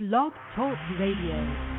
Blog 0.00 0.32
Talk 0.56 0.76
Radio. 0.98 1.73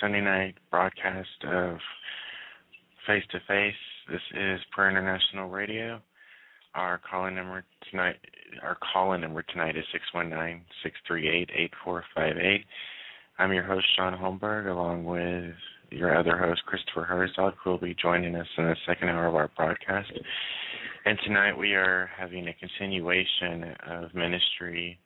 Sunday 0.00 0.20
night 0.20 0.54
broadcast 0.70 1.28
of 1.44 1.78
Face 3.06 3.24
to 3.30 3.38
Face. 3.48 3.74
This 4.10 4.20
is 4.34 4.60
Prayer 4.72 4.90
International 4.90 5.48
Radio. 5.48 6.00
Our 6.74 6.98
call-in 6.98 7.34
number 7.34 7.64
tonight, 7.90 8.16
our 8.62 8.76
call-in 8.92 9.20
number 9.20 9.42
tonight 9.42 9.76
is 9.76 9.84
six 9.92 10.04
one 10.12 10.30
nine 10.30 10.62
six 10.82 10.96
three 11.06 11.28
eight 11.28 11.50
eight 11.56 11.72
four 11.84 12.04
five 12.14 12.36
eight. 12.36 12.64
I'm 13.38 13.52
your 13.52 13.64
host 13.64 13.86
Sean 13.96 14.16
Holmberg, 14.16 14.70
along 14.70 15.04
with 15.04 15.54
your 15.90 16.16
other 16.16 16.36
host 16.36 16.62
Christopher 16.66 17.04
Herzog, 17.04 17.54
who 17.62 17.70
will 17.70 17.78
be 17.78 17.94
joining 18.00 18.34
us 18.36 18.46
in 18.56 18.64
the 18.64 18.76
second 18.86 19.08
hour 19.08 19.26
of 19.26 19.34
our 19.34 19.50
broadcast. 19.56 20.12
And 21.04 21.18
tonight 21.24 21.58
we 21.58 21.74
are 21.74 22.08
having 22.16 22.46
a 22.48 22.54
continuation 22.54 23.74
of 23.90 24.14
ministry 24.14 24.98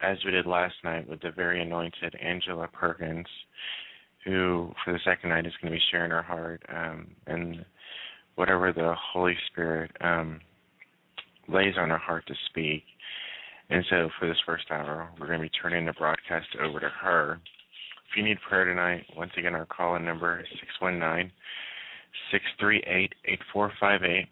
as 0.00 0.16
we 0.24 0.30
did 0.30 0.46
last 0.46 0.74
night 0.84 1.08
with 1.08 1.20
the 1.20 1.30
very 1.30 1.60
anointed 1.60 2.14
Angela 2.22 2.68
Perkins, 2.72 3.26
who 4.24 4.72
for 4.84 4.92
the 4.92 5.00
second 5.04 5.30
night 5.30 5.46
is 5.46 5.52
going 5.60 5.72
to 5.72 5.78
be 5.78 5.84
sharing 5.90 6.10
her 6.10 6.22
heart 6.22 6.62
um, 6.74 7.08
and 7.26 7.64
whatever 8.34 8.72
the 8.72 8.94
Holy 9.12 9.36
Spirit 9.50 9.90
um, 10.00 10.40
lays 11.48 11.74
on 11.78 11.90
her 11.90 11.98
heart 11.98 12.26
to 12.26 12.34
speak. 12.50 12.82
And 13.70 13.84
so 13.90 14.08
for 14.18 14.26
this 14.26 14.38
first 14.46 14.70
hour, 14.70 15.08
we're 15.18 15.26
going 15.26 15.40
to 15.40 15.44
be 15.44 15.50
turning 15.50 15.86
the 15.86 15.92
broadcast 15.92 16.46
over 16.62 16.80
to 16.80 16.88
her. 16.88 17.40
If 18.10 18.16
you 18.16 18.22
need 18.22 18.38
prayer 18.48 18.64
tonight, 18.64 19.04
once 19.16 19.32
again, 19.36 19.54
our 19.54 19.66
call-in 19.66 20.04
number 20.04 20.40
is 20.40 20.46
619 20.60 21.30
638 22.32 23.12
8458. 23.26 24.20
If 24.20 24.28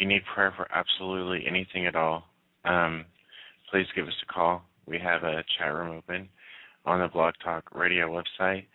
you 0.00 0.06
need 0.06 0.22
prayer 0.32 0.52
for 0.56 0.68
absolutely 0.72 1.44
anything 1.48 1.86
at 1.86 1.96
all, 1.96 2.24
um, 2.64 3.04
please 3.70 3.86
give 3.96 4.06
us 4.06 4.14
a 4.28 4.32
call. 4.32 4.62
We 4.86 4.98
have 5.00 5.24
a 5.24 5.42
chat 5.58 5.72
room 5.74 5.96
open 5.96 6.28
on 6.84 7.00
the 7.00 7.08
Blog 7.08 7.34
Talk 7.42 7.64
Radio 7.74 8.08
website. 8.08 8.66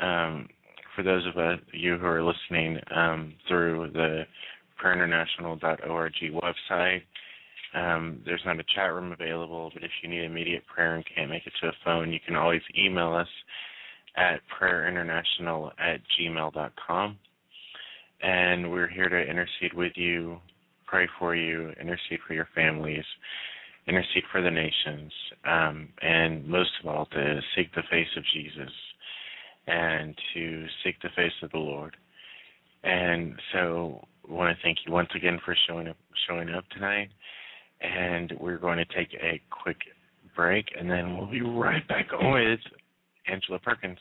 Um, 0.00 0.48
for 0.94 1.02
those 1.02 1.26
of 1.26 1.34
you 1.72 1.96
who 1.98 2.06
are 2.06 2.22
listening 2.22 2.78
um, 2.94 3.34
through 3.48 3.90
the 3.92 4.24
prayerinternational.org 4.82 6.12
website, 6.32 7.02
um, 7.74 8.20
there's 8.24 8.42
not 8.44 8.58
a 8.58 8.64
chat 8.74 8.92
room 8.92 9.12
available, 9.12 9.70
but 9.72 9.84
if 9.84 9.90
you 10.02 10.08
need 10.08 10.24
immediate 10.24 10.64
prayer 10.66 10.96
and 10.96 11.04
can't 11.14 11.30
make 11.30 11.46
it 11.46 11.52
to 11.60 11.68
a 11.68 11.72
phone, 11.84 12.12
you 12.12 12.18
can 12.26 12.34
always 12.34 12.62
email 12.76 13.12
us 13.14 13.28
at 14.16 14.40
prayerinternational 14.60 15.70
at 15.78 16.00
gmail.com. 16.18 17.18
And 18.22 18.70
we're 18.70 18.88
here 18.88 19.08
to 19.08 19.18
intercede 19.18 19.72
with 19.72 19.92
you, 19.94 20.38
pray 20.86 21.08
for 21.18 21.36
you, 21.36 21.70
intercede 21.80 22.18
for 22.26 22.34
your 22.34 22.48
families, 22.54 23.04
intercede 23.86 24.24
for 24.32 24.42
the 24.42 24.50
nations, 24.50 25.12
um, 25.46 25.88
and 26.02 26.46
most 26.46 26.70
of 26.82 26.88
all, 26.88 27.06
to 27.06 27.40
seek 27.54 27.72
the 27.74 27.82
face 27.90 28.08
of 28.16 28.24
Jesus 28.34 28.72
and 29.70 30.14
to 30.34 30.66
seek 30.82 31.00
the 31.02 31.08
face 31.14 31.32
of 31.42 31.50
the 31.52 31.58
Lord. 31.58 31.96
And 32.82 33.34
so, 33.52 34.06
I 34.28 34.32
want 34.32 34.56
to 34.56 34.62
thank 34.62 34.78
you 34.86 34.92
once 34.92 35.10
again 35.14 35.38
for 35.44 35.56
showing 35.68 35.88
up, 35.88 35.96
showing 36.28 36.50
up 36.50 36.64
tonight. 36.70 37.10
And 37.80 38.32
we're 38.38 38.58
going 38.58 38.78
to 38.78 38.84
take 38.84 39.14
a 39.14 39.40
quick 39.50 39.78
break, 40.36 40.66
and 40.78 40.90
then 40.90 41.16
we'll 41.16 41.30
be 41.30 41.42
right 41.42 41.86
back 41.88 42.06
with 42.12 42.60
Angela 43.26 43.58
Perkins. 43.58 43.98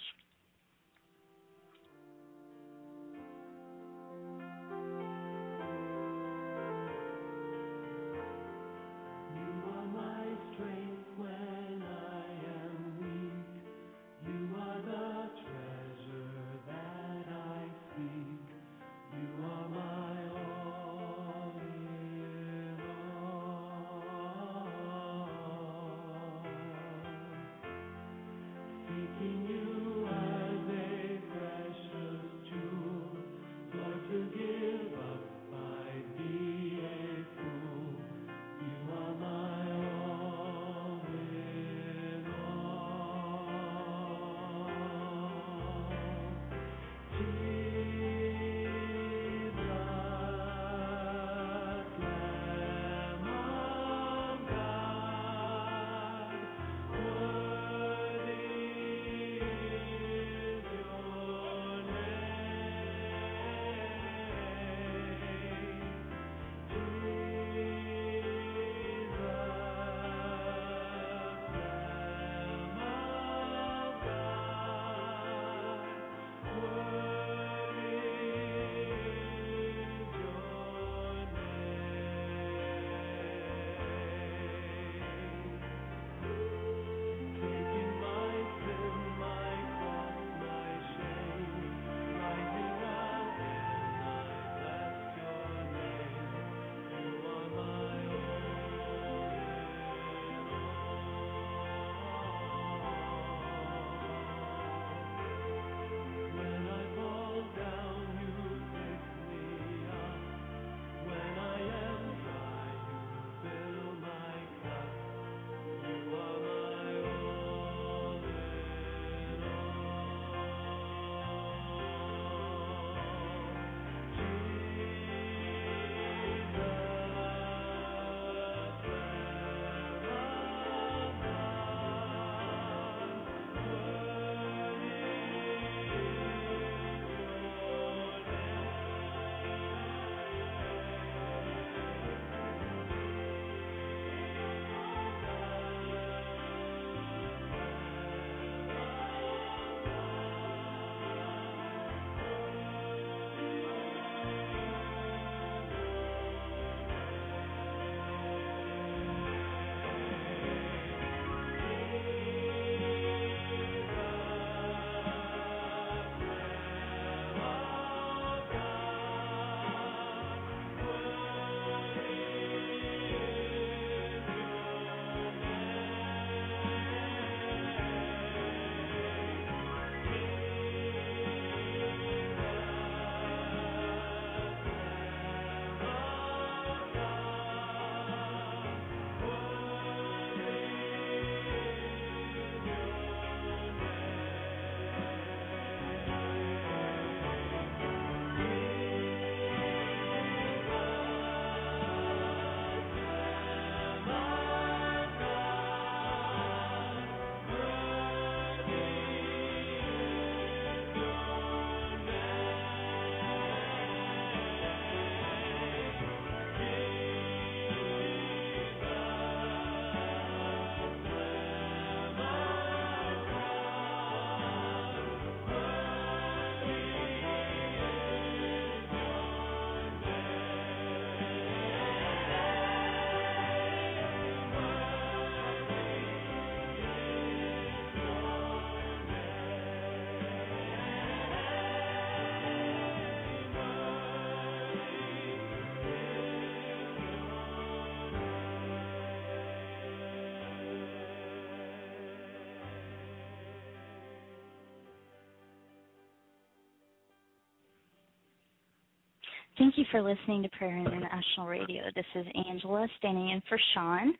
Thank 259.59 259.78
you 259.78 259.83
for 259.92 260.01
listening 260.01 260.42
to 260.44 260.49
Prayer 260.57 260.78
International 260.78 261.45
Radio. 261.45 261.83
This 261.94 262.06
is 262.16 262.25
Angela 262.47 262.87
standing 262.97 263.31
in 263.31 263.44
for 263.49 263.59
Sean. 263.73 264.13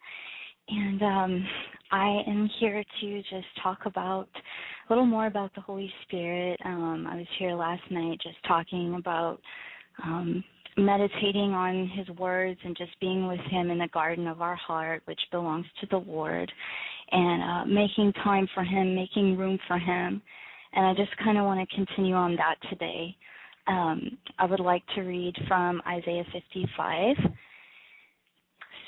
And 0.68 1.02
um, 1.02 1.48
I 1.94 2.24
am 2.28 2.50
here 2.60 2.84
to 3.00 3.22
just 3.22 3.48
talk 3.64 3.86
about 3.86 4.28
a 4.36 4.94
little 4.94 5.06
more 5.06 5.28
about 5.28 5.56
the 5.56 5.62
Holy 5.62 5.90
Spirit. 6.04 6.60
Um, 6.66 7.08
I 7.10 7.16
was 7.16 7.26
here 7.40 7.54
last 7.54 7.82
night 7.90 8.20
just 8.22 8.36
talking 8.50 8.96
about 8.96 9.40
um, 10.04 10.44
meditating 10.76 11.54
on 11.54 11.90
His 11.96 12.10
words 12.18 12.60
and 12.66 12.76
just 12.76 13.00
being 13.00 13.26
with 13.26 13.40
Him 13.50 13.72
in 13.72 13.78
the 13.78 13.88
garden 13.94 14.28
of 14.28 14.42
our 14.42 14.58
heart, 14.58 15.04
which 15.06 15.22
belongs 15.32 15.66
to 15.80 15.88
the 15.90 16.04
Lord, 16.06 16.52
and 17.14 17.44
uh, 17.44 17.66
making 17.66 18.12
time 18.26 18.46
for 18.54 18.66
Him, 18.66 18.94
making 18.94 19.38
room 19.38 19.58
for 19.70 19.80
Him. 19.80 20.22
And 20.74 20.86
I 20.86 20.94
just 20.96 21.16
kind 21.24 21.38
of 21.38 21.46
want 21.46 21.68
to 21.68 21.76
continue 21.78 22.14
on 22.14 22.36
that 22.36 22.56
today. 22.70 23.16
Um, 23.70 24.18
I 24.40 24.46
would 24.46 24.60
like 24.60 24.84
to 24.96 25.02
read 25.02 25.36
from 25.48 25.82
Isaiah 25.88 26.26
55. 26.34 27.16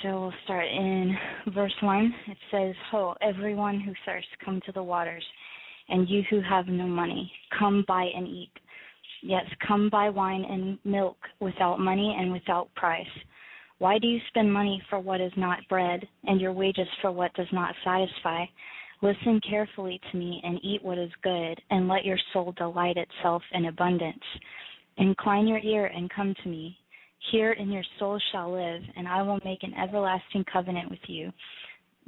So 0.02 0.22
we'll 0.22 0.34
start 0.44 0.66
in 0.66 1.16
verse 1.54 1.74
1. 1.82 2.14
It 2.28 2.38
says, 2.50 2.76
Ho, 2.90 3.14
everyone 3.22 3.80
who 3.80 3.94
thirsts, 4.06 4.30
come 4.44 4.60
to 4.66 4.72
the 4.72 4.82
waters, 4.82 5.24
and 5.90 6.10
you 6.10 6.24
who 6.32 6.42
have 6.42 6.68
no 6.68 6.88
money, 6.88 7.32
come 7.60 7.86
buy 7.88 8.10
and 8.16 8.28
eat. 8.28 8.52
Yes, 9.22 9.46
come 9.68 9.90
buy 9.92 10.10
wine 10.10 10.44
and 10.50 10.80
milk 10.84 11.18
without 11.40 11.80
money 11.80 12.18
and 12.20 12.32
without 12.32 12.74
price. 12.74 13.06
Why 13.78 14.00
do 14.00 14.08
you 14.08 14.20
spend 14.30 14.52
money 14.52 14.82
for 14.90 15.00
what 15.00 15.22
is 15.22 15.32
not 15.38 15.60
bread, 15.70 16.08
and 16.24 16.42
your 16.42 16.54
wages 16.54 16.88
for 17.02 17.12
what 17.12 17.34
does 17.36 17.48
not 17.52 17.76
satisfy? 17.84 18.46
Listen 19.04 19.40
carefully 19.48 20.00
to 20.12 20.18
me 20.18 20.42
and 20.44 20.60
eat 20.64 20.84
what 20.84 20.98
is 20.98 21.12
good, 21.24 21.62
and 21.70 21.88
let 21.88 22.06
your 22.06 22.20
soul 22.34 22.54
delight 22.58 22.98
itself 22.98 23.44
in 23.52 23.66
abundance. 23.66 24.24
Incline 24.98 25.48
your 25.48 25.60
ear 25.60 25.88
and 25.88 26.10
come 26.10 26.34
to 26.44 26.50
me. 26.50 26.78
Hear, 27.32 27.52
and 27.54 27.72
your 27.72 27.84
soul 28.00 28.20
shall 28.32 28.52
live, 28.52 28.82
and 28.96 29.08
I 29.08 29.22
will 29.22 29.40
make 29.46 29.62
an 29.62 29.74
everlasting 29.76 30.44
covenant 30.52 30.90
with 30.90 31.00
you. 31.08 31.32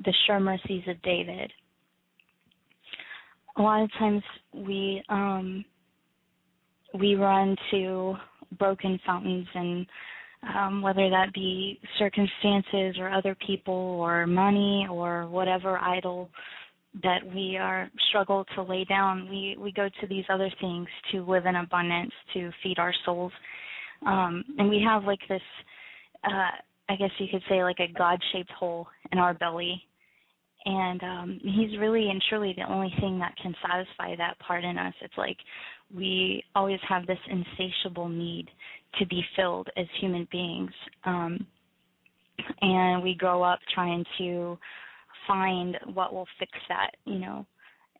The 0.03 0.13
sure 0.25 0.39
mercies 0.39 0.83
of 0.87 0.99
David. 1.03 1.51
A 3.57 3.61
lot 3.61 3.83
of 3.83 3.91
times 3.99 4.23
we 4.53 5.03
um, 5.09 5.63
we 6.99 7.13
run 7.15 7.55
to 7.71 8.15
broken 8.57 8.99
fountains, 9.05 9.47
and 9.53 9.85
um, 10.55 10.81
whether 10.81 11.09
that 11.09 11.31
be 11.33 11.79
circumstances 11.99 12.95
or 12.99 13.09
other 13.09 13.35
people 13.45 13.73
or 13.73 14.25
money 14.25 14.87
or 14.89 15.27
whatever 15.27 15.77
idol 15.77 16.29
that 17.01 17.19
we 17.33 17.57
are 17.57 17.89
struggle 18.09 18.45
to 18.55 18.61
lay 18.61 18.85
down, 18.85 19.27
we 19.29 19.57
we 19.59 19.71
go 19.71 19.89
to 20.01 20.07
these 20.07 20.25
other 20.29 20.51
things 20.61 20.87
to 21.11 21.25
live 21.25 21.45
in 21.45 21.55
abundance, 21.55 22.11
to 22.33 22.51
feed 22.61 22.77
our 22.77 22.93
souls, 23.05 23.31
um, 24.05 24.43
and 24.57 24.69
we 24.69 24.83
have 24.87 25.03
like 25.03 25.19
this. 25.27 25.41
Uh, 26.23 26.51
I 26.89 26.95
guess 26.95 27.09
you 27.17 27.27
could 27.31 27.41
say 27.49 27.63
like 27.63 27.79
a 27.79 27.91
God-shaped 27.97 28.51
hole 28.51 28.87
in 29.11 29.17
our 29.17 29.33
belly, 29.33 29.81
and 30.65 31.01
um, 31.03 31.39
He's 31.41 31.79
really 31.79 32.09
and 32.09 32.21
truly 32.29 32.53
the 32.55 32.71
only 32.71 32.93
thing 32.99 33.17
that 33.19 33.35
can 33.41 33.55
satisfy 33.67 34.15
that 34.15 34.37
part 34.39 34.63
in 34.63 34.77
us. 34.77 34.93
It's 35.01 35.17
like 35.17 35.37
we 35.93 36.43
always 36.55 36.79
have 36.87 37.07
this 37.07 37.17
insatiable 37.27 38.07
need 38.09 38.49
to 38.99 39.07
be 39.07 39.23
filled 39.35 39.67
as 39.77 39.87
human 39.99 40.27
beings, 40.31 40.71
um, 41.05 41.47
and 42.61 43.01
we 43.01 43.15
grow 43.15 43.41
up 43.41 43.59
trying 43.73 44.05
to 44.19 44.59
find 45.27 45.77
what 45.93 46.13
will 46.13 46.27
fix 46.39 46.51
that, 46.69 46.91
you 47.05 47.19
know, 47.19 47.45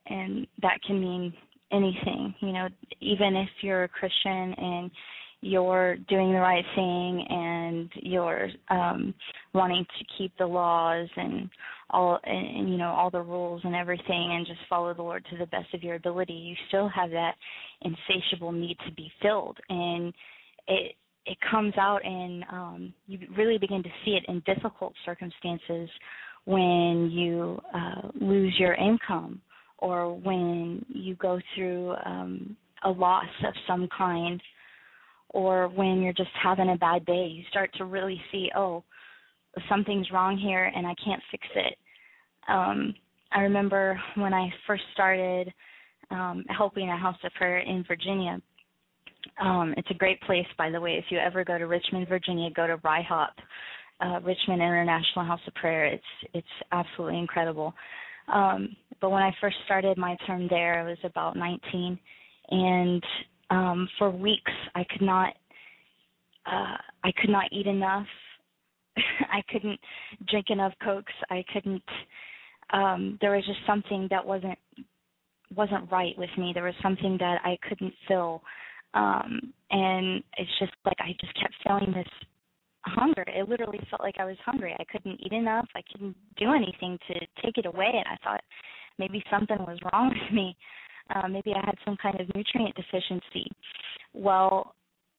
and 0.06 0.46
that 0.62 0.78
can 0.86 1.00
mean 1.00 1.32
anything, 1.72 2.34
you 2.40 2.52
know, 2.52 2.68
even 3.00 3.36
if 3.36 3.48
you're 3.62 3.84
a 3.84 3.88
Christian 3.88 4.54
and 4.54 4.90
you're 5.44 5.96
doing 6.08 6.32
the 6.32 6.38
right 6.38 6.64
thing 6.74 7.26
and 7.28 7.90
you're 7.96 8.48
um 8.70 9.14
wanting 9.52 9.84
to 9.98 10.04
keep 10.16 10.32
the 10.38 10.46
laws 10.46 11.06
and 11.16 11.50
all 11.90 12.18
and 12.24 12.70
you 12.70 12.78
know 12.78 12.88
all 12.88 13.10
the 13.10 13.20
rules 13.20 13.60
and 13.64 13.74
everything 13.74 14.06
and 14.32 14.46
just 14.46 14.60
follow 14.70 14.94
the 14.94 15.02
lord 15.02 15.24
to 15.30 15.36
the 15.36 15.46
best 15.46 15.72
of 15.74 15.82
your 15.82 15.96
ability 15.96 16.32
you 16.32 16.54
still 16.68 16.88
have 16.88 17.10
that 17.10 17.34
insatiable 17.82 18.52
need 18.52 18.76
to 18.86 18.92
be 18.92 19.12
filled. 19.20 19.58
And 19.68 20.14
it 20.66 20.96
it 21.26 21.38
comes 21.50 21.74
out 21.78 22.04
and 22.04 22.44
um 22.50 22.94
you 23.06 23.18
really 23.36 23.58
begin 23.58 23.82
to 23.82 23.90
see 24.04 24.12
it 24.12 24.24
in 24.28 24.42
difficult 24.46 24.94
circumstances 25.04 25.90
when 26.46 27.10
you 27.10 27.60
uh, 27.74 28.08
lose 28.14 28.54
your 28.58 28.74
income 28.74 29.40
or 29.78 30.14
when 30.14 30.84
you 30.88 31.14
go 31.16 31.40
through 31.54 31.94
um, 32.04 32.56
a 32.84 32.90
loss 32.90 33.24
of 33.46 33.54
some 33.66 33.88
kind 33.96 34.40
or 35.30 35.68
when 35.68 36.00
you're 36.00 36.12
just 36.12 36.30
having 36.42 36.70
a 36.70 36.76
bad 36.76 37.04
day. 37.06 37.26
You 37.26 37.42
start 37.50 37.70
to 37.78 37.84
really 37.84 38.20
see, 38.30 38.50
oh, 38.56 38.84
something's 39.68 40.10
wrong 40.10 40.36
here 40.38 40.70
and 40.74 40.86
I 40.86 40.94
can't 41.04 41.22
fix 41.30 41.46
it. 41.54 41.76
Um, 42.48 42.94
I 43.32 43.40
remember 43.40 44.00
when 44.16 44.32
I 44.32 44.48
first 44.66 44.82
started 44.92 45.52
um, 46.10 46.44
helping 46.48 46.88
a 46.88 46.96
house 46.96 47.16
of 47.24 47.32
prayer 47.34 47.58
in 47.58 47.84
Virginia. 47.88 48.40
Um, 49.40 49.74
it's 49.76 49.90
a 49.90 49.94
great 49.94 50.20
place, 50.22 50.46
by 50.56 50.70
the 50.70 50.80
way. 50.80 50.92
If 50.92 51.06
you 51.08 51.18
ever 51.18 51.44
go 51.44 51.58
to 51.58 51.66
Richmond, 51.66 52.08
Virginia, 52.08 52.50
go 52.54 52.66
to 52.66 52.76
RIHOP 52.78 53.30
uh, 54.00 54.20
Richmond 54.22 54.60
International 54.60 55.24
House 55.24 55.40
of 55.46 55.54
Prayer. 55.54 55.86
It's 55.86 56.02
it's 56.32 56.46
absolutely 56.72 57.18
incredible. 57.18 57.74
Um, 58.32 58.76
but 59.00 59.10
when 59.10 59.22
I 59.22 59.32
first 59.40 59.56
started 59.64 59.98
my 59.98 60.16
term 60.26 60.46
there, 60.48 60.80
I 60.80 60.88
was 60.88 60.98
about 61.04 61.36
19, 61.36 61.98
and 62.50 63.02
um, 63.50 63.88
for 63.98 64.10
weeks 64.10 64.52
I 64.74 64.84
could 64.84 65.02
not 65.02 65.34
uh, 66.46 66.76
I 67.02 67.12
could 67.20 67.30
not 67.30 67.52
eat 67.52 67.66
enough. 67.66 68.06
I 68.96 69.42
couldn't 69.50 69.80
drink 70.28 70.46
enough 70.50 70.72
cokes. 70.82 71.12
I 71.30 71.44
couldn't. 71.52 71.82
Um, 72.72 73.18
there 73.20 73.32
was 73.32 73.46
just 73.46 73.60
something 73.66 74.08
that 74.10 74.24
wasn't 74.24 74.58
wasn't 75.54 75.90
right 75.90 76.16
with 76.18 76.30
me. 76.36 76.52
There 76.52 76.64
was 76.64 76.74
something 76.82 77.16
that 77.20 77.38
I 77.44 77.56
couldn't 77.68 77.94
fill, 78.08 78.42
um, 78.94 79.52
and 79.70 80.22
it's 80.36 80.50
just 80.58 80.72
like 80.84 80.96
I 80.98 81.14
just 81.20 81.38
kept 81.40 81.54
feeling 81.62 81.92
this 81.94 82.08
hunger. 82.84 83.24
It 83.26 83.48
literally 83.48 83.80
felt 83.90 84.02
like 84.02 84.16
I 84.18 84.24
was 84.24 84.36
hungry. 84.44 84.74
I 84.78 84.84
couldn't 84.84 85.20
eat 85.24 85.32
enough. 85.32 85.66
I 85.74 85.82
couldn't 85.90 86.16
do 86.36 86.52
anything 86.52 86.98
to 87.08 87.14
take 87.42 87.58
it 87.58 87.66
away. 87.66 87.90
And 87.92 88.04
I 88.06 88.16
thought 88.22 88.42
maybe 88.98 89.22
something 89.30 89.58
was 89.58 89.78
wrong 89.92 90.08
with 90.10 90.34
me. 90.34 90.56
Uh, 91.14 91.28
maybe 91.28 91.52
I 91.54 91.64
had 91.64 91.76
some 91.84 91.96
kind 92.02 92.18
of 92.20 92.34
nutrient 92.34 92.74
deficiency. 92.76 93.50
Well, 94.14 94.74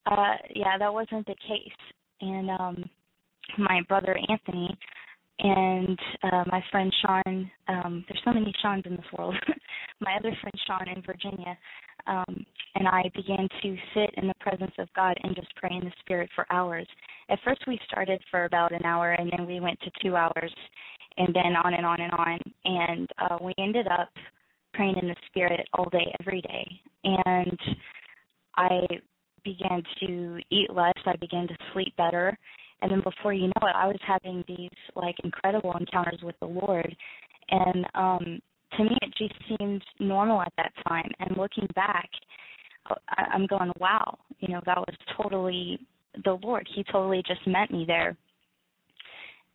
uh, 0.06 0.34
yeah, 0.54 0.78
that 0.78 0.92
wasn't 0.92 1.26
the 1.26 1.36
case. 1.46 1.94
And 2.20 2.50
um, 2.50 2.84
my 3.58 3.82
brother 3.88 4.16
Anthony 4.28 4.76
and 5.38 5.98
uh, 6.22 6.44
my 6.46 6.62
friend 6.70 6.92
Sean, 7.02 7.50
um, 7.68 8.04
there's 8.08 8.20
so 8.24 8.32
many 8.32 8.54
Seans 8.62 8.84
in 8.86 8.96
this 8.96 9.04
world. 9.16 9.34
my 10.00 10.16
other 10.18 10.34
friend 10.40 10.60
Sean 10.66 10.88
in 10.88 11.02
Virginia, 11.02 11.56
um, 12.06 12.46
and 12.74 12.88
I 12.88 13.02
began 13.14 13.48
to 13.62 13.76
sit 13.94 14.10
in 14.16 14.28
the 14.28 14.34
presence 14.40 14.72
of 14.78 14.88
God 14.96 15.16
and 15.22 15.36
just 15.36 15.54
pray 15.56 15.70
in 15.72 15.84
the 15.84 15.92
Spirit 16.00 16.30
for 16.34 16.46
hours. 16.50 16.86
At 17.28 17.38
first, 17.44 17.62
we 17.66 17.78
started 17.86 18.22
for 18.30 18.44
about 18.44 18.72
an 18.72 18.84
hour, 18.84 19.12
and 19.12 19.30
then 19.30 19.46
we 19.46 19.60
went 19.60 19.80
to 19.80 19.90
two 20.02 20.16
hours, 20.16 20.54
and 21.16 21.34
then 21.34 21.56
on 21.56 21.74
and 21.74 21.84
on 21.84 22.00
and 22.00 22.12
on. 22.12 22.38
And 22.64 23.10
uh, 23.18 23.38
we 23.40 23.52
ended 23.58 23.86
up 23.88 24.10
praying 24.74 24.96
in 25.00 25.08
the 25.08 25.16
Spirit 25.26 25.66
all 25.74 25.88
day, 25.90 26.14
every 26.20 26.40
day. 26.42 26.68
And 27.04 27.58
I 28.56 28.80
began 29.44 29.82
to 30.00 30.38
eat 30.50 30.70
less. 30.72 30.94
I 31.06 31.16
began 31.16 31.48
to 31.48 31.56
sleep 31.72 31.94
better. 31.96 32.36
And 32.82 32.90
then 32.90 33.00
before 33.02 33.32
you 33.32 33.46
know 33.46 33.62
it, 33.68 33.74
I 33.74 33.86
was 33.86 33.98
having 34.06 34.44
these 34.46 34.70
like 34.94 35.16
incredible 35.24 35.74
encounters 35.78 36.20
with 36.22 36.34
the 36.40 36.46
Lord. 36.46 36.94
And 37.50 37.86
um 37.94 38.40
to 38.76 38.84
me 38.84 38.96
it 39.02 39.14
just 39.16 39.34
seemed 39.48 39.82
normal 39.98 40.40
at 40.40 40.52
that 40.56 40.72
time 40.88 41.10
and 41.20 41.36
looking 41.36 41.68
back 41.74 42.08
i'm 43.08 43.46
going 43.46 43.70
wow 43.78 44.18
you 44.40 44.52
know 44.52 44.60
that 44.66 44.78
was 44.78 44.94
totally 45.16 45.78
the 46.24 46.38
lord. 46.42 46.68
He 46.74 46.84
totally 46.84 47.22
just 47.26 47.46
met 47.46 47.70
me 47.70 47.84
there. 47.86 48.16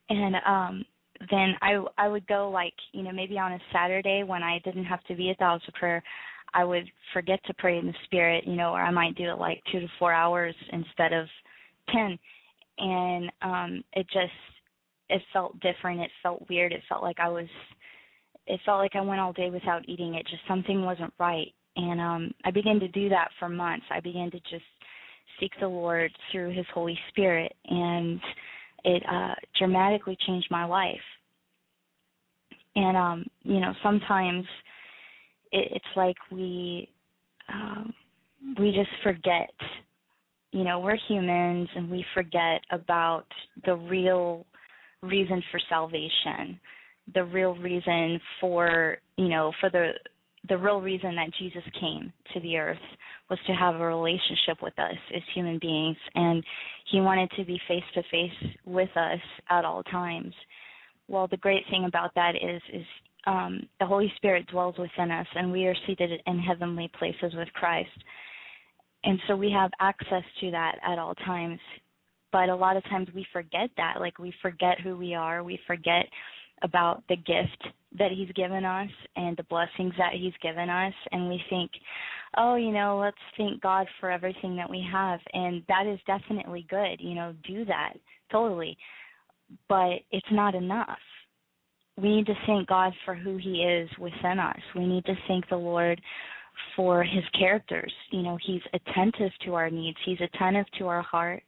And 0.09 0.35
um 0.45 0.85
then 1.29 1.53
i 1.61 1.79
i 1.99 2.07
would 2.07 2.25
go 2.25 2.49
like 2.49 2.73
you 2.93 3.03
know 3.03 3.11
maybe 3.11 3.37
on 3.37 3.51
a 3.51 3.59
saturday 3.71 4.23
when 4.23 4.41
i 4.41 4.59
didn't 4.65 4.85
have 4.85 5.03
to 5.03 5.13
be 5.13 5.29
at 5.29 5.37
the 5.37 5.43
house 5.43 5.61
of 5.67 5.73
prayer 5.75 6.01
i 6.55 6.63
would 6.63 6.89
forget 7.13 7.39
to 7.45 7.53
pray 7.59 7.77
in 7.77 7.85
the 7.85 7.93
spirit 8.05 8.43
you 8.47 8.55
know 8.55 8.71
or 8.71 8.81
i 8.81 8.89
might 8.89 9.15
do 9.15 9.29
it 9.29 9.37
like 9.37 9.61
two 9.71 9.79
to 9.79 9.87
four 9.99 10.11
hours 10.11 10.55
instead 10.73 11.13
of 11.13 11.27
ten. 11.93 12.17
And 12.79 13.31
um 13.43 13.83
it 13.93 14.07
just 14.11 14.33
it 15.09 15.21
felt 15.33 15.59
different. 15.59 15.99
It 15.99 16.09
felt 16.23 16.47
weird. 16.49 16.71
It 16.71 16.81
felt 16.89 17.03
like 17.03 17.19
i 17.19 17.29
was 17.29 17.47
it 18.47 18.59
felt 18.65 18.79
like 18.79 18.95
I 18.95 19.01
went 19.01 19.21
all 19.21 19.33
day 19.33 19.49
without 19.49 19.87
eating. 19.87 20.15
It 20.15 20.27
just 20.27 20.41
something 20.47 20.83
wasn't 20.83 21.13
right, 21.19 21.53
and 21.75 22.01
um, 22.01 22.33
I 22.43 22.51
began 22.51 22.79
to 22.79 22.87
do 22.87 23.09
that 23.09 23.29
for 23.39 23.49
months. 23.49 23.85
I 23.91 23.99
began 23.99 24.31
to 24.31 24.39
just 24.39 24.63
seek 25.41 25.51
the 25.59 25.67
Lord 25.67 26.09
through 26.31 26.55
His 26.55 26.65
Holy 26.73 26.97
Spirit, 27.09 27.53
and 27.67 28.21
it 28.85 29.03
uh, 29.11 29.35
dramatically 29.59 30.17
changed 30.25 30.47
my 30.49 30.63
life. 30.63 30.95
And 32.77 32.95
um, 32.95 33.25
you 33.43 33.59
know, 33.59 33.73
sometimes 33.83 34.45
it, 35.51 35.73
it's 35.75 35.97
like 35.97 36.15
we 36.31 36.87
um, 37.51 37.93
we 38.57 38.71
just 38.71 38.89
forget 39.03 39.49
you 40.51 40.63
know, 40.63 40.79
we're 40.79 40.97
humans 41.07 41.69
and 41.75 41.89
we 41.89 42.05
forget 42.13 42.61
about 42.71 43.25
the 43.65 43.75
real 43.75 44.45
reason 45.01 45.41
for 45.49 45.59
salvation, 45.69 46.59
the 47.13 47.23
real 47.23 47.55
reason 47.55 48.19
for, 48.39 48.97
you 49.17 49.29
know, 49.29 49.51
for 49.59 49.69
the 49.69 49.91
the 50.49 50.57
real 50.57 50.81
reason 50.81 51.15
that 51.15 51.29
Jesus 51.37 51.63
came 51.79 52.11
to 52.33 52.39
the 52.39 52.57
earth 52.57 52.77
was 53.29 53.39
to 53.47 53.53
have 53.53 53.75
a 53.75 53.85
relationship 53.85 54.61
with 54.61 54.77
us 54.79 54.97
as 55.15 55.21
human 55.33 55.59
beings 55.59 55.97
and 56.15 56.43
he 56.91 56.99
wanted 56.99 57.29
to 57.37 57.45
be 57.45 57.59
face 57.67 57.83
to 57.93 58.01
face 58.11 58.51
with 58.65 58.89
us 58.95 59.19
at 59.49 59.65
all 59.65 59.83
times. 59.83 60.33
Well, 61.07 61.27
the 61.27 61.37
great 61.37 61.63
thing 61.69 61.85
about 61.85 62.13
that 62.15 62.35
is 62.35 62.61
is 62.73 62.85
um, 63.27 63.61
the 63.79 63.85
Holy 63.85 64.11
Spirit 64.15 64.47
dwells 64.47 64.75
within 64.79 65.11
us 65.11 65.27
and 65.35 65.51
we 65.51 65.67
are 65.67 65.75
seated 65.85 66.09
in 66.25 66.39
heavenly 66.39 66.89
places 66.97 67.33
with 67.35 67.47
Christ. 67.53 67.89
And 69.03 69.19
so 69.27 69.35
we 69.35 69.51
have 69.51 69.71
access 69.79 70.23
to 70.41 70.51
that 70.51 70.75
at 70.83 70.97
all 70.97 71.15
times. 71.15 71.59
But 72.31 72.49
a 72.49 72.55
lot 72.55 72.77
of 72.77 72.83
times 72.85 73.09
we 73.13 73.25
forget 73.31 73.69
that. 73.77 73.95
Like 73.99 74.17
we 74.17 74.33
forget 74.41 74.79
who 74.79 74.95
we 74.95 75.13
are. 75.13 75.43
We 75.43 75.59
forget 75.67 76.05
about 76.63 77.03
the 77.09 77.15
gift 77.15 77.67
that 77.97 78.11
he's 78.11 78.31
given 78.33 78.63
us 78.63 78.89
and 79.15 79.35
the 79.37 79.43
blessings 79.43 79.93
that 79.97 80.13
he's 80.13 80.33
given 80.41 80.69
us 80.69 80.93
and 81.11 81.27
we 81.27 81.41
think 81.49 81.71
oh 82.37 82.55
you 82.55 82.71
know 82.71 82.99
let's 82.99 83.17
thank 83.37 83.61
god 83.61 83.85
for 83.99 84.09
everything 84.09 84.55
that 84.55 84.69
we 84.69 84.85
have 84.89 85.19
and 85.33 85.63
that 85.67 85.85
is 85.85 85.99
definitely 86.07 86.65
good 86.69 86.99
you 86.99 87.13
know 87.13 87.33
do 87.45 87.65
that 87.65 87.93
totally 88.31 88.77
but 89.67 89.99
it's 90.11 90.31
not 90.31 90.55
enough 90.55 90.99
we 91.97 92.15
need 92.15 92.25
to 92.25 92.35
thank 92.45 92.67
god 92.67 92.93
for 93.03 93.13
who 93.13 93.37
he 93.37 93.63
is 93.63 93.89
within 93.99 94.39
us 94.39 94.59
we 94.75 94.85
need 94.85 95.03
to 95.03 95.15
thank 95.27 95.47
the 95.49 95.55
lord 95.55 95.99
for 96.75 97.03
his 97.03 97.23
characters. 97.37 97.91
You 98.11 98.21
know, 98.21 98.37
he's 98.45 98.61
attentive 98.73 99.31
to 99.45 99.53
our 99.55 99.69
needs. 99.69 99.97
He's 100.05 100.19
attentive 100.21 100.65
to 100.77 100.87
our 100.87 101.01
heart. 101.01 101.43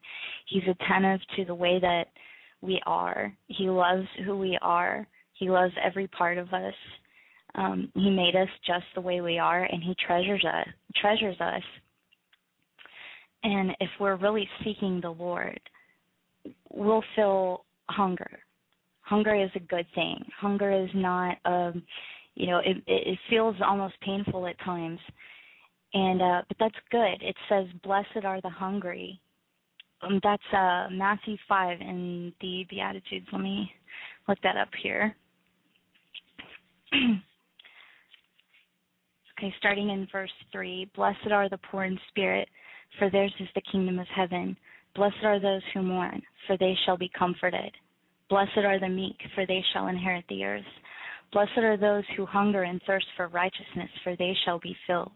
He's 0.48 0.63
attentive 0.63 1.20
to 1.36 1.46
the 1.46 1.55
way 1.55 1.79
that 1.79 2.08
we 2.63 2.82
are. 2.86 3.34
He 3.48 3.70
loves 3.70 4.08
who 4.25 4.38
we 4.38 4.58
are. 4.62 5.08
He 5.34 5.50
loves 5.50 5.74
every 5.84 6.08
part 6.08 6.38
of 6.38 6.53
us. 6.53 6.74
Um, 7.55 7.91
he 7.93 8.10
made 8.10 8.36
us 8.36 8.48
just 8.65 8.86
the 8.96 9.01
way 9.01 9.22
we 9.22 9.38
are, 9.38 9.63
and 9.63 9.84
he 9.84 9.96
treasures 10.05 10.43
us. 10.46 10.67
Treasures 10.96 11.39
us. 11.39 11.62
And 13.43 13.72
if 13.79 13.89
we're 14.00 14.15
really 14.15 14.48
seeking 14.63 15.01
the 15.01 15.10
Lord, 15.12 15.60
we'll 16.72 17.03
feel 17.15 17.65
hunger. 17.89 18.39
Hunger 19.01 19.36
is 19.36 19.51
a 19.55 19.60
good 19.60 19.86
thing. 19.93 20.24
Hunger 20.39 20.72
is 20.72 20.89
not 20.96 21.38
um, 21.46 21.84
you 22.36 22.48
know 22.48 22.60
it 22.60 22.77
it 22.88 23.20
feels 23.29 23.55
almost 23.65 23.93
painful 24.01 24.48
at 24.48 24.60
times 24.62 25.00
and 25.93 26.22
uh 26.22 26.41
but 26.48 26.58
that's 26.60 26.75
good 26.91 27.22
it 27.22 27.36
says 27.50 27.65
blessed 27.84 28.25
are 28.25 28.41
the 28.41 28.50
hungry 28.50 29.20
um 30.04 30.20
that's 30.24 30.44
uh 30.54 30.88
matthew 30.92 31.38
5 31.48 31.82
in 31.82 32.34
the 32.42 32.66
beatitudes 32.70 33.28
let 33.32 33.42
me 33.42 33.72
look 34.28 34.38
that 34.44 34.58
up 34.58 34.70
here 34.82 35.16
okay 36.94 37.22
starting 39.58 39.89
in 39.89 40.08
verse 40.12 40.32
3 40.52 40.92
blessed 40.96 41.32
are 41.32 41.50
the 41.50 41.60
poor 41.72 41.86
in 41.86 41.98
spirit 42.10 42.48
for 43.00 43.10
theirs 43.10 43.34
is 43.39 43.48
the 43.56 43.62
kingdom 43.72 44.00
of 44.00 44.08
heaven 44.16 44.56
blessed 44.96 45.24
are 45.24 45.39
those 45.39 45.62
who 45.74 45.82
mourn 45.82 46.22
for 46.48 46.58
they 46.58 46.76
shall 46.86 46.98
be 46.98 47.10
comforted 47.18 47.72
blessed 48.30 48.58
are 48.58 48.80
the 48.80 48.89
meek 48.89 49.18
for 49.36 49.46
they 49.46 49.63
shall 49.74 49.88
inherit 49.88 50.26
the 50.30 50.44
earth 50.44 50.63
Blessed 51.34 51.58
are 51.58 51.78
those 51.78 52.04
who 52.16 52.28
hunger 52.28 52.62
and 52.62 52.80
thirst 52.86 53.08
for 53.18 53.28
righteousness, 53.28 53.89
for 54.04 54.16
they 54.16 54.36
shall 54.46 54.60
be 54.60 54.78
filled. 54.86 55.12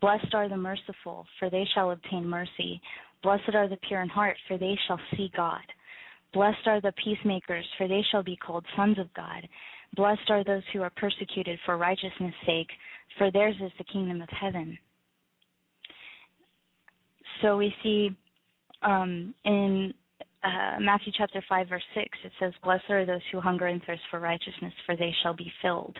Blessed 0.00 0.34
are 0.34 0.48
the 0.48 0.56
merciful, 0.56 1.26
for 1.38 1.50
they 1.50 1.66
shall 1.74 1.90
obtain 1.90 2.26
mercy. 2.26 2.80
Blessed 3.22 3.54
are 3.54 3.68
the 3.68 3.78
pure 3.88 4.02
in 4.02 4.08
heart, 4.08 4.36
for 4.48 4.56
they 4.56 4.76
shall 4.86 5.00
see 5.16 5.30
God. 5.36 5.60
Blessed 6.32 6.66
are 6.66 6.80
the 6.80 6.92
peacemakers, 7.04 7.66
for 7.76 7.88
they 7.88 8.02
shall 8.10 8.22
be 8.22 8.36
called 8.36 8.64
sons 8.76 8.98
of 8.98 9.12
God. 9.14 9.46
Blessed 9.96 10.30
are 10.30 10.44
those 10.44 10.62
who 10.72 10.82
are 10.82 10.92
persecuted 10.96 11.58
for 11.66 11.76
righteousness' 11.76 12.34
sake, 12.46 12.68
for 13.18 13.30
theirs 13.30 13.56
is 13.62 13.72
the 13.78 13.84
kingdom 13.84 14.22
of 14.22 14.28
heaven. 14.28 14.78
So 17.42 17.56
we 17.56 17.74
see 17.82 18.10
um, 18.82 19.34
in 19.44 19.92
uh, 20.42 20.78
Matthew 20.80 21.12
chapter 21.16 21.42
5, 21.48 21.68
verse 21.68 21.82
6, 21.94 22.06
it 22.24 22.32
says, 22.38 22.52
Blessed 22.62 22.88
are 22.90 23.04
those 23.04 23.20
who 23.32 23.40
hunger 23.40 23.66
and 23.66 23.82
thirst 23.84 24.02
for 24.10 24.20
righteousness, 24.20 24.72
for 24.86 24.96
they 24.96 25.14
shall 25.22 25.34
be 25.34 25.52
filled. 25.60 25.96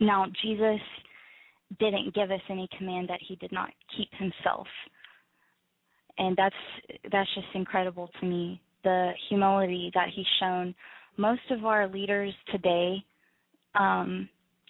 Now, 0.00 0.26
Jesus 0.42 0.80
didn't 1.78 2.14
give 2.14 2.30
us 2.30 2.40
any 2.48 2.68
command 2.76 3.08
that 3.08 3.20
he 3.26 3.36
did 3.36 3.52
not 3.52 3.70
keep 3.96 4.08
himself. 4.12 4.66
And 6.20 6.36
that's 6.36 6.54
that's 7.10 7.34
just 7.34 7.46
incredible 7.54 8.10
to 8.20 8.26
me. 8.26 8.60
The 8.84 9.12
humility 9.28 9.90
that 9.94 10.08
he's 10.14 10.26
shown. 10.38 10.74
Most 11.16 11.40
of 11.50 11.64
our 11.64 11.88
leaders 11.88 12.32
today, 12.52 13.02
um, 13.74 14.28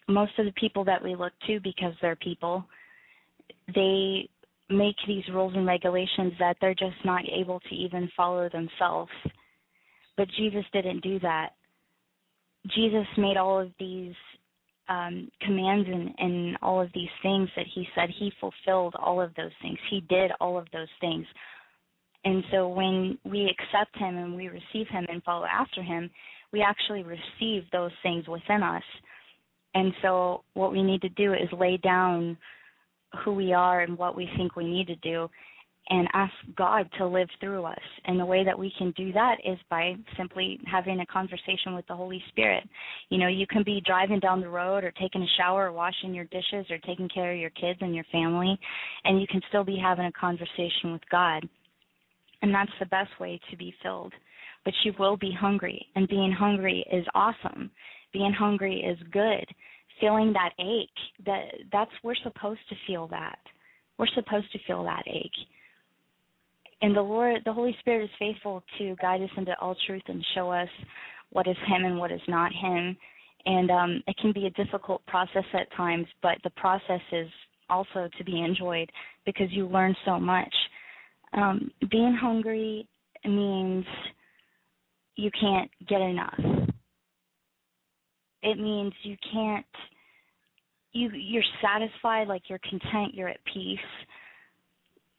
most 0.08 0.32
of 0.38 0.46
the 0.46 0.52
people 0.52 0.84
that 0.84 1.02
we 1.02 1.14
look 1.16 1.32
to 1.48 1.58
because 1.60 1.92
they're 2.00 2.16
people, 2.16 2.64
they 3.74 4.28
make 4.68 4.94
these 5.08 5.24
rules 5.32 5.52
and 5.56 5.66
regulations 5.66 6.32
that 6.38 6.56
they're 6.60 6.74
just 6.74 7.04
not 7.04 7.22
able 7.28 7.58
to 7.60 7.74
even 7.74 8.08
follow 8.16 8.48
themselves. 8.48 9.10
But 10.16 10.28
Jesus 10.36 10.64
didn't 10.72 11.02
do 11.02 11.18
that. 11.20 11.50
Jesus 12.76 13.06
made 13.18 13.36
all 13.36 13.58
of 13.58 13.72
these 13.80 14.14
um, 14.90 15.30
commands 15.40 15.88
and, 15.88 16.10
and 16.18 16.58
all 16.60 16.82
of 16.82 16.90
these 16.92 17.08
things 17.22 17.48
that 17.56 17.66
he 17.74 17.86
said. 17.94 18.10
He 18.18 18.32
fulfilled 18.40 18.94
all 18.98 19.20
of 19.22 19.34
those 19.36 19.52
things. 19.62 19.78
He 19.88 20.00
did 20.08 20.32
all 20.40 20.58
of 20.58 20.66
those 20.72 20.88
things. 21.00 21.24
And 22.24 22.44
so 22.50 22.68
when 22.68 23.16
we 23.24 23.44
accept 23.44 23.96
him 23.96 24.16
and 24.18 24.36
we 24.36 24.48
receive 24.48 24.88
him 24.88 25.06
and 25.08 25.22
follow 25.22 25.46
after 25.46 25.82
him, 25.82 26.10
we 26.52 26.60
actually 26.60 27.04
receive 27.04 27.62
those 27.72 27.92
things 28.02 28.26
within 28.26 28.62
us. 28.62 28.82
And 29.74 29.92
so 30.02 30.42
what 30.54 30.72
we 30.72 30.82
need 30.82 31.00
to 31.02 31.08
do 31.10 31.32
is 31.32 31.48
lay 31.58 31.76
down 31.76 32.36
who 33.24 33.32
we 33.32 33.52
are 33.52 33.80
and 33.80 33.96
what 33.96 34.16
we 34.16 34.28
think 34.36 34.56
we 34.56 34.64
need 34.64 34.88
to 34.88 34.96
do 34.96 35.30
and 35.88 36.06
ask 36.12 36.32
God 36.56 36.88
to 36.98 37.06
live 37.06 37.28
through 37.40 37.64
us. 37.64 37.78
And 38.04 38.18
the 38.18 38.24
way 38.24 38.44
that 38.44 38.58
we 38.58 38.72
can 38.78 38.92
do 38.92 39.12
that 39.12 39.36
is 39.44 39.58
by 39.68 39.94
simply 40.16 40.60
having 40.70 41.00
a 41.00 41.06
conversation 41.06 41.74
with 41.74 41.86
the 41.88 41.96
Holy 41.96 42.22
Spirit. 42.28 42.64
You 43.08 43.18
know, 43.18 43.26
you 43.26 43.46
can 43.46 43.64
be 43.64 43.82
driving 43.84 44.20
down 44.20 44.40
the 44.40 44.48
road 44.48 44.84
or 44.84 44.92
taking 44.92 45.22
a 45.22 45.36
shower 45.36 45.66
or 45.66 45.72
washing 45.72 46.14
your 46.14 46.26
dishes 46.26 46.70
or 46.70 46.78
taking 46.78 47.08
care 47.08 47.32
of 47.32 47.38
your 47.38 47.50
kids 47.50 47.78
and 47.82 47.94
your 47.94 48.04
family, 48.12 48.58
and 49.04 49.20
you 49.20 49.26
can 49.26 49.40
still 49.48 49.64
be 49.64 49.78
having 49.82 50.06
a 50.06 50.12
conversation 50.12 50.92
with 50.92 51.02
God. 51.10 51.48
And 52.42 52.54
that's 52.54 52.70
the 52.78 52.86
best 52.86 53.10
way 53.18 53.40
to 53.50 53.56
be 53.56 53.74
filled. 53.82 54.12
But 54.64 54.74
you 54.84 54.92
will 54.98 55.16
be 55.16 55.32
hungry, 55.38 55.86
and 55.96 56.06
being 56.08 56.32
hungry 56.32 56.84
is 56.92 57.04
awesome. 57.14 57.70
Being 58.12 58.32
hungry 58.32 58.80
is 58.80 58.98
good 59.10 59.46
feeling 60.00 60.32
that 60.32 60.50
ache 60.58 60.88
that 61.26 61.44
that's 61.70 61.90
we're 62.02 62.14
supposed 62.22 62.60
to 62.70 62.74
feel 62.86 63.06
that 63.08 63.38
we're 63.98 64.06
supposed 64.14 64.50
to 64.50 64.58
feel 64.66 64.82
that 64.82 65.02
ache 65.06 65.30
and 66.82 66.96
the 66.96 67.02
lord 67.02 67.42
the 67.44 67.52
holy 67.52 67.76
spirit 67.80 68.04
is 68.04 68.10
faithful 68.18 68.62
to 68.78 68.96
guide 69.00 69.22
us 69.22 69.30
into 69.36 69.58
all 69.60 69.76
truth 69.86 70.02
and 70.08 70.24
show 70.34 70.50
us 70.50 70.68
what 71.30 71.46
is 71.46 71.56
him 71.66 71.84
and 71.84 71.98
what 71.98 72.12
is 72.12 72.20
not 72.28 72.52
him. 72.52 72.96
And 73.46 73.70
um 73.70 74.02
it 74.06 74.16
can 74.20 74.32
be 74.32 74.46
a 74.46 74.50
difficult 74.50 75.04
process 75.06 75.44
at 75.54 75.72
times 75.76 76.06
but 76.22 76.38
the 76.44 76.50
process 76.50 77.00
is 77.12 77.28
also 77.68 78.08
to 78.18 78.24
be 78.24 78.40
enjoyed 78.40 78.90
because 79.24 79.46
you 79.50 79.66
learn 79.66 79.94
so 80.04 80.18
much. 80.18 80.54
Um 81.32 81.70
being 81.90 82.16
hungry 82.20 82.86
means 83.24 83.84
you 85.16 85.30
can't 85.38 85.70
get 85.88 86.00
enough. 86.00 86.40
It 88.42 88.58
means 88.58 88.92
you 89.02 89.16
can't 89.32 89.66
you 90.92 91.10
you're 91.12 91.42
satisfied 91.62 92.26
like 92.26 92.42
you're 92.48 92.60
content 92.68 93.14
you're 93.14 93.28
at 93.28 93.40
peace 93.52 93.78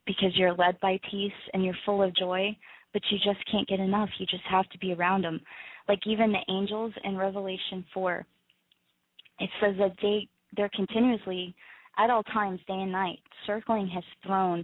because 0.05 0.35
you're 0.35 0.53
led 0.53 0.79
by 0.79 0.99
peace 1.09 1.31
and 1.53 1.63
you're 1.63 1.75
full 1.85 2.03
of 2.03 2.15
joy 2.15 2.55
but 2.93 3.01
you 3.09 3.17
just 3.19 3.39
can't 3.49 3.67
get 3.69 3.79
enough. 3.79 4.09
You 4.19 4.25
just 4.25 4.43
have 4.49 4.67
to 4.69 4.77
be 4.77 4.93
around 4.93 5.23
them 5.23 5.39
like 5.87 5.99
even 6.05 6.31
the 6.31 6.53
angels 6.53 6.93
in 7.03 7.17
revelation 7.17 7.85
4 7.93 8.25
it 9.39 9.49
says 9.59 9.75
that 9.79 9.95
they 10.01 10.27
they're 10.55 10.69
continuously 10.75 11.55
at 11.97 12.09
all 12.09 12.23
times 12.23 12.59
day 12.67 12.73
and 12.73 12.91
night 12.91 13.19
circling 13.45 13.87
his 13.87 14.03
throne 14.25 14.63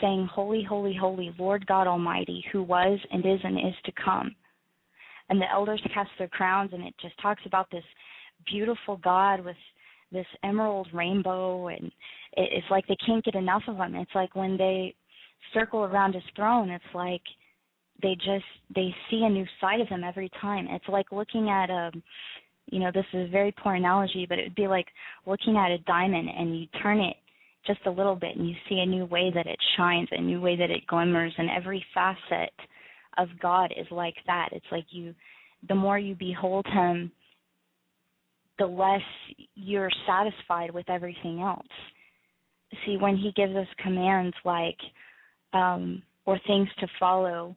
saying 0.00 0.28
holy 0.32 0.64
holy 0.64 0.96
holy 0.98 1.34
lord 1.38 1.66
god 1.66 1.86
almighty 1.86 2.44
who 2.52 2.62
was 2.62 2.98
and 3.12 3.24
is 3.24 3.40
and 3.44 3.58
is 3.58 3.74
to 3.84 3.92
come. 4.02 4.34
And 5.30 5.40
the 5.40 5.50
elders 5.50 5.82
cast 5.92 6.10
their 6.18 6.28
crowns 6.28 6.70
and 6.72 6.82
it 6.82 6.94
just 7.00 7.20
talks 7.20 7.42
about 7.46 7.70
this 7.70 7.84
beautiful 8.50 8.96
god 8.98 9.44
with 9.44 9.56
this 10.12 10.26
emerald 10.42 10.88
rainbow 10.92 11.68
and 11.68 11.90
it, 12.36 12.48
it's 12.52 12.66
like 12.70 12.86
they 12.86 12.96
can't 13.06 13.24
get 13.24 13.34
enough 13.34 13.62
of 13.68 13.76
him 13.76 13.94
it's 13.94 14.14
like 14.14 14.34
when 14.34 14.56
they 14.56 14.94
circle 15.52 15.84
around 15.84 16.14
his 16.14 16.22
throne 16.36 16.70
it's 16.70 16.84
like 16.94 17.22
they 18.02 18.14
just 18.16 18.44
they 18.74 18.94
see 19.10 19.22
a 19.24 19.30
new 19.30 19.46
side 19.60 19.80
of 19.80 19.88
him 19.88 20.02
every 20.04 20.30
time 20.40 20.66
it's 20.70 20.88
like 20.88 21.12
looking 21.12 21.48
at 21.48 21.70
a 21.70 21.90
you 22.66 22.80
know 22.80 22.90
this 22.92 23.04
is 23.12 23.28
a 23.28 23.30
very 23.30 23.52
poor 23.62 23.74
analogy 23.74 24.26
but 24.28 24.38
it 24.38 24.44
would 24.44 24.54
be 24.54 24.66
like 24.66 24.86
looking 25.26 25.56
at 25.56 25.70
a 25.70 25.78
diamond 25.78 26.28
and 26.28 26.58
you 26.58 26.66
turn 26.82 26.98
it 26.98 27.16
just 27.66 27.80
a 27.86 27.90
little 27.90 28.16
bit 28.16 28.36
and 28.36 28.48
you 28.48 28.54
see 28.68 28.78
a 28.80 28.86
new 28.86 29.04
way 29.06 29.30
that 29.34 29.46
it 29.46 29.58
shines, 29.76 30.08
a 30.12 30.20
new 30.20 30.40
way 30.40 30.56
that 30.56 30.70
it 30.70 30.86
glimmers 30.86 31.32
and 31.36 31.48
every 31.50 31.84
facet 31.94 32.52
of 33.18 33.28
God 33.40 33.72
is 33.76 33.86
like 33.90 34.16
that. 34.26 34.50
It's 34.52 34.66
like 34.70 34.86
you 34.90 35.14
the 35.68 35.74
more 35.74 35.98
you 35.98 36.14
behold 36.14 36.66
him, 36.66 37.10
the 38.58 38.66
less 38.66 39.00
you're 39.54 39.90
satisfied 40.06 40.70
with 40.72 40.88
everything 40.90 41.40
else. 41.40 41.66
See, 42.84 42.96
when 42.96 43.16
he 43.16 43.32
gives 43.32 43.54
us 43.54 43.66
commands 43.82 44.36
like 44.44 44.78
um 45.52 46.02
or 46.26 46.38
things 46.46 46.68
to 46.80 46.86
follow, 46.98 47.54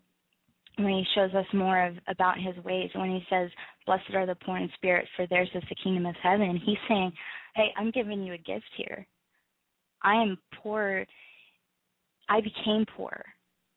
when 0.77 0.93
he 0.93 1.05
shows 1.15 1.33
us 1.33 1.45
more 1.53 1.85
of 1.85 1.95
about 2.07 2.37
his 2.37 2.55
ways, 2.63 2.89
when 2.93 3.09
he 3.09 3.23
says, 3.29 3.49
Blessed 3.85 4.13
are 4.13 4.25
the 4.25 4.35
poor 4.35 4.57
in 4.57 4.69
spirit, 4.75 5.07
for 5.15 5.25
theirs 5.27 5.49
is 5.55 5.63
the 5.69 5.75
kingdom 5.83 6.05
of 6.05 6.15
heaven, 6.21 6.59
he's 6.63 6.77
saying, 6.87 7.11
Hey, 7.55 7.69
I'm 7.77 7.91
giving 7.91 8.21
you 8.23 8.33
a 8.33 8.37
gift 8.37 8.65
here. 8.75 9.05
I 10.03 10.15
am 10.21 10.37
poor. 10.61 11.05
I 12.29 12.41
became 12.41 12.85
poor. 12.95 13.23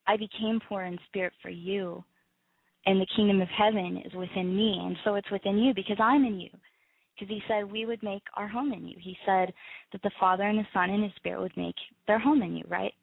I 0.07 0.17
became 0.17 0.59
poor 0.67 0.83
in 0.83 0.99
spirit 1.07 1.33
for 1.41 1.49
you. 1.49 2.03
And 2.85 2.99
the 2.99 3.07
kingdom 3.15 3.41
of 3.41 3.47
heaven 3.47 4.01
is 4.05 4.13
within 4.13 4.55
me. 4.55 4.79
And 4.83 4.95
so 5.03 5.15
it's 5.15 5.31
within 5.31 5.57
you 5.57 5.73
because 5.73 5.97
I'm 5.99 6.25
in 6.25 6.39
you. 6.39 6.49
Because 7.15 7.33
he 7.33 7.41
said 7.47 7.71
we 7.71 7.85
would 7.85 8.01
make 8.01 8.23
our 8.35 8.47
home 8.47 8.73
in 8.73 8.87
you. 8.87 8.95
He 8.99 9.15
said 9.25 9.53
that 9.91 10.01
the 10.01 10.11
Father 10.19 10.43
and 10.43 10.57
the 10.57 10.67
Son 10.73 10.89
and 10.89 11.03
His 11.03 11.13
Spirit 11.15 11.41
would 11.41 11.57
make 11.57 11.75
their 12.07 12.19
home 12.19 12.41
in 12.41 12.55
you, 12.55 12.63
right? 12.69 12.93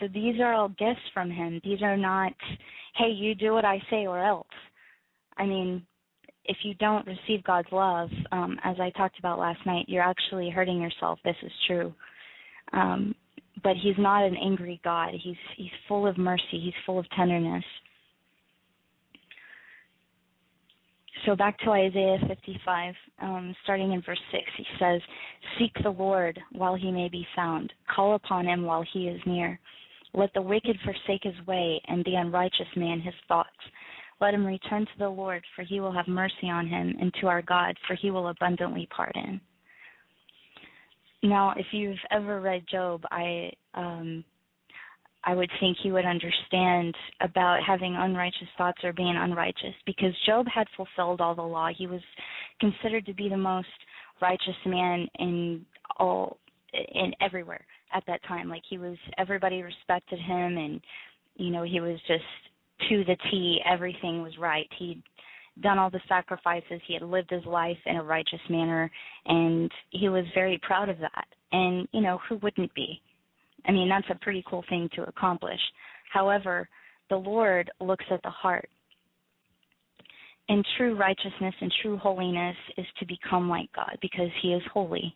So 0.00 0.08
these 0.08 0.40
are 0.40 0.52
all 0.52 0.68
gifts 0.70 1.00
from 1.12 1.30
Him. 1.30 1.60
These 1.62 1.82
are 1.82 1.96
not, 1.96 2.32
hey, 2.96 3.10
you 3.10 3.34
do 3.34 3.52
what 3.52 3.64
I 3.64 3.80
say 3.90 4.06
or 4.06 4.22
else. 4.24 4.46
I 5.36 5.46
mean, 5.46 5.86
if 6.44 6.56
you 6.64 6.74
don't 6.74 7.06
receive 7.06 7.44
God's 7.44 7.68
love, 7.70 8.10
um, 8.32 8.58
as 8.64 8.76
I 8.80 8.90
talked 8.90 9.18
about 9.18 9.38
last 9.38 9.60
night, 9.64 9.84
you're 9.88 10.02
actually 10.02 10.50
hurting 10.50 10.80
yourself. 10.80 11.18
This 11.24 11.36
is 11.42 11.52
true. 11.66 11.94
Um, 12.72 13.14
but 13.62 13.76
he's 13.80 13.98
not 13.98 14.24
an 14.24 14.36
angry 14.36 14.80
God. 14.82 15.10
He's 15.22 15.36
he's 15.56 15.70
full 15.86 16.06
of 16.06 16.18
mercy. 16.18 16.44
He's 16.50 16.74
full 16.84 16.98
of 16.98 17.08
tenderness. 17.10 17.64
So 21.26 21.36
back 21.36 21.58
to 21.60 21.70
Isaiah 21.70 22.18
55, 22.26 22.94
um, 23.20 23.54
starting 23.62 23.92
in 23.92 24.02
verse 24.02 24.20
6, 24.32 24.42
he 24.56 24.64
says, 24.78 25.00
Seek 25.58 25.72
the 25.82 25.90
Lord 25.90 26.38
while 26.52 26.74
he 26.74 26.90
may 26.90 27.08
be 27.08 27.26
found, 27.36 27.72
call 27.94 28.16
upon 28.16 28.46
him 28.46 28.64
while 28.64 28.84
he 28.92 29.06
is 29.06 29.20
near. 29.24 29.58
Let 30.14 30.34
the 30.34 30.42
wicked 30.42 30.76
forsake 30.84 31.22
his 31.22 31.46
way, 31.46 31.80
and 31.86 32.04
the 32.04 32.16
unrighteous 32.16 32.66
man 32.76 33.00
his 33.00 33.14
thoughts. 33.28 33.48
Let 34.20 34.34
him 34.34 34.44
return 34.44 34.84
to 34.84 34.98
the 34.98 35.08
Lord, 35.08 35.44
for 35.54 35.62
he 35.62 35.80
will 35.80 35.92
have 35.92 36.08
mercy 36.08 36.48
on 36.50 36.66
him, 36.66 36.94
and 37.00 37.14
to 37.20 37.28
our 37.28 37.42
God, 37.42 37.76
for 37.86 37.94
he 37.94 38.10
will 38.10 38.28
abundantly 38.28 38.88
pardon. 38.94 39.40
Now, 41.22 41.54
if 41.56 41.66
you've 41.70 41.98
ever 42.10 42.40
read 42.40 42.64
Job, 42.68 43.02
I 43.12 43.52
um, 43.74 44.24
I 45.24 45.34
would 45.34 45.50
think 45.60 45.78
you 45.84 45.92
would 45.92 46.04
understand 46.04 46.94
about 47.20 47.60
having 47.66 47.94
unrighteous 47.96 48.48
thoughts 48.58 48.82
or 48.82 48.92
being 48.92 49.16
unrighteous, 49.16 49.74
because 49.86 50.12
Job 50.26 50.46
had 50.52 50.66
fulfilled 50.76 51.20
all 51.20 51.34
the 51.34 51.42
law. 51.42 51.68
He 51.76 51.86
was 51.86 52.00
considered 52.60 53.06
to 53.06 53.14
be 53.14 53.28
the 53.28 53.36
most 53.36 53.68
righteous 54.20 54.56
man 54.66 55.08
in 55.18 55.64
all 55.98 56.38
in 56.72 57.12
everywhere 57.20 57.64
at 57.94 58.02
that 58.06 58.22
time. 58.24 58.48
Like 58.48 58.62
he 58.68 58.78
was, 58.78 58.96
everybody 59.18 59.62
respected 59.62 60.18
him, 60.18 60.56
and 60.56 60.80
you 61.36 61.50
know 61.50 61.62
he 61.62 61.80
was 61.80 61.98
just 62.06 62.24
to 62.88 63.04
the 63.04 63.16
T. 63.30 63.60
Everything 63.70 64.22
was 64.22 64.36
right. 64.38 64.68
He'd 64.78 65.02
done 65.60 65.78
all 65.78 65.90
the 65.90 66.00
sacrifices. 66.08 66.80
He 66.86 66.94
had 66.94 67.02
lived 67.02 67.30
his 67.30 67.44
life 67.44 67.76
in 67.86 67.96
a 67.96 68.02
righteous 68.02 68.40
manner, 68.48 68.90
and 69.26 69.70
he 69.90 70.08
was 70.08 70.24
very 70.34 70.58
proud 70.62 70.88
of 70.88 70.98
that. 70.98 71.26
And, 71.52 71.86
you 71.92 72.00
know, 72.00 72.18
who 72.26 72.36
wouldn't 72.36 72.72
be? 72.74 73.00
I 73.66 73.72
mean, 73.72 73.88
that's 73.88 74.06
a 74.10 74.24
pretty 74.24 74.44
cool 74.48 74.64
thing 74.68 74.88
to 74.94 75.04
accomplish. 75.04 75.60
However, 76.12 76.68
the 77.10 77.16
Lord 77.16 77.70
looks 77.80 78.04
at 78.10 78.22
the 78.22 78.30
heart. 78.30 78.68
And 80.48 80.64
true 80.76 80.96
righteousness 80.96 81.54
and 81.60 81.72
true 81.82 81.96
holiness 81.96 82.56
is 82.76 82.86
to 82.98 83.06
become 83.06 83.48
like 83.48 83.70
God 83.74 83.96
because 84.02 84.28
He 84.42 84.52
is 84.52 84.62
holy. 84.72 85.14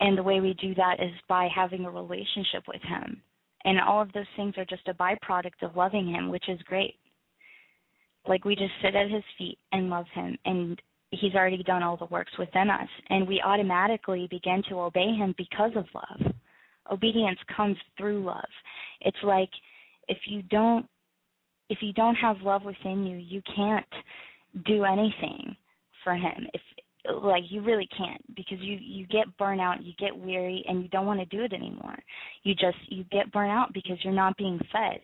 And 0.00 0.16
the 0.16 0.22
way 0.22 0.40
we 0.40 0.54
do 0.54 0.74
that 0.74 0.96
is 1.00 1.12
by 1.28 1.48
having 1.54 1.84
a 1.84 1.90
relationship 1.90 2.64
with 2.66 2.82
Him. 2.82 3.20
And 3.64 3.80
all 3.80 4.00
of 4.00 4.12
those 4.12 4.24
things 4.36 4.54
are 4.56 4.64
just 4.64 4.88
a 4.88 4.94
byproduct 4.94 5.62
of 5.62 5.76
loving 5.76 6.08
Him, 6.08 6.30
which 6.30 6.48
is 6.48 6.60
great. 6.62 6.94
Like 8.28 8.44
we 8.44 8.54
just 8.54 8.72
sit 8.82 8.94
at 8.94 9.10
his 9.10 9.22
feet 9.38 9.58
and 9.72 9.88
love 9.88 10.06
him 10.14 10.36
and 10.44 10.80
he's 11.10 11.34
already 11.34 11.62
done 11.62 11.82
all 11.82 11.96
the 11.96 12.04
works 12.06 12.32
within 12.38 12.68
us 12.68 12.88
and 13.08 13.26
we 13.26 13.40
automatically 13.44 14.28
begin 14.30 14.62
to 14.68 14.80
obey 14.80 15.14
him 15.14 15.34
because 15.38 15.72
of 15.74 15.86
love. 15.94 16.32
Obedience 16.90 17.38
comes 17.54 17.76
through 17.96 18.24
love. 18.24 18.48
It's 19.00 19.18
like 19.22 19.50
if 20.08 20.18
you 20.26 20.42
don't 20.42 20.86
if 21.68 21.78
you 21.82 21.92
don't 21.92 22.14
have 22.14 22.40
love 22.40 22.64
within 22.64 23.06
you, 23.06 23.18
you 23.18 23.42
can't 23.54 23.86
do 24.64 24.84
anything 24.84 25.54
for 26.02 26.14
him. 26.14 26.46
If 26.54 26.60
like 27.22 27.44
you 27.48 27.62
really 27.62 27.88
can't 27.96 28.22
because 28.34 28.58
you 28.60 28.78
you 28.80 29.06
get 29.06 29.26
burnout, 29.40 29.84
you 29.84 29.92
get 29.98 30.16
weary 30.16 30.64
and 30.68 30.82
you 30.82 30.88
don't 30.88 31.06
want 31.06 31.20
to 31.20 31.36
do 31.36 31.42
it 31.44 31.52
anymore. 31.52 31.98
You 32.42 32.54
just 32.54 32.78
you 32.88 33.04
get 33.10 33.32
burnt 33.32 33.50
out 33.50 33.72
because 33.72 33.98
you're 34.02 34.12
not 34.12 34.36
being 34.36 34.58
fed 34.72 35.00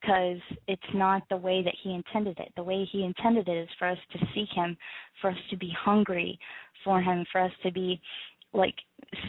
because 0.00 0.38
it's 0.66 0.82
not 0.94 1.22
the 1.30 1.36
way 1.36 1.62
that 1.62 1.74
he 1.82 1.94
intended 1.94 2.38
it. 2.38 2.52
The 2.56 2.62
way 2.62 2.88
he 2.90 3.04
intended 3.04 3.48
it 3.48 3.56
is 3.56 3.68
for 3.78 3.88
us 3.88 3.98
to 4.12 4.18
seek 4.34 4.48
him, 4.54 4.76
for 5.20 5.30
us 5.30 5.36
to 5.50 5.56
be 5.56 5.72
hungry 5.78 6.38
for 6.84 7.00
him, 7.00 7.24
for 7.30 7.40
us 7.40 7.52
to 7.62 7.70
be 7.70 8.00
like 8.52 8.74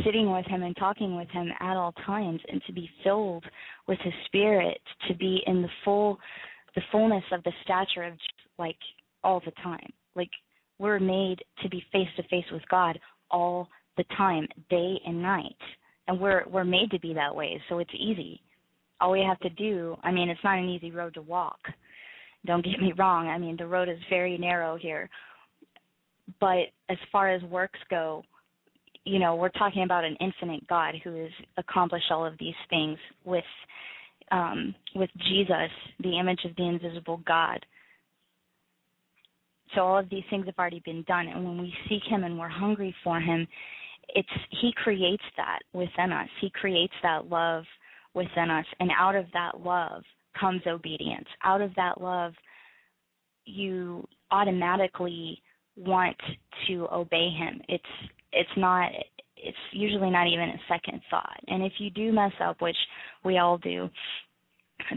sitting 0.05 0.31
with 0.31 0.45
him 0.45 0.63
and 0.63 0.75
talking 0.77 1.15
with 1.15 1.29
him 1.29 1.49
at 1.59 1.77
all 1.77 1.93
times 2.05 2.41
and 2.49 2.61
to 2.67 2.73
be 2.73 2.89
filled 3.03 3.43
with 3.87 3.99
his 3.99 4.13
spirit, 4.25 4.79
to 5.07 5.15
be 5.15 5.41
in 5.47 5.61
the 5.61 5.69
full 5.83 6.17
the 6.75 6.81
fullness 6.91 7.23
of 7.31 7.43
the 7.43 7.51
stature 7.63 8.03
of 8.03 8.13
like 8.57 8.77
all 9.23 9.41
the 9.45 9.51
time. 9.63 9.91
Like 10.15 10.31
we're 10.79 10.99
made 10.99 11.39
to 11.61 11.69
be 11.69 11.83
face 11.91 12.07
to 12.17 12.23
face 12.23 12.45
with 12.51 12.63
God 12.69 12.99
all 13.31 13.67
the 13.97 14.05
time, 14.17 14.47
day 14.69 14.99
and 15.05 15.21
night. 15.21 15.55
And 16.07 16.19
we're 16.19 16.43
we're 16.49 16.65
made 16.65 16.91
to 16.91 16.99
be 16.99 17.13
that 17.13 17.33
way, 17.33 17.61
so 17.69 17.79
it's 17.79 17.93
easy 17.93 18.41
all 19.03 19.11
we 19.11 19.21
have 19.21 19.39
to 19.39 19.49
do 19.49 19.97
i 20.03 20.11
mean 20.11 20.29
it's 20.29 20.43
not 20.43 20.57
an 20.57 20.69
easy 20.69 20.91
road 20.91 21.13
to 21.13 21.21
walk 21.21 21.59
don't 22.45 22.63
get 22.63 22.79
me 22.79 22.93
wrong 22.97 23.27
i 23.27 23.37
mean 23.37 23.55
the 23.57 23.67
road 23.67 23.89
is 23.89 23.97
very 24.09 24.37
narrow 24.37 24.77
here 24.77 25.09
but 26.39 26.67
as 26.89 26.97
far 27.11 27.29
as 27.29 27.41
works 27.43 27.79
go 27.89 28.23
you 29.05 29.19
know 29.19 29.35
we're 29.35 29.49
talking 29.49 29.83
about 29.83 30.03
an 30.03 30.15
infinite 30.19 30.65
god 30.67 30.95
who 31.03 31.15
has 31.15 31.31
accomplished 31.57 32.11
all 32.11 32.25
of 32.25 32.33
these 32.39 32.55
things 32.69 32.97
with 33.25 33.43
um 34.31 34.73
with 34.95 35.09
jesus 35.29 35.69
the 36.01 36.17
image 36.19 36.39
of 36.45 36.55
the 36.55 36.67
invisible 36.67 37.21
god 37.25 37.65
so 39.75 39.81
all 39.81 39.97
of 39.97 40.09
these 40.09 40.23
things 40.29 40.45
have 40.45 40.57
already 40.57 40.81
been 40.85 41.03
done 41.03 41.27
and 41.27 41.43
when 41.43 41.59
we 41.59 41.73
seek 41.89 42.03
him 42.09 42.23
and 42.23 42.37
we're 42.37 42.47
hungry 42.47 42.95
for 43.03 43.19
him 43.19 43.47
it's 44.09 44.29
he 44.61 44.71
creates 44.83 45.23
that 45.37 45.59
within 45.73 46.11
us 46.11 46.29
he 46.41 46.49
creates 46.49 46.93
that 47.01 47.27
love 47.27 47.63
within 48.13 48.49
us. 48.49 48.65
And 48.79 48.91
out 48.97 49.15
of 49.15 49.25
that 49.33 49.59
love 49.61 50.03
comes 50.39 50.61
obedience. 50.67 51.27
Out 51.43 51.61
of 51.61 51.73
that 51.75 51.99
love, 51.99 52.33
you 53.45 54.07
automatically 54.31 55.41
want 55.75 56.17
to 56.67 56.87
obey 56.91 57.29
him. 57.29 57.61
It's 57.67 57.83
it's 58.33 58.49
not 58.57 58.91
it's 59.43 59.57
usually 59.71 60.09
not 60.09 60.27
even 60.27 60.49
a 60.49 60.61
second 60.69 61.01
thought. 61.09 61.39
And 61.47 61.63
if 61.63 61.73
you 61.77 61.89
do 61.89 62.13
mess 62.13 62.31
up, 62.41 62.61
which 62.61 62.77
we 63.25 63.37
all 63.37 63.57
do, 63.57 63.89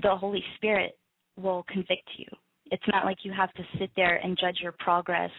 the 0.02 0.14
Holy 0.14 0.42
Spirit 0.56 0.96
will 1.36 1.64
convict 1.68 2.08
you. 2.16 2.26
It's 2.70 2.82
not 2.88 3.04
like 3.04 3.18
you 3.22 3.32
have 3.32 3.52
to 3.54 3.62
sit 3.78 3.90
there 3.96 4.16
and 4.16 4.38
judge 4.40 4.58
your 4.62 4.72
progress 4.78 5.30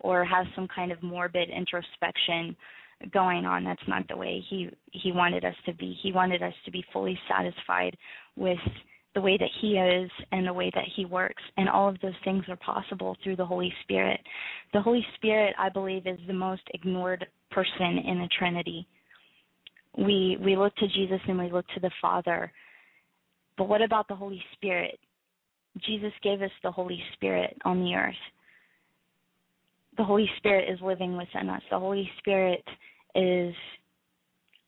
or 0.00 0.24
have 0.24 0.46
some 0.54 0.68
kind 0.74 0.92
of 0.92 1.02
morbid 1.02 1.48
introspection 1.50 2.56
going 3.12 3.46
on. 3.46 3.64
That's 3.64 3.80
not 3.88 4.06
the 4.08 4.16
way 4.16 4.42
he 4.48 4.68
he 4.92 5.12
wanted 5.12 5.44
us 5.44 5.54
to 5.66 5.74
be. 5.74 5.96
He 6.02 6.12
wanted 6.12 6.42
us 6.42 6.54
to 6.64 6.70
be 6.70 6.84
fully 6.92 7.18
satisfied 7.28 7.96
with 8.36 8.58
the 9.14 9.20
way 9.20 9.36
that 9.36 9.50
he 9.60 9.72
is 9.72 10.10
and 10.32 10.46
the 10.46 10.52
way 10.52 10.70
that 10.74 10.84
he 10.94 11.04
works 11.04 11.42
and 11.56 11.68
all 11.68 11.88
of 11.88 12.00
those 12.00 12.12
things 12.24 12.44
are 12.48 12.56
possible 12.56 13.16
through 13.22 13.36
the 13.36 13.44
Holy 13.44 13.72
Spirit. 13.82 14.20
The 14.72 14.80
Holy 14.80 15.04
Spirit, 15.16 15.54
I 15.58 15.68
believe, 15.68 16.06
is 16.06 16.18
the 16.26 16.32
most 16.32 16.62
ignored 16.74 17.26
person 17.50 17.98
in 18.06 18.20
the 18.20 18.28
Trinity. 18.38 18.86
We 19.98 20.38
we 20.44 20.56
look 20.56 20.74
to 20.76 20.88
Jesus 20.88 21.20
and 21.26 21.38
we 21.38 21.50
look 21.50 21.66
to 21.74 21.80
the 21.80 21.90
Father. 22.00 22.52
But 23.58 23.68
what 23.68 23.82
about 23.82 24.06
the 24.08 24.14
Holy 24.14 24.42
Spirit? 24.54 24.98
Jesus 25.84 26.12
gave 26.22 26.42
us 26.42 26.50
the 26.62 26.70
Holy 26.70 27.02
Spirit 27.14 27.56
on 27.64 27.80
the 27.80 27.94
earth 27.94 28.14
the 30.00 30.04
Holy 30.04 30.30
Spirit 30.38 30.66
is 30.72 30.80
living 30.80 31.14
within 31.14 31.50
us. 31.50 31.60
The 31.70 31.78
Holy 31.78 32.10
Spirit 32.18 32.64
is 33.14 33.54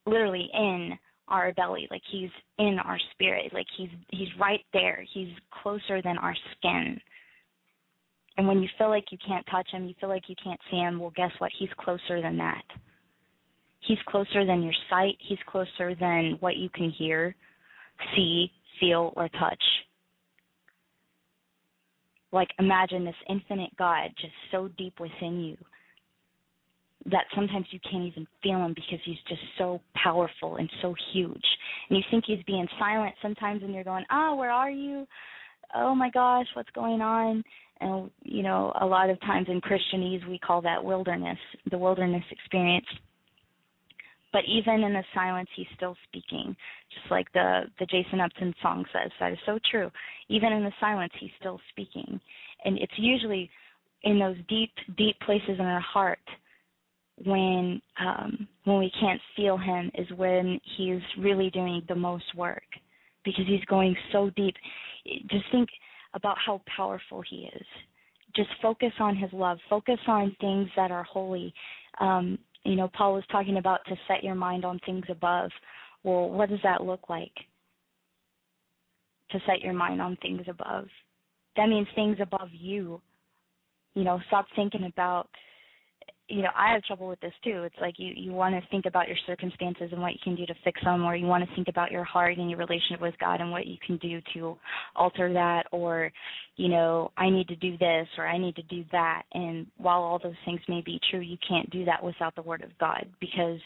literally 0.07 0.50
in 0.52 0.98
our 1.29 1.53
belly 1.55 1.87
like 1.91 2.03
he's 2.11 2.31
in 2.59 2.79
our 2.85 2.99
spirit 3.13 3.53
like 3.53 3.67
he's 3.77 3.91
he's 4.09 4.29
right 4.39 4.65
there 4.73 5.05
he's 5.13 5.29
closer 5.63 6.03
than 6.03 6.19
our 6.19 6.35
skin 6.57 7.01
and 8.37 8.49
when 8.49 8.63
you 8.63 8.69
feel 8.79 8.89
like 8.89 9.05
you 9.11 9.19
can't 9.27 9.47
touch 9.51 9.69
him 9.71 9.87
you 9.87 9.95
feel 10.01 10.09
like 10.09 10.29
you 10.29 10.37
can't 10.43 10.61
see 10.71 10.77
him 10.77 10.99
well 10.99 11.13
guess 11.17 11.33
what 11.39 11.51
he's 11.59 11.71
closer 11.79 12.21
than 12.21 12.37
that 12.37 12.63
He's 13.83 13.99
closer 14.07 14.47
than 14.47 14.63
your 14.63 14.75
sight. 14.89 15.17
He's 15.19 15.39
closer 15.47 15.95
than 15.95 16.37
what 16.41 16.57
you 16.57 16.69
can 16.71 16.91
hear, 16.91 17.35
see, 18.15 18.51
feel, 18.79 19.13
or 19.17 19.29
touch. 19.29 19.63
Like 22.31 22.49
imagine 22.59 23.05
this 23.05 23.15
infinite 23.29 23.77
God 23.77 24.11
just 24.21 24.33
so 24.51 24.69
deep 24.79 24.99
within 25.01 25.41
you 25.41 25.57
that 27.11 27.25
sometimes 27.35 27.67
you 27.71 27.81
can't 27.91 28.05
even 28.05 28.27
feel 28.43 28.59
him 28.59 28.75
because 28.75 29.01
he's 29.05 29.19
just 29.29 29.41
so 29.59 29.81
powerful 29.95 30.57
and 30.57 30.71
so 30.81 30.95
huge. 31.12 31.45
And 31.88 31.99
you 31.99 32.05
think 32.11 32.25
he's 32.27 32.43
being 32.47 32.69
silent 32.79 33.15
sometimes 33.21 33.62
and 33.62 33.75
you're 33.75 33.85
going, 33.85 34.05
Ah, 34.11 34.35
where 34.35 34.51
are 34.51 34.71
you? 34.71 35.07
Oh 35.75 35.95
my 35.95 36.11
gosh, 36.11 36.47
what's 36.55 36.71
going 36.71 37.01
on? 37.01 37.43
And 37.81 38.11
you 38.23 38.43
know, 38.43 38.73
a 38.81 38.87
lot 38.87 39.11
of 39.11 39.21
times 39.21 39.49
in 39.49 39.61
Christianese 39.61 40.29
we 40.29 40.38
call 40.38 40.62
that 40.62 40.83
wilderness, 40.83 41.38
the 41.71 41.79
wilderness 41.79 42.25
experience. 42.31 42.87
But 44.33 44.43
even 44.49 44.83
in 44.83 44.93
the 44.93 45.05
silence 45.12 45.49
he's 45.57 45.67
still 45.77 45.97
speaking. 46.09 46.55
Just 46.95 47.11
like 47.11 47.31
the 47.33 47.62
the 47.81 47.87
Jason 47.87 48.21
Upton 48.21 48.55
song 48.62 48.85
says. 48.93 49.11
That 49.19 49.33
is 49.33 49.38
so 49.45 49.59
true. 49.71 49.91
Even 50.29 50.53
in 50.53 50.62
the 50.62 50.73
silence 50.79 51.12
he's 51.19 51.31
still 51.41 51.61
speaking. 51.71 52.21
And 52.65 52.79
it's 52.79 52.93
usually 52.97 53.51
in 54.05 54.19
those 54.19 54.37
deep, 54.49 54.71
deep 54.97 55.19
places 55.21 55.59
in 55.59 55.65
our 55.65 55.81
heart 55.81 56.19
when 57.25 57.81
um, 58.01 58.48
when 58.64 58.79
we 58.79 58.90
can't 59.01 59.20
feel 59.37 59.57
him 59.57 59.90
is 59.94 60.07
when 60.16 60.61
he's 60.77 61.01
really 61.18 61.51
doing 61.51 61.83
the 61.88 61.94
most 61.94 62.25
work 62.37 62.62
because 63.25 63.44
he's 63.46 63.64
going 63.66 63.96
so 64.12 64.31
deep. 64.37 64.55
Just 65.31 65.44
think 65.53 65.68
about 66.14 66.37
how 66.44 66.61
powerful 66.77 67.22
he 67.29 67.51
is. 67.55 67.66
Just 68.35 68.48
focus 68.61 68.92
on 68.98 69.16
his 69.16 69.31
love. 69.33 69.59
Focus 69.68 69.98
on 70.07 70.35
things 70.40 70.68
that 70.77 70.90
are 70.90 71.05
holy. 71.05 71.53
Um, 72.01 72.38
you 72.64 72.77
know, 72.77 72.90
Paul 72.96 73.14
was 73.14 73.25
talking 73.31 73.59
about 73.59 73.81
to 73.87 73.96
set 74.09 74.25
your 74.25 74.35
mind 74.35 74.64
on 74.64 74.81
things 74.87 75.05
above. 75.09 75.51
Well, 76.03 76.31
what 76.31 76.48
does 76.48 76.61
that 76.62 76.83
look 76.83 77.09
like? 77.09 77.33
To 79.33 79.38
set 79.46 79.61
your 79.61 79.72
mind 79.72 80.01
on 80.01 80.16
things 80.22 80.42
above. 80.48 80.87
That 81.57 81.68
means 81.68 81.87
things 81.94 82.16
above 82.20 82.48
you. 82.53 83.01
You 83.94 84.05
know, 84.05 84.20
stop 84.29 84.46
thinking 84.57 84.85
about 84.85 85.29
you 86.29 86.43
know, 86.43 86.51
I 86.57 86.73
have 86.73 86.83
trouble 86.85 87.09
with 87.09 87.21
this 87.21 87.33
too. 87.45 87.63
It's 87.65 87.77
like 87.81 87.95
you 87.99 88.13
you 88.17 88.33
want 88.33 88.55
to 88.55 88.69
think 88.71 88.87
about 88.87 89.09
your 89.09 89.17
circumstances 89.27 89.91
and 89.93 90.01
what 90.01 90.13
you 90.13 90.19
can 90.23 90.35
do 90.35 90.47
to 90.47 90.55
fix 90.65 90.81
them, 90.83 91.05
or 91.05 91.17
you 91.17 91.27
want 91.27 91.47
to 91.49 91.55
think 91.55 91.69
about 91.69 91.91
your 91.91 92.05
heart 92.05 92.39
and 92.39 92.49
your 92.49 92.59
relationship 92.59 93.01
with 93.01 93.15
God 93.19 93.41
and 93.41 93.51
what 93.51 93.67
you 93.67 93.77
can 93.87 93.97
do 93.99 94.21
to 94.35 94.57
alter 94.97 95.33
that, 95.33 95.65
or 95.73 96.13
you 96.57 96.69
know, 96.69 97.11
I 97.17 97.29
need 97.29 97.49
to 97.49 97.57
do 97.57 97.77
this 97.79 98.07
or 98.17 98.27
I 98.27 98.39
need 98.39 98.57
to 98.57 98.63
do 98.63 98.85
that. 98.93 99.23
And 99.35 99.67
while 99.77 100.01
all 100.03 100.19
those 100.23 100.33
things 100.45 100.61
may 100.69 100.83
be 100.85 101.01
true, 101.11 101.21
you 101.21 101.37
can't 101.47 101.69
do 101.71 101.85
that 101.85 102.03
without 102.03 102.35
the 102.35 102.43
Word 102.43 102.63
of 102.63 102.71
God 102.79 103.07
because 103.21 103.59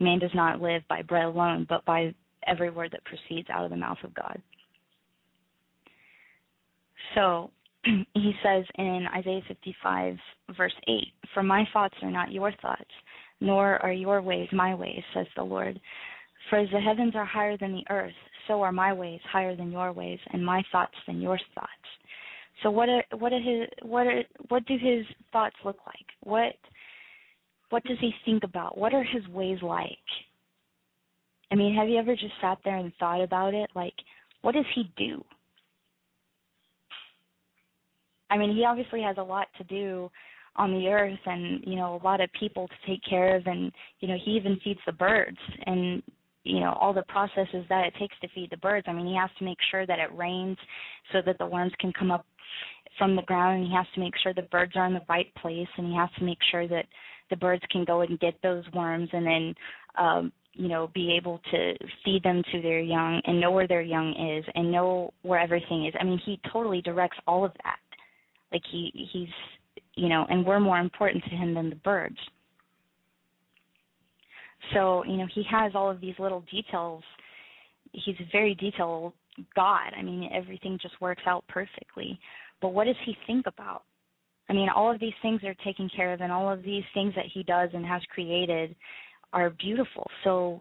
man 0.00 0.18
does 0.18 0.34
not 0.34 0.60
live 0.60 0.82
by 0.88 1.02
bread 1.02 1.24
alone, 1.24 1.66
but 1.68 1.84
by 1.84 2.14
every 2.46 2.70
word 2.70 2.90
that 2.92 3.04
proceeds 3.04 3.48
out 3.50 3.64
of 3.64 3.70
the 3.70 3.76
mouth 3.76 3.98
of 4.02 4.14
God. 4.14 4.40
So 7.14 7.50
he 8.14 8.32
says 8.42 8.64
in 8.76 9.06
Isaiah 9.16 9.42
55, 9.48 10.16
verse 10.56 10.74
8, 10.86 10.98
For 11.34 11.42
my 11.42 11.64
thoughts 11.72 11.94
are 12.02 12.10
not 12.10 12.32
your 12.32 12.52
thoughts, 12.60 12.90
nor 13.40 13.82
are 13.82 13.92
your 13.92 14.22
ways 14.22 14.48
my 14.52 14.74
ways, 14.74 15.02
says 15.14 15.26
the 15.36 15.42
Lord. 15.42 15.80
For 16.48 16.58
as 16.58 16.68
the 16.72 16.80
heavens 16.80 17.14
are 17.14 17.24
higher 17.24 17.56
than 17.56 17.72
the 17.72 17.84
earth, 17.90 18.12
so 18.48 18.62
are 18.62 18.72
my 18.72 18.92
ways 18.92 19.20
higher 19.30 19.54
than 19.54 19.70
your 19.70 19.92
ways, 19.92 20.18
and 20.32 20.44
my 20.44 20.62
thoughts 20.72 20.94
than 21.06 21.20
your 21.20 21.38
thoughts. 21.54 21.70
So 22.62 22.70
what 22.70 22.88
are 22.88 23.04
what 23.16 23.32
are 23.32 23.40
his 23.40 23.68
what 23.82 24.06
are 24.06 24.22
what 24.48 24.66
do 24.66 24.74
his 24.74 25.06
thoughts 25.32 25.56
look 25.64 25.78
like? 25.86 26.06
What 26.22 26.54
what 27.70 27.84
does 27.84 27.98
he 28.00 28.12
think 28.24 28.44
about? 28.44 28.76
What 28.76 28.92
are 28.92 29.04
his 29.04 29.26
ways 29.28 29.58
like? 29.62 29.88
I 31.50 31.54
mean, 31.54 31.74
have 31.74 31.88
you 31.88 31.98
ever 31.98 32.14
just 32.14 32.34
sat 32.40 32.58
there 32.64 32.76
and 32.76 32.92
thought 32.98 33.22
about 33.22 33.54
it? 33.54 33.70
Like, 33.74 33.94
what 34.42 34.54
does 34.54 34.66
he 34.74 34.90
do? 34.96 35.24
I 38.30 38.38
mean, 38.38 38.54
he 38.54 38.64
obviously 38.64 39.02
has 39.02 39.16
a 39.18 39.22
lot 39.22 39.48
to 39.58 39.64
do 39.64 40.10
on 40.56 40.72
the 40.72 40.88
earth 40.88 41.18
and, 41.26 41.62
you 41.64 41.76
know, 41.76 42.00
a 42.00 42.04
lot 42.04 42.20
of 42.20 42.30
people 42.38 42.68
to 42.68 42.90
take 42.90 43.00
care 43.08 43.36
of 43.36 43.46
and, 43.46 43.72
you 44.00 44.08
know, 44.08 44.16
he 44.24 44.32
even 44.32 44.58
feeds 44.62 44.80
the 44.86 44.92
birds 44.92 45.38
and 45.66 46.02
you 46.42 46.60
know 46.60 46.72
all 46.80 46.94
the 46.94 47.02
processes 47.02 47.66
that 47.68 47.84
it 47.86 47.94
takes 47.98 48.18
to 48.20 48.28
feed 48.34 48.48
the 48.50 48.56
birds. 48.56 48.86
I 48.88 48.94
mean, 48.94 49.06
he 49.06 49.14
has 49.14 49.30
to 49.38 49.44
make 49.44 49.58
sure 49.70 49.86
that 49.86 49.98
it 49.98 50.16
rains 50.16 50.56
so 51.12 51.18
that 51.26 51.36
the 51.38 51.46
worms 51.46 51.72
can 51.78 51.92
come 51.92 52.10
up 52.10 52.24
from 52.98 53.16
the 53.16 53.22
ground 53.22 53.58
and 53.58 53.66
he 53.66 53.74
has 53.74 53.86
to 53.94 54.00
make 54.00 54.14
sure 54.22 54.34
the 54.34 54.42
birds 54.42 54.72
are 54.76 54.86
in 54.86 54.94
the 54.94 55.02
right 55.08 55.32
place 55.36 55.68
and 55.76 55.86
he 55.86 55.94
has 55.94 56.08
to 56.18 56.24
make 56.24 56.38
sure 56.50 56.66
that 56.68 56.86
the 57.30 57.36
birds 57.36 57.62
can 57.70 57.84
go 57.84 58.00
and 58.00 58.18
get 58.20 58.34
those 58.42 58.64
worms 58.74 59.08
and 59.12 59.26
then 59.26 59.54
um 59.98 60.32
you 60.54 60.68
know 60.68 60.90
be 60.94 61.16
able 61.16 61.40
to 61.50 61.74
feed 62.04 62.22
them 62.24 62.42
to 62.52 62.60
their 62.60 62.80
young 62.80 63.20
and 63.24 63.40
know 63.40 63.52
where 63.52 63.68
their 63.68 63.82
young 63.82 64.10
is 64.10 64.44
and 64.54 64.70
know 64.70 65.12
where 65.22 65.38
everything 65.38 65.86
is 65.86 65.94
i 66.00 66.04
mean 66.04 66.20
he 66.26 66.40
totally 66.52 66.82
directs 66.82 67.16
all 67.26 67.44
of 67.44 67.52
that 67.62 67.78
like 68.52 68.62
he 68.70 69.08
he's 69.12 69.28
you 69.94 70.08
know, 70.08 70.26
and 70.30 70.46
we're 70.46 70.60
more 70.60 70.78
important 70.78 71.22
to 71.24 71.30
him 71.30 71.54
than 71.54 71.70
the 71.70 71.76
birds. 71.76 72.16
So, 74.72 75.04
you 75.04 75.16
know, 75.16 75.26
he 75.34 75.42
has 75.50 75.72
all 75.74 75.90
of 75.90 76.00
these 76.00 76.14
little 76.18 76.44
details. 76.50 77.02
He's 77.92 78.16
a 78.20 78.28
very 78.30 78.54
detailed 78.54 79.12
God. 79.54 79.92
I 79.96 80.02
mean, 80.02 80.30
everything 80.32 80.78
just 80.80 81.00
works 81.00 81.22
out 81.26 81.44
perfectly. 81.48 82.18
But 82.60 82.68
what 82.68 82.84
does 82.84 82.96
he 83.04 83.16
think 83.26 83.46
about? 83.46 83.82
I 84.48 84.52
mean, 84.52 84.68
all 84.68 84.92
of 84.92 85.00
these 85.00 85.14
things 85.22 85.42
are 85.44 85.54
taken 85.64 85.88
care 85.94 86.12
of, 86.12 86.20
and 86.20 86.32
all 86.32 86.52
of 86.52 86.62
these 86.62 86.82
things 86.92 87.14
that 87.14 87.26
he 87.32 87.42
does 87.44 87.70
and 87.72 87.86
has 87.86 88.02
created 88.12 88.74
are 89.32 89.50
beautiful. 89.50 90.08
So, 90.24 90.60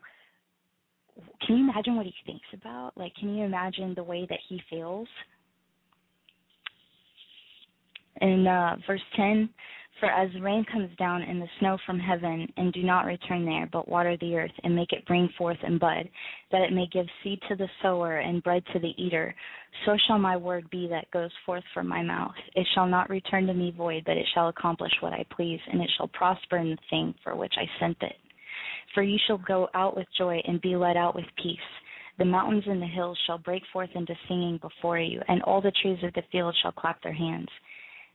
can 1.45 1.57
you 1.57 1.69
imagine 1.69 1.95
what 1.95 2.05
he 2.05 2.13
thinks 2.25 2.45
about? 2.53 2.91
Like, 2.95 3.13
can 3.15 3.35
you 3.35 3.43
imagine 3.43 3.93
the 3.95 4.03
way 4.03 4.25
that 4.29 4.39
he 4.47 4.61
feels? 4.69 5.07
In 8.21 8.47
uh, 8.47 8.75
verse 8.87 9.01
10 9.15 9.49
For 9.99 10.09
as 10.09 10.29
rain 10.41 10.65
comes 10.71 10.95
down 10.97 11.21
and 11.21 11.41
the 11.41 11.47
snow 11.59 11.77
from 11.85 11.99
heaven, 11.99 12.47
and 12.57 12.73
do 12.73 12.83
not 12.83 13.05
return 13.05 13.45
there, 13.45 13.67
but 13.71 13.87
water 13.87 14.17
the 14.19 14.35
earth, 14.35 14.51
and 14.63 14.75
make 14.75 14.91
it 14.91 15.05
bring 15.05 15.29
forth 15.37 15.57
and 15.63 15.79
bud, 15.79 16.09
that 16.51 16.61
it 16.61 16.73
may 16.73 16.87
give 16.91 17.05
seed 17.23 17.39
to 17.49 17.55
the 17.55 17.67
sower 17.81 18.17
and 18.17 18.43
bread 18.43 18.63
to 18.73 18.79
the 18.79 18.93
eater, 18.97 19.35
so 19.85 19.95
shall 20.07 20.19
my 20.19 20.35
word 20.35 20.69
be 20.69 20.87
that 20.87 21.11
goes 21.11 21.31
forth 21.45 21.63
from 21.73 21.87
my 21.87 22.03
mouth. 22.03 22.35
It 22.55 22.67
shall 22.73 22.87
not 22.87 23.09
return 23.09 23.47
to 23.47 23.53
me 23.53 23.71
void, 23.71 24.03
but 24.05 24.17
it 24.17 24.27
shall 24.33 24.49
accomplish 24.49 24.91
what 24.99 25.13
I 25.13 25.25
please, 25.35 25.59
and 25.71 25.81
it 25.81 25.89
shall 25.97 26.07
prosper 26.07 26.57
in 26.57 26.71
the 26.71 26.77
thing 26.89 27.13
for 27.23 27.35
which 27.35 27.53
I 27.57 27.65
sent 27.79 27.97
it. 28.01 28.15
For 28.93 29.03
you 29.03 29.17
shall 29.27 29.37
go 29.37 29.69
out 29.73 29.95
with 29.95 30.07
joy 30.17 30.41
and 30.45 30.61
be 30.61 30.75
led 30.75 30.97
out 30.97 31.15
with 31.15 31.25
peace. 31.41 31.59
The 32.17 32.25
mountains 32.25 32.65
and 32.67 32.81
the 32.81 32.87
hills 32.87 33.17
shall 33.25 33.37
break 33.37 33.63
forth 33.71 33.91
into 33.95 34.13
singing 34.27 34.57
before 34.61 34.99
you, 34.99 35.21
and 35.27 35.41
all 35.43 35.61
the 35.61 35.71
trees 35.81 36.03
of 36.03 36.13
the 36.13 36.23
field 36.31 36.55
shall 36.61 36.73
clap 36.73 37.01
their 37.01 37.13
hands. 37.13 37.47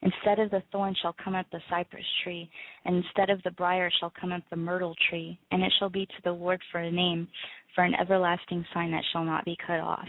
Instead 0.04 0.38
of 0.38 0.50
the 0.50 0.62
thorn 0.70 0.94
shall 1.00 1.16
come 1.24 1.34
up 1.34 1.46
the 1.50 1.60
cypress 1.70 2.04
tree, 2.22 2.48
and 2.84 2.96
instead 2.96 3.30
of 3.30 3.42
the 3.42 3.50
brier 3.52 3.90
shall 3.98 4.12
come 4.20 4.32
up 4.32 4.42
the 4.50 4.56
myrtle 4.56 4.94
tree, 5.08 5.38
and 5.50 5.62
it 5.62 5.72
shall 5.78 5.88
be 5.88 6.04
to 6.04 6.22
the 6.24 6.32
Lord 6.32 6.60
for 6.70 6.78
a 6.80 6.90
name, 6.90 7.26
for 7.74 7.84
an 7.84 7.94
everlasting 7.94 8.64
sign 8.74 8.90
that 8.90 9.02
shall 9.12 9.24
not 9.24 9.46
be 9.46 9.56
cut 9.66 9.80
off. 9.80 10.06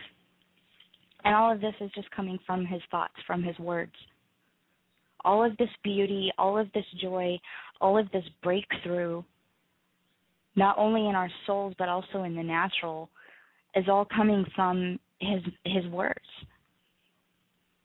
And 1.24 1.34
all 1.34 1.52
of 1.52 1.62
this 1.62 1.74
is 1.80 1.90
just 1.96 2.12
coming 2.12 2.38
from 2.46 2.66
his 2.66 2.82
thoughts, 2.92 3.14
from 3.26 3.42
his 3.42 3.58
words. 3.58 3.94
All 5.24 5.44
of 5.44 5.56
this 5.58 5.70
beauty, 5.82 6.30
all 6.38 6.58
of 6.58 6.72
this 6.74 6.86
joy, 7.02 7.40
all 7.80 7.98
of 7.98 8.12
this 8.12 8.26
breakthrough, 8.44 9.24
not 10.58 10.78
only 10.78 11.08
in 11.08 11.16
our 11.16 11.30
souls 11.48 11.74
but 11.80 11.90
also 11.90 12.24
in 12.24 12.36
the 12.36 12.44
natural, 12.44 13.10
is 13.76 13.86
all 13.90 14.06
coming 14.06 14.46
from 14.56 15.00
his 15.20 15.42
his 15.64 15.86
words. 15.88 16.20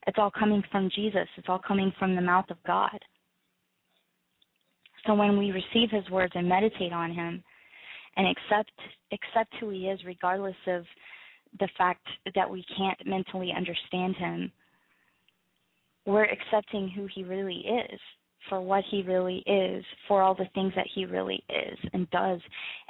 It's 0.07 0.19
all 0.19 0.31
coming 0.31 0.63
from 0.71 0.91
Jesus. 0.95 1.29
It's 1.37 1.49
all 1.49 1.61
coming 1.67 1.93
from 1.99 2.15
the 2.15 2.23
mouth 2.23 2.47
of 2.51 2.57
God. 2.67 2.99
So 5.07 5.15
when 5.15 5.39
we 5.39 5.51
receive 5.51 5.91
his 5.91 6.09
words 6.11 6.33
and 6.35 6.49
meditate 6.49 6.93
on 6.93 7.13
him 7.13 7.43
and 8.17 8.27
accept 8.27 8.73
accept 9.13 9.55
who 9.59 9.71
he 9.71 9.89
is 9.89 10.01
regardless 10.05 10.57
of 10.67 10.85
the 11.59 11.69
fact 11.77 12.07
that 12.35 12.49
we 12.49 12.65
can't 12.77 12.99
mentally 13.07 13.53
understand 13.57 14.15
him, 14.17 14.53
we're 16.07 16.25
accepting 16.25 16.89
who 16.89 17.07
he 17.13 17.25
really 17.25 17.65
is 17.67 18.01
for 18.49 18.61
what 18.61 18.85
he 18.91 19.03
really 19.03 19.43
is, 19.47 19.85
for 20.09 20.23
all 20.23 20.35
the 20.35 20.49
things 20.55 20.73
that 20.77 20.87
he 20.95 21.05
really 21.05 21.43
is 21.49 21.79
and 21.93 22.11
does. 22.11 22.41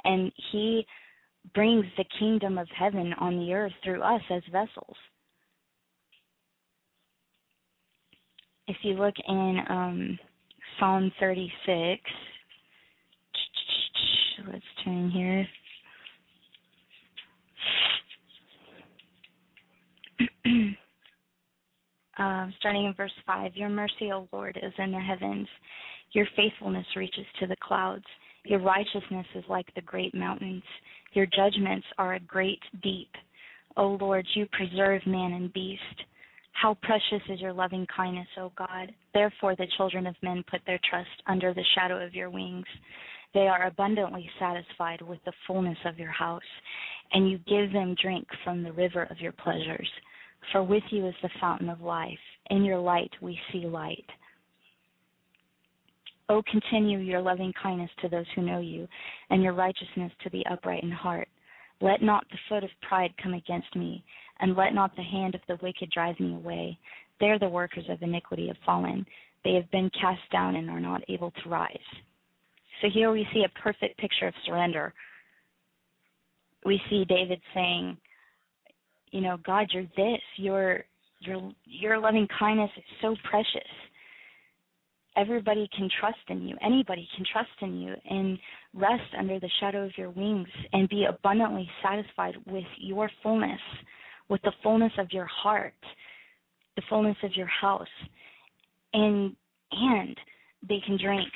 And 0.03 0.31
he 0.51 0.85
brings 1.53 1.85
the 1.97 2.05
kingdom 2.19 2.57
of 2.57 2.67
heaven 2.77 3.13
on 3.19 3.39
the 3.39 3.53
earth 3.53 3.73
through 3.83 4.01
us 4.01 4.21
as 4.29 4.43
vessels. 4.51 4.95
If 8.67 8.77
you 8.83 8.93
look 8.93 9.15
in 9.27 9.59
um, 9.69 10.19
Psalm 10.79 11.11
36, 11.19 12.01
let's 14.51 14.63
turn 14.83 15.09
here. 15.11 15.47
uh, 22.17 22.47
starting 22.59 22.85
in 22.85 22.93
verse 22.95 23.11
5 23.25 23.55
Your 23.55 23.69
mercy, 23.69 24.11
O 24.11 24.27
Lord, 24.31 24.57
is 24.61 24.73
in 24.77 24.91
the 24.91 24.99
heavens, 24.99 25.47
your 26.11 26.27
faithfulness 26.35 26.85
reaches 26.95 27.25
to 27.39 27.47
the 27.47 27.55
clouds. 27.61 28.05
Your 28.43 28.59
righteousness 28.59 29.25
is 29.35 29.43
like 29.47 29.67
the 29.75 29.81
great 29.81 30.13
mountains. 30.13 30.63
Your 31.13 31.25
judgments 31.27 31.85
are 31.97 32.15
a 32.15 32.19
great 32.19 32.59
deep. 32.81 33.09
O 33.77 33.97
Lord, 34.01 34.25
you 34.33 34.47
preserve 34.51 35.05
man 35.05 35.33
and 35.33 35.53
beast. 35.53 35.81
How 36.53 36.75
precious 36.81 37.21
is 37.29 37.41
your 37.41 37.53
loving 37.53 37.87
kindness, 37.95 38.27
O 38.37 38.51
God. 38.57 38.93
Therefore, 39.13 39.55
the 39.55 39.67
children 39.77 40.05
of 40.05 40.15
men 40.21 40.43
put 40.49 40.61
their 40.65 40.79
trust 40.89 41.09
under 41.27 41.53
the 41.53 41.65
shadow 41.75 42.03
of 42.05 42.13
your 42.13 42.29
wings. 42.29 42.65
They 43.33 43.47
are 43.47 43.67
abundantly 43.67 44.29
satisfied 44.39 45.01
with 45.01 45.19
the 45.25 45.33
fullness 45.47 45.77
of 45.85 45.97
your 45.97 46.11
house, 46.11 46.41
and 47.13 47.29
you 47.29 47.39
give 47.39 47.71
them 47.71 47.95
drink 48.01 48.27
from 48.43 48.61
the 48.61 48.73
river 48.73 49.03
of 49.03 49.19
your 49.19 49.31
pleasures. 49.31 49.89
For 50.51 50.63
with 50.63 50.83
you 50.91 51.07
is 51.07 51.15
the 51.21 51.29
fountain 51.39 51.69
of 51.69 51.81
life. 51.81 52.19
In 52.49 52.63
your 52.63 52.79
light 52.79 53.11
we 53.21 53.39
see 53.51 53.65
light. 53.65 54.05
O 56.29 56.41
continue 56.49 56.99
your 56.99 57.21
loving 57.21 57.53
kindness 57.61 57.91
to 58.01 58.09
those 58.09 58.25
who 58.35 58.41
know 58.41 58.59
you, 58.59 58.87
and 59.29 59.41
your 59.43 59.53
righteousness 59.53 60.11
to 60.23 60.29
the 60.29 60.45
upright 60.49 60.83
in 60.83 60.91
heart. 60.91 61.27
Let 61.81 62.01
not 62.01 62.25
the 62.31 62.37
foot 62.47 62.63
of 62.63 62.69
pride 62.87 63.13
come 63.21 63.33
against 63.33 63.75
me, 63.75 64.03
and 64.39 64.55
let 64.55 64.73
not 64.73 64.95
the 64.95 65.03
hand 65.03 65.35
of 65.35 65.41
the 65.47 65.57
wicked 65.61 65.89
drive 65.91 66.19
me 66.19 66.35
away. 66.35 66.77
There 67.19 67.39
the 67.39 67.49
workers 67.49 67.85
of 67.89 68.01
iniquity 68.01 68.47
have 68.47 68.57
fallen. 68.65 69.05
They 69.43 69.53
have 69.53 69.69
been 69.71 69.89
cast 69.99 70.21
down 70.31 70.55
and 70.55 70.69
are 70.69 70.79
not 70.79 71.01
able 71.09 71.31
to 71.31 71.49
rise. 71.49 71.77
So 72.81 72.87
here 72.93 73.11
we 73.11 73.27
see 73.33 73.43
a 73.43 73.59
perfect 73.59 73.97
picture 73.97 74.27
of 74.27 74.33
surrender. 74.45 74.93
We 76.65 76.79
see 76.89 77.05
David 77.05 77.41
saying, 77.53 77.97
you 79.11 79.21
know, 79.21 79.37
God, 79.43 79.67
you're 79.71 79.83
this. 79.97 80.21
Your 80.37 80.83
your 81.19 81.51
your 81.65 81.99
loving 81.99 82.27
kindness 82.39 82.71
is 82.77 82.83
so 83.01 83.15
precious 83.29 83.69
everybody 85.17 85.69
can 85.75 85.89
trust 85.99 86.19
in 86.29 86.47
you. 86.47 86.55
Anybody 86.63 87.07
can 87.15 87.25
trust 87.31 87.49
in 87.61 87.79
you 87.79 87.95
and 88.09 88.37
rest 88.73 89.03
under 89.17 89.39
the 89.39 89.49
shadow 89.59 89.85
of 89.85 89.97
your 89.97 90.09
wings 90.09 90.47
and 90.73 90.87
be 90.89 91.05
abundantly 91.05 91.69
satisfied 91.83 92.35
with 92.47 92.65
your 92.77 93.09
fullness, 93.21 93.59
with 94.29 94.41
the 94.43 94.53
fullness 94.63 94.93
of 94.97 95.11
your 95.11 95.25
heart, 95.25 95.73
the 96.75 96.81
fullness 96.89 97.17
of 97.23 97.35
your 97.35 97.47
house. 97.47 97.87
And 98.93 99.35
and 99.71 100.17
they 100.67 100.79
can 100.85 100.97
drink 101.01 101.29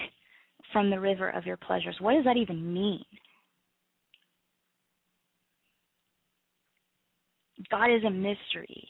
from 0.73 0.89
the 0.89 0.99
river 0.99 1.29
of 1.29 1.45
your 1.45 1.57
pleasures. 1.57 1.95
What 1.99 2.15
does 2.15 2.25
that 2.25 2.37
even 2.37 2.73
mean? 2.73 3.05
God 7.71 7.89
is 7.89 8.03
a 8.03 8.09
mystery. 8.09 8.89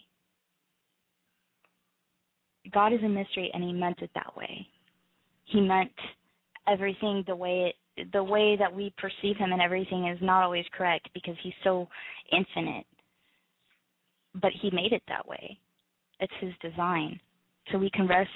God 2.74 2.92
is 2.92 3.00
a 3.04 3.08
mystery 3.08 3.52
and 3.54 3.64
he 3.64 3.72
meant 3.72 4.00
it 4.02 4.10
that 4.16 4.36
way 4.36 4.68
he 5.46 5.62
meant 5.62 5.92
everything 6.68 7.24
the 7.28 7.36
way 7.36 7.68
it, 7.70 7.76
the 8.14 8.24
way 8.24 8.56
that 8.58 8.74
we 8.74 8.94
perceive 8.98 9.38
him 9.38 9.52
and 9.52 9.62
everything 9.62 10.08
is 10.08 10.20
not 10.22 10.44
always 10.44 10.66
correct 10.76 11.10
because 11.14 11.36
he's 11.42 11.54
so 11.64 11.88
infinite. 12.32 12.86
But 14.42 14.52
he 14.62 14.70
made 14.72 14.92
it 14.92 15.04
that 15.08 15.28
way. 15.28 15.58
It's 16.20 16.34
his 16.40 16.54
design. 16.62 17.20
So 17.72 17.78
we 17.78 17.90
can 17.90 18.08
rest 18.08 18.30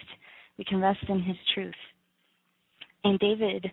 we 0.58 0.66
can 0.66 0.82
rest 0.82 1.00
in 1.08 1.22
his 1.22 1.38
truth. 1.54 1.74
And 3.04 3.18
David 3.20 3.66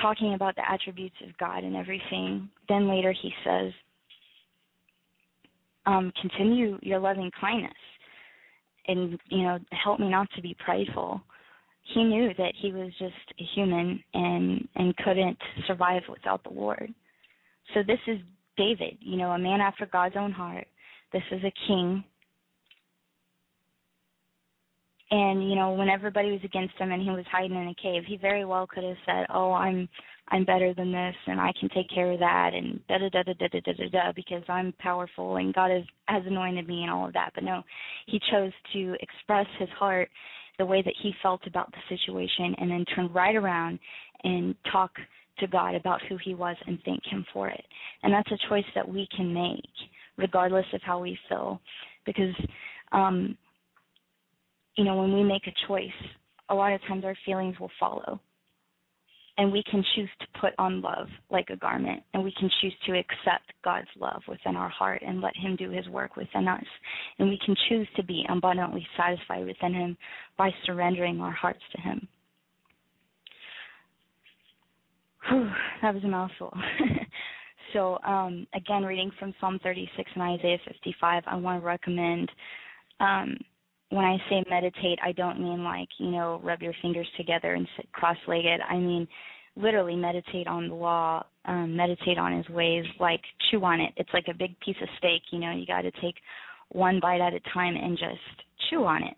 talking 0.00 0.34
about 0.34 0.56
the 0.56 0.70
attributes 0.70 1.16
of 1.26 1.36
God 1.36 1.62
and 1.62 1.76
everything, 1.76 2.48
then 2.68 2.88
later 2.88 3.12
he 3.20 3.32
says, 3.44 3.72
um, 5.84 6.12
continue 6.20 6.78
your 6.82 7.00
loving 7.00 7.30
kindness 7.38 7.72
and 8.86 9.18
you 9.28 9.42
know 9.42 9.58
help 9.84 10.00
me 10.00 10.08
not 10.08 10.28
to 10.36 10.42
be 10.42 10.56
prideful 10.64 11.20
he 11.94 12.04
knew 12.04 12.32
that 12.38 12.52
he 12.60 12.72
was 12.72 12.90
just 12.98 13.14
a 13.38 13.44
human 13.54 14.02
and 14.14 14.68
and 14.76 14.96
couldn't 14.98 15.38
survive 15.66 16.02
without 16.08 16.42
the 16.44 16.50
Lord. 16.50 16.92
So 17.74 17.80
this 17.86 17.98
is 18.06 18.18
David, 18.56 18.98
you 19.00 19.16
know, 19.16 19.30
a 19.30 19.38
man 19.38 19.60
after 19.60 19.86
God's 19.86 20.16
own 20.18 20.32
heart. 20.32 20.66
This 21.12 21.22
is 21.30 21.40
a 21.44 21.52
king. 21.66 22.04
And 25.12 25.48
you 25.48 25.56
know, 25.56 25.72
when 25.72 25.88
everybody 25.88 26.30
was 26.30 26.40
against 26.44 26.74
him 26.76 26.92
and 26.92 27.02
he 27.02 27.10
was 27.10 27.24
hiding 27.30 27.56
in 27.56 27.68
a 27.68 27.82
cave, 27.82 28.04
he 28.06 28.16
very 28.16 28.44
well 28.44 28.66
could 28.66 28.84
have 28.84 28.96
said, 29.04 29.26
"Oh, 29.32 29.52
I'm 29.52 29.88
I'm 30.28 30.44
better 30.44 30.72
than 30.72 30.92
this 30.92 31.16
and 31.26 31.40
I 31.40 31.52
can 31.58 31.68
take 31.70 31.90
care 31.92 32.12
of 32.12 32.20
that 32.20 32.52
and 32.54 32.78
da 32.86 32.98
da 32.98 33.08
da 33.08 33.22
da 33.24 33.32
da 33.34 33.48
da 33.48 33.72
da 33.72 33.88
da 33.90 34.12
because 34.14 34.44
I'm 34.48 34.72
powerful 34.78 35.36
and 35.36 35.52
God 35.52 35.72
has 35.72 35.82
has 36.06 36.22
anointed 36.26 36.68
me 36.68 36.82
and 36.82 36.90
all 36.90 37.06
of 37.06 37.12
that." 37.14 37.30
But 37.34 37.44
no, 37.44 37.62
he 38.06 38.20
chose 38.30 38.52
to 38.74 38.96
express 39.00 39.46
his 39.58 39.68
heart 39.70 40.08
the 40.60 40.66
way 40.66 40.82
that 40.82 40.94
he 41.02 41.14
felt 41.22 41.40
about 41.46 41.72
the 41.72 41.96
situation 41.96 42.54
and 42.58 42.70
then 42.70 42.84
turn 42.94 43.10
right 43.14 43.34
around 43.34 43.78
and 44.24 44.54
talk 44.70 44.90
to 45.38 45.46
God 45.46 45.74
about 45.74 46.02
who 46.06 46.18
he 46.22 46.34
was 46.34 46.54
and 46.66 46.78
thank 46.84 47.00
him 47.06 47.24
for 47.32 47.48
it. 47.48 47.64
And 48.02 48.12
that's 48.12 48.30
a 48.30 48.48
choice 48.50 48.66
that 48.74 48.86
we 48.86 49.08
can 49.16 49.32
make 49.32 49.64
regardless 50.18 50.66
of 50.74 50.82
how 50.82 51.00
we 51.00 51.18
feel 51.30 51.62
because 52.04 52.34
um 52.92 53.38
you 54.76 54.84
know 54.84 54.96
when 54.96 55.14
we 55.14 55.22
make 55.22 55.46
a 55.46 55.66
choice 55.66 55.88
a 56.50 56.54
lot 56.54 56.74
of 56.74 56.80
times 56.82 57.06
our 57.06 57.16
feelings 57.24 57.58
will 57.58 57.70
follow 57.78 58.20
and 59.40 59.50
we 59.50 59.62
can 59.70 59.82
choose 59.96 60.10
to 60.20 60.26
put 60.38 60.52
on 60.58 60.82
love 60.82 61.08
like 61.30 61.48
a 61.48 61.56
garment 61.56 62.02
and 62.12 62.22
we 62.22 62.30
can 62.38 62.50
choose 62.60 62.74
to 62.84 62.92
accept 62.92 63.50
God's 63.64 63.88
love 63.98 64.20
within 64.28 64.54
our 64.54 64.68
heart 64.68 65.00
and 65.04 65.22
let 65.22 65.34
him 65.34 65.56
do 65.56 65.70
his 65.70 65.88
work 65.88 66.14
within 66.14 66.46
us. 66.46 66.62
And 67.18 67.26
we 67.26 67.40
can 67.46 67.56
choose 67.70 67.88
to 67.96 68.04
be 68.04 68.22
abundantly 68.28 68.86
satisfied 68.98 69.46
within 69.46 69.72
him 69.72 69.96
by 70.36 70.50
surrendering 70.66 71.22
our 71.22 71.32
hearts 71.32 71.62
to 71.74 71.80
him. 71.80 72.06
Whew, 75.30 75.50
that 75.80 75.94
was 75.94 76.04
a 76.04 76.08
mouthful. 76.08 76.52
So 77.72 77.98
um, 78.04 78.48
again 78.52 78.82
reading 78.82 79.12
from 79.16 79.32
psalm 79.40 79.60
36 79.62 80.10
and 80.14 80.22
isaiah 80.24 80.58
55 80.66 81.22
i 81.28 81.36
want 81.36 81.62
to 81.62 81.64
recommend 81.64 82.28
um, 82.98 83.36
when 83.90 84.04
I 84.04 84.16
say 84.28 84.42
meditate, 84.48 84.98
I 85.04 85.12
don't 85.12 85.40
mean 85.40 85.64
like, 85.64 85.88
you 85.98 86.10
know, 86.10 86.40
rub 86.42 86.62
your 86.62 86.74
fingers 86.80 87.08
together 87.16 87.54
and 87.54 87.66
sit 87.76 87.90
cross 87.92 88.16
legged. 88.26 88.60
I 88.68 88.76
mean 88.76 89.06
literally 89.56 89.96
meditate 89.96 90.46
on 90.46 90.68
the 90.68 90.74
law, 90.74 91.24
um, 91.44 91.76
meditate 91.76 92.16
on 92.16 92.36
his 92.36 92.48
ways, 92.48 92.84
like 93.00 93.20
chew 93.50 93.62
on 93.64 93.80
it. 93.80 93.92
It's 93.96 94.10
like 94.14 94.26
a 94.30 94.34
big 94.34 94.58
piece 94.60 94.76
of 94.80 94.88
steak, 94.98 95.22
you 95.32 95.40
know, 95.40 95.50
you 95.50 95.66
gotta 95.66 95.90
take 96.00 96.14
one 96.70 97.00
bite 97.00 97.20
at 97.20 97.34
a 97.34 97.40
time 97.52 97.74
and 97.76 97.98
just 97.98 98.46
chew 98.70 98.84
on 98.84 99.02
it. 99.02 99.16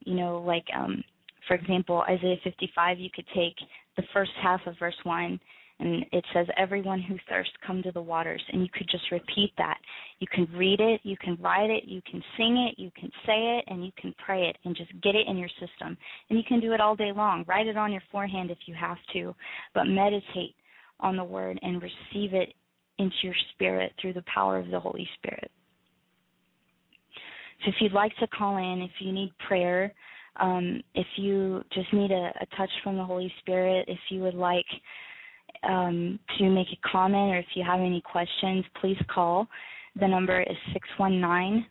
You 0.00 0.14
know, 0.14 0.42
like 0.46 0.66
um 0.76 1.02
for 1.46 1.54
example, 1.54 2.02
Isaiah 2.08 2.36
fifty 2.42 2.70
five 2.74 2.98
you 2.98 3.10
could 3.14 3.26
take 3.34 3.56
the 3.96 4.04
first 4.14 4.32
half 4.42 4.60
of 4.66 4.78
verse 4.78 4.96
one 5.04 5.38
and 5.80 6.04
it 6.12 6.24
says 6.32 6.46
everyone 6.56 7.02
who 7.02 7.16
thirsts 7.28 7.52
come 7.66 7.82
to 7.82 7.90
the 7.90 8.00
waters. 8.00 8.42
And 8.52 8.62
you 8.62 8.68
could 8.72 8.88
just 8.88 9.10
repeat 9.10 9.52
that. 9.58 9.78
You 10.20 10.26
can 10.32 10.48
read 10.56 10.80
it 10.80 11.00
you 11.02 11.16
can 11.16 11.36
write 11.40 11.70
it 11.70 11.84
you 11.84 12.00
can 12.08 12.22
sing 12.36 12.56
it 12.56 12.80
you 12.80 12.90
can 12.98 13.10
say 13.26 13.58
it 13.58 13.64
and 13.66 13.84
you 13.84 13.90
can 14.00 14.14
pray 14.24 14.48
it 14.48 14.56
and 14.64 14.76
just 14.76 14.90
get 15.02 15.14
it 15.14 15.26
in 15.26 15.36
your 15.36 15.48
system. 15.60 15.96
And 16.30 16.38
you 16.38 16.44
can 16.46 16.60
do 16.60 16.72
it 16.72 16.80
all 16.80 16.94
day 16.94 17.12
long. 17.14 17.44
Write 17.48 17.66
it 17.66 17.76
on 17.76 17.92
your 17.92 18.02
forehand 18.12 18.50
if 18.50 18.58
you 18.66 18.74
have 18.74 18.98
to 19.14 19.34
but 19.74 19.84
meditate 19.84 20.54
on 21.00 21.16
the 21.16 21.24
word 21.24 21.58
and 21.62 21.82
receive 21.82 22.34
it 22.34 22.54
into 22.98 23.16
your 23.22 23.34
spirit 23.52 23.92
through 24.00 24.12
the 24.12 24.24
power 24.32 24.58
of 24.58 24.70
the 24.70 24.78
holy 24.78 25.08
spirit. 25.18 25.50
So 27.64 27.70
if 27.70 27.74
you'd 27.80 27.92
like 27.92 28.16
to 28.18 28.28
call 28.28 28.58
in 28.58 28.82
if 28.82 28.92
you 29.00 29.12
need 29.12 29.32
prayer 29.48 29.92
um, 30.36 30.82
if 30.94 31.06
you 31.16 31.62
just 31.72 31.92
need 31.92 32.10
a, 32.10 32.32
a 32.40 32.46
touch 32.56 32.70
from 32.82 32.96
the 32.96 33.04
holy 33.04 33.32
spirit 33.40 33.86
if 33.88 33.98
you 34.10 34.20
would 34.20 34.34
like 34.34 34.66
um, 35.68 36.18
to 36.38 36.48
make 36.50 36.68
a 36.72 36.88
comment 36.88 37.32
or 37.34 37.38
if 37.38 37.46
you 37.54 37.64
have 37.64 37.80
any 37.80 38.00
questions, 38.00 38.64
please 38.80 38.98
call. 39.08 39.46
The 40.00 40.08
number 40.08 40.42
is 40.42 40.56
619 40.72 41.66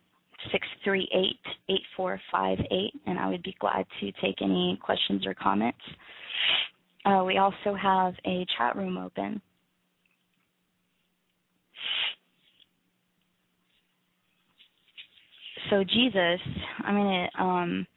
638 0.52 1.38
8458, 1.70 2.94
and 3.06 3.20
I 3.20 3.30
would 3.30 3.44
be 3.44 3.56
glad 3.60 3.86
to 4.00 4.12
take 4.22 4.42
any 4.42 4.78
questions 4.84 5.26
or 5.26 5.34
comments. 5.34 5.80
Uh, 7.06 7.24
we 7.26 7.38
also 7.38 7.74
have 7.82 8.14
a 8.26 8.46
chat 8.58 8.76
room 8.76 8.98
open. 8.98 9.42
So, 15.70 15.84
Jesus, 15.84 16.40
I'm 16.86 16.96
going 16.96 17.28
to 17.36 17.44
um, 17.44 17.88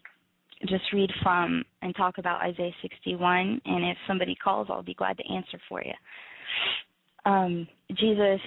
just 0.62 0.84
read 0.92 1.10
from 1.22 1.64
and 1.82 1.94
talk 1.94 2.18
about 2.18 2.42
Isaiah 2.42 2.72
61, 2.82 3.60
and 3.64 3.84
if 3.84 3.96
somebody 4.06 4.34
calls, 4.42 4.68
I'll 4.70 4.82
be 4.82 4.94
glad 4.94 5.18
to 5.18 5.32
answer 5.32 5.58
for 5.68 5.82
you. 5.82 5.92
Um, 7.24 7.68
Jesus 7.90 8.40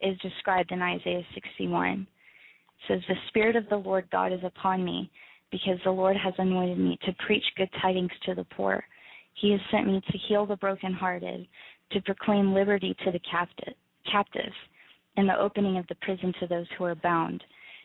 is 0.00 0.16
described 0.18 0.72
in 0.72 0.80
Isaiah 0.80 1.24
61. 1.34 2.00
It 2.00 2.06
says, 2.88 3.00
The 3.08 3.14
Spirit 3.28 3.56
of 3.56 3.68
the 3.68 3.76
Lord 3.76 4.08
God 4.10 4.32
is 4.32 4.40
upon 4.44 4.84
me, 4.84 5.10
because 5.50 5.78
the 5.84 5.90
Lord 5.90 6.16
has 6.16 6.32
anointed 6.38 6.78
me 6.78 6.98
to 7.04 7.12
preach 7.26 7.44
good 7.56 7.68
tidings 7.82 8.10
to 8.26 8.34
the 8.34 8.44
poor. 8.44 8.82
He 9.34 9.50
has 9.52 9.60
sent 9.70 9.86
me 9.86 10.00
to 10.10 10.18
heal 10.28 10.46
the 10.46 10.56
brokenhearted, 10.56 11.46
to 11.92 12.00
proclaim 12.02 12.54
liberty 12.54 12.96
to 13.04 13.12
the 13.12 13.20
captive, 13.30 13.74
captives, 14.10 14.54
and 15.16 15.28
the 15.28 15.38
opening 15.38 15.76
of 15.76 15.86
the 15.88 15.94
prison 15.96 16.32
to 16.40 16.46
those 16.46 16.66
who 16.78 16.84
are 16.84 16.94
bound 16.94 17.44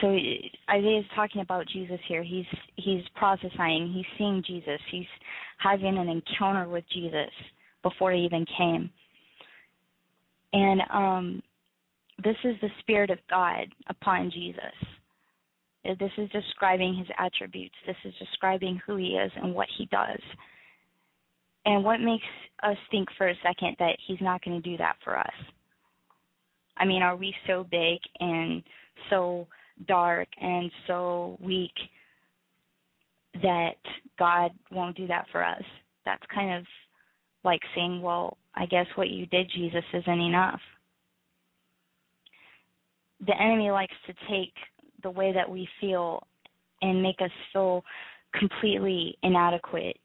So 0.00 0.08
Isaiah 0.70 1.00
is 1.00 1.04
talking 1.14 1.40
about 1.40 1.66
Jesus 1.68 2.00
here. 2.08 2.22
He's 2.22 2.46
he's 2.76 3.02
prophesying. 3.14 3.92
He's 3.94 4.18
seeing 4.18 4.42
Jesus. 4.46 4.80
He's 4.90 5.06
having 5.58 5.96
an 5.98 6.08
encounter 6.08 6.68
with 6.68 6.84
Jesus 6.92 7.30
before 7.82 8.12
he 8.12 8.20
even 8.20 8.44
came. 8.58 8.90
And 10.52 10.80
um, 10.92 11.42
this 12.24 12.36
is 12.44 12.56
the 12.62 12.70
Spirit 12.80 13.10
of 13.10 13.18
God 13.28 13.66
upon 13.88 14.30
Jesus. 14.30 14.74
This 15.84 16.10
is 16.18 16.28
describing 16.30 16.96
his 16.96 17.06
attributes. 17.18 17.74
This 17.86 17.96
is 18.04 18.12
describing 18.18 18.80
who 18.86 18.96
he 18.96 19.10
is 19.10 19.30
and 19.36 19.54
what 19.54 19.68
he 19.78 19.86
does. 19.86 20.20
And 21.64 21.84
what 21.84 22.00
makes 22.00 22.24
us 22.62 22.76
think 22.90 23.08
for 23.16 23.28
a 23.28 23.34
second 23.42 23.76
that 23.78 23.96
he's 24.06 24.20
not 24.20 24.42
going 24.44 24.60
to 24.60 24.68
do 24.68 24.76
that 24.78 24.96
for 25.04 25.16
us? 25.16 25.32
I 26.76 26.84
mean, 26.84 27.02
are 27.02 27.16
we 27.16 27.34
so 27.46 27.66
big 27.70 27.98
and 28.18 28.62
so 29.10 29.46
dark 29.86 30.28
and 30.40 30.70
so 30.86 31.38
weak 31.40 31.72
that 33.42 33.76
God 34.18 34.50
won't 34.70 34.96
do 34.96 35.06
that 35.06 35.26
for 35.30 35.44
us? 35.44 35.62
That's 36.04 36.22
kind 36.34 36.56
of 36.56 36.64
like 37.44 37.60
saying, 37.74 38.02
well, 38.02 38.38
I 38.54 38.66
guess 38.66 38.86
what 38.94 39.08
you 39.08 39.26
did, 39.26 39.50
Jesus, 39.54 39.84
isn't 39.92 40.20
enough. 40.20 40.60
The 43.26 43.40
enemy 43.40 43.70
likes 43.70 43.94
to 44.06 44.14
take 44.30 44.52
the 45.02 45.10
way 45.10 45.32
that 45.32 45.48
we 45.48 45.68
feel 45.80 46.26
and 46.82 47.02
make 47.02 47.20
us 47.20 47.30
feel 47.52 47.84
completely 48.38 49.16
inadequate 49.22 49.98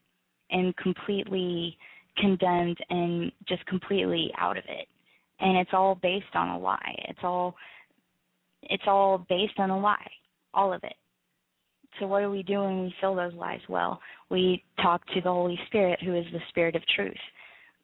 and 0.52 0.76
completely 0.78 1.78
condemned 2.18 2.78
and 2.90 3.32
just 3.48 3.66
completely 3.66 4.32
out 4.38 4.58
of 4.58 4.64
it. 4.68 4.88
And 5.40 5.58
it's 5.58 5.72
all 5.74 5.96
based 5.96 6.36
on 6.36 6.50
a 6.50 6.60
lie. 6.60 6.96
It's 7.10 7.20
all 7.24 7.56
it's 8.64 8.84
all 8.88 9.26
based 9.30 9.58
on 9.58 9.70
a 9.70 9.80
lie. 9.80 10.10
All 10.54 10.74
of 10.74 10.84
it. 10.84 10.94
So 12.00 12.08
what 12.08 12.22
do 12.22 12.30
we 12.30 12.44
do 12.44 12.62
when 12.62 12.84
we 12.84 12.96
fill 13.02 13.16
those 13.16 13.34
lies? 13.34 13.60
Well, 13.68 14.00
we 14.30 14.64
talk 14.82 15.06
to 15.08 15.22
the 15.22 15.30
Holy 15.30 15.60
Spirit 15.68 16.02
who 16.02 16.16
is 16.16 16.26
the 16.32 16.40
spirit 16.50 16.76
of 16.76 16.84
truth. 16.96 17.14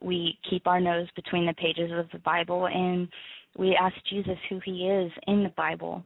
We 0.01 0.37
keep 0.49 0.67
our 0.67 0.79
nose 0.79 1.07
between 1.15 1.45
the 1.45 1.53
pages 1.53 1.91
of 1.93 2.07
the 2.11 2.19
Bible 2.19 2.67
and 2.67 3.07
we 3.57 3.75
ask 3.75 3.95
Jesus 4.09 4.37
who 4.49 4.59
he 4.63 4.87
is 4.87 5.11
in 5.27 5.43
the 5.43 5.53
Bible 5.57 6.03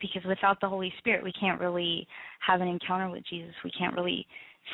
because 0.00 0.22
without 0.24 0.60
the 0.60 0.68
Holy 0.68 0.92
Spirit, 0.98 1.22
we 1.22 1.32
can't 1.32 1.60
really 1.60 2.06
have 2.46 2.60
an 2.60 2.68
encounter 2.68 3.10
with 3.10 3.22
Jesus. 3.28 3.54
We 3.64 3.70
can't 3.78 3.94
really 3.94 4.26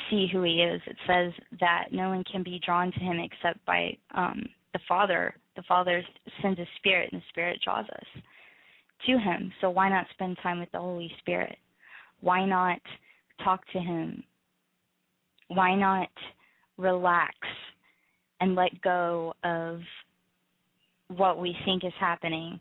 see 0.08 0.28
who 0.32 0.42
He 0.42 0.62
is. 0.62 0.80
It 0.86 0.96
says 1.06 1.32
that 1.60 1.86
no 1.90 2.08
one 2.08 2.24
can 2.30 2.42
be 2.42 2.60
drawn 2.64 2.92
to 2.92 3.00
Him 3.00 3.18
except 3.18 3.64
by 3.66 3.96
um, 4.14 4.46
the 4.72 4.80
Father. 4.88 5.34
The 5.56 5.62
Father 5.62 6.02
sends 6.42 6.58
a 6.58 6.66
Spirit, 6.76 7.10
and 7.12 7.20
the 7.20 7.24
Spirit 7.30 7.60
draws 7.64 7.86
us 7.86 8.22
to 9.06 9.18
Him. 9.18 9.52
So 9.60 9.70
why 9.70 9.88
not 9.88 10.06
spend 10.12 10.36
time 10.42 10.60
with 10.60 10.70
the 10.72 10.80
Holy 10.80 11.10
Spirit? 11.18 11.56
Why 12.20 12.44
not 12.46 12.80
talk 13.42 13.60
to 13.72 13.78
Him? 13.78 14.22
Why 15.48 15.74
not 15.74 16.08
relax 16.76 17.34
and 18.40 18.54
let 18.54 18.80
go 18.82 19.34
of 19.44 19.80
what 21.08 21.38
we 21.38 21.54
think 21.64 21.84
is 21.84 21.92
happening 21.98 22.60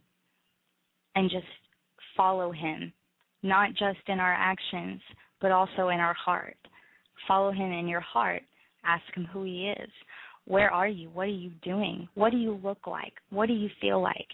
and 1.16 1.30
just 1.30 1.46
follow 2.16 2.52
him, 2.52 2.94
not 3.44 3.70
just 3.72 4.00
in 4.08 4.20
our 4.20 4.34
actions, 4.34 5.02
but 5.42 5.52
also 5.52 5.90
in 5.90 6.00
our 6.00 6.14
heart. 6.14 6.58
Follow 7.28 7.52
him 7.52 7.72
in 7.72 7.88
your 7.88 8.02
heart. 8.02 8.44
Ask 8.84 9.04
him 9.16 9.28
who 9.32 9.44
he 9.44 9.74
is. 9.78 9.90
Where 10.46 10.72
are 10.72 10.88
you? 10.88 11.10
What 11.10 11.24
are 11.24 11.28
you 11.28 11.52
doing? 11.64 12.08
What 12.14 12.32
do 12.32 12.38
you 12.38 12.60
look 12.64 12.88
like? 12.88 13.14
What 13.30 13.48
do 13.48 13.54
you 13.54 13.70
feel 13.82 14.02
like? 14.02 14.28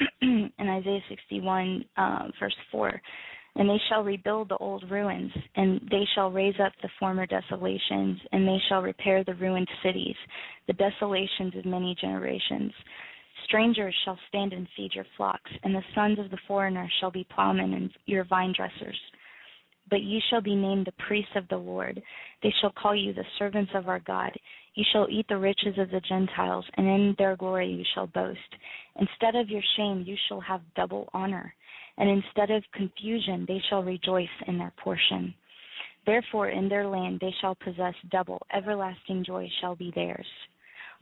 in 0.22 0.50
Isaiah 0.58 1.00
61, 1.08 1.84
uh, 1.96 2.28
verse 2.40 2.56
4, 2.70 3.00
and 3.56 3.68
they 3.68 3.80
shall 3.88 4.02
rebuild 4.02 4.48
the 4.48 4.56
old 4.56 4.90
ruins, 4.90 5.30
and 5.56 5.80
they 5.90 6.04
shall 6.14 6.30
raise 6.30 6.54
up 6.64 6.72
the 6.82 6.88
former 6.98 7.26
desolations, 7.26 8.18
and 8.32 8.46
they 8.46 8.58
shall 8.68 8.82
repair 8.82 9.22
the 9.24 9.34
ruined 9.34 9.68
cities, 9.82 10.16
the 10.66 10.72
desolations 10.72 11.54
of 11.56 11.64
many 11.66 11.94
generations. 12.00 12.72
Strangers 13.44 13.94
shall 14.04 14.18
stand 14.28 14.52
and 14.52 14.66
feed 14.76 14.94
your 14.94 15.06
flocks, 15.16 15.50
and 15.62 15.74
the 15.74 15.82
sons 15.94 16.18
of 16.18 16.30
the 16.30 16.38
foreigner 16.48 16.88
shall 17.00 17.10
be 17.10 17.26
plowmen 17.34 17.74
and 17.74 17.90
your 18.06 18.24
vine 18.24 18.54
dressers. 18.56 18.98
But 19.90 20.02
ye 20.02 20.22
shall 20.30 20.40
be 20.40 20.54
named 20.54 20.86
the 20.86 21.04
priests 21.06 21.32
of 21.36 21.48
the 21.48 21.56
Lord. 21.56 22.02
They 22.42 22.52
shall 22.60 22.72
call 22.72 22.94
you 22.94 23.12
the 23.12 23.24
servants 23.38 23.72
of 23.74 23.88
our 23.88 24.00
God. 24.00 24.32
Ye 24.74 24.84
shall 24.92 25.06
eat 25.10 25.26
the 25.28 25.36
riches 25.36 25.76
of 25.78 25.90
the 25.90 26.00
Gentiles, 26.00 26.64
and 26.76 26.86
in 26.86 27.14
their 27.18 27.36
glory 27.36 27.70
you 27.70 27.84
shall 27.94 28.06
boast. 28.06 28.38
Instead 28.96 29.34
of 29.34 29.50
your 29.50 29.62
shame 29.76 30.04
you 30.06 30.16
shall 30.28 30.40
have 30.40 30.62
double 30.74 31.08
honor, 31.12 31.54
and 31.98 32.08
instead 32.08 32.50
of 32.50 32.64
confusion 32.72 33.44
they 33.46 33.60
shall 33.68 33.82
rejoice 33.82 34.28
in 34.46 34.58
their 34.58 34.72
portion. 34.82 35.34
Therefore 36.06 36.48
in 36.48 36.68
their 36.68 36.86
land 36.86 37.20
they 37.20 37.34
shall 37.40 37.54
possess 37.54 37.94
double, 38.10 38.40
everlasting 38.52 39.24
joy 39.24 39.50
shall 39.60 39.76
be 39.76 39.92
theirs. 39.94 40.26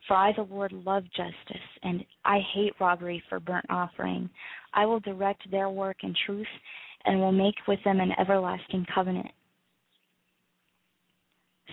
For 0.09 0.14
I, 0.16 0.33
the 0.33 0.43
Lord, 0.43 0.72
love 0.72 1.05
justice, 1.14 1.66
and 1.83 2.05
I 2.24 2.41
hate 2.55 2.72
robbery 2.81 3.22
for 3.28 3.39
burnt 3.39 3.66
offering. 3.68 4.31
I 4.72 4.87
will 4.87 5.01
direct 5.01 5.49
their 5.51 5.68
work 5.68 5.99
in 6.03 6.14
truth, 6.26 6.47
and 7.05 7.21
will 7.21 7.33
make 7.33 7.55
with 7.67 7.79
them 7.85 8.01
an 8.01 8.13
everlasting 8.19 8.87
covenant. 8.95 9.31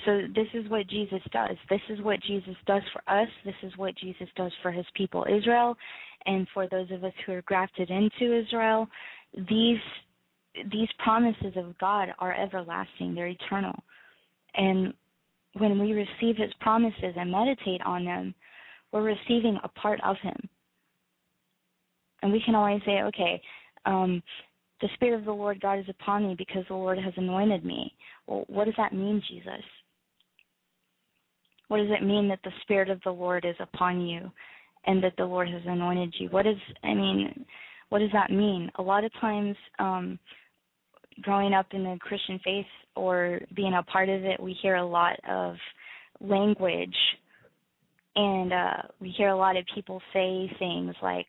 So, 0.05 0.21
this 0.33 0.47
is 0.53 0.69
what 0.69 0.87
Jesus 0.87 1.21
does. 1.31 1.57
This 1.69 1.81
is 1.89 1.99
what 2.01 2.21
Jesus 2.21 2.55
does 2.65 2.83
for 2.93 3.01
us. 3.11 3.27
This 3.43 3.55
is 3.63 3.73
what 3.77 3.97
Jesus 3.97 4.27
does 4.35 4.51
for 4.61 4.71
his 4.71 4.85
people, 4.95 5.25
Israel. 5.27 5.75
And 6.25 6.47
for 6.53 6.67
those 6.69 6.89
of 6.91 7.03
us 7.03 7.13
who 7.25 7.33
are 7.33 7.41
grafted 7.43 7.89
into 7.89 8.37
Israel, 8.39 8.87
these 9.49 9.79
these 10.71 10.89
promises 10.99 11.53
of 11.55 11.77
God 11.77 12.09
are 12.19 12.33
everlasting, 12.33 13.13
they're 13.13 13.27
eternal. 13.27 13.75
And 14.55 14.93
when 15.53 15.79
we 15.79 15.93
receive 15.93 16.37
his 16.37 16.53
promises 16.59 17.13
and 17.15 17.31
meditate 17.31 17.81
on 17.85 18.05
them, 18.05 18.33
we're 18.91 19.03
receiving 19.03 19.59
a 19.63 19.67
part 19.67 19.99
of 20.03 20.15
him. 20.21 20.37
And 22.21 22.31
we 22.31 22.41
can 22.43 22.55
always 22.55 22.81
say, 22.85 23.01
okay, 23.03 23.41
um, 23.85 24.23
the 24.81 24.89
Spirit 24.93 25.19
of 25.19 25.25
the 25.25 25.31
Lord 25.31 25.59
God 25.61 25.79
is 25.79 25.89
upon 25.89 26.27
me 26.27 26.35
because 26.37 26.63
the 26.67 26.75
Lord 26.75 26.99
has 26.99 27.13
anointed 27.17 27.65
me. 27.65 27.93
Well, 28.27 28.45
what 28.47 28.65
does 28.65 28.75
that 28.77 28.93
mean, 28.93 29.21
Jesus? 29.27 29.63
What 31.67 31.77
does 31.77 31.89
it 31.89 32.05
mean 32.05 32.27
that 32.29 32.39
the 32.43 32.51
Spirit 32.61 32.89
of 32.89 33.01
the 33.03 33.11
Lord 33.11 33.45
is 33.45 33.55
upon 33.59 34.01
you 34.01 34.31
and 34.85 35.03
that 35.03 35.13
the 35.17 35.25
Lord 35.25 35.49
has 35.49 35.61
anointed 35.65 36.13
you? 36.19 36.29
What 36.29 36.45
is, 36.45 36.57
I 36.83 36.93
mean, 36.93 37.45
what 37.89 37.99
does 37.99 38.11
that 38.13 38.31
mean? 38.31 38.69
A 38.75 38.81
lot 38.81 39.03
of 39.03 39.11
times, 39.19 39.55
um, 39.79 40.19
growing 41.21 41.53
up 41.53 41.67
in 41.71 41.83
the 41.83 41.97
Christian 41.99 42.39
faith 42.43 42.65
or 42.95 43.41
being 43.55 43.73
a 43.73 43.83
part 43.83 44.09
of 44.09 44.23
it, 44.23 44.39
we 44.39 44.55
hear 44.61 44.75
a 44.75 44.85
lot 44.85 45.15
of 45.27 45.55
language 46.19 46.95
and 48.15 48.51
uh 48.51 48.81
we 48.99 49.09
hear 49.09 49.29
a 49.29 49.37
lot 49.37 49.55
of 49.55 49.63
people 49.73 50.01
say 50.11 50.51
things 50.59 50.93
like 51.01 51.27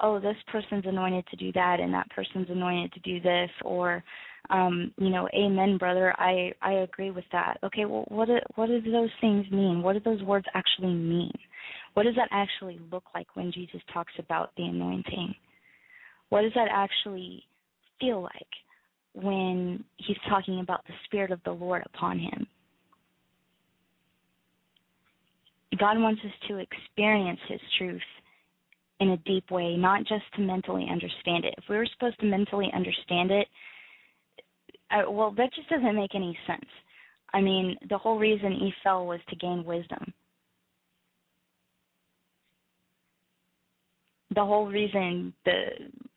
oh 0.00 0.20
this 0.20 0.36
person's 0.50 0.84
anointed 0.86 1.26
to 1.28 1.36
do 1.36 1.52
that 1.52 1.80
and 1.80 1.92
that 1.92 2.08
person's 2.10 2.48
anointed 2.50 2.92
to 2.92 3.00
do 3.00 3.20
this 3.20 3.50
or 3.64 4.02
um 4.50 4.92
you 4.98 5.10
know 5.10 5.28
amen 5.34 5.76
brother 5.78 6.14
i 6.18 6.52
i 6.62 6.72
agree 6.72 7.10
with 7.10 7.24
that. 7.32 7.58
Okay 7.64 7.84
well 7.84 8.04
what 8.08 8.26
do, 8.26 8.38
what 8.54 8.66
do 8.66 8.80
those 8.80 9.10
things 9.20 9.46
mean? 9.50 9.82
What 9.82 9.94
do 9.94 10.00
those 10.00 10.22
words 10.22 10.46
actually 10.54 10.94
mean? 10.94 11.32
What 11.94 12.04
does 12.04 12.14
that 12.16 12.28
actually 12.30 12.80
look 12.92 13.04
like 13.14 13.26
when 13.34 13.52
jesus 13.52 13.80
talks 13.92 14.12
about 14.18 14.50
the 14.56 14.64
anointing? 14.64 15.34
What 16.28 16.42
does 16.42 16.52
that 16.54 16.68
actually 16.70 17.44
feel 18.00 18.22
like 18.22 18.32
when 19.16 19.82
he's 19.96 20.16
talking 20.28 20.60
about 20.60 20.86
the 20.86 20.92
Spirit 21.04 21.30
of 21.30 21.40
the 21.44 21.52
Lord 21.52 21.82
upon 21.86 22.18
him. 22.18 22.46
God 25.78 25.98
wants 25.98 26.20
us 26.24 26.32
to 26.48 26.58
experience 26.58 27.40
His 27.48 27.60
truth 27.78 28.00
in 29.00 29.10
a 29.10 29.16
deep 29.18 29.50
way, 29.50 29.76
not 29.76 30.00
just 30.06 30.24
to 30.34 30.40
mentally 30.40 30.86
understand 30.90 31.44
it. 31.44 31.54
If 31.58 31.64
we 31.68 31.76
were 31.76 31.88
supposed 31.92 32.18
to 32.20 32.26
mentally 32.26 32.70
understand 32.74 33.30
it, 33.30 33.48
uh, 34.90 35.10
well, 35.10 35.32
that 35.32 35.52
just 35.54 35.68
doesn't 35.68 35.96
make 35.96 36.14
any 36.14 36.36
sense. 36.46 36.68
I 37.34 37.40
mean, 37.40 37.76
the 37.88 37.98
whole 37.98 38.18
reason 38.18 38.52
Eve 38.52 38.72
fell 38.82 39.06
was 39.06 39.20
to 39.28 39.36
gain 39.36 39.64
wisdom. 39.64 40.12
The 44.34 44.44
whole 44.44 44.66
reason 44.66 45.32
the 45.44 45.64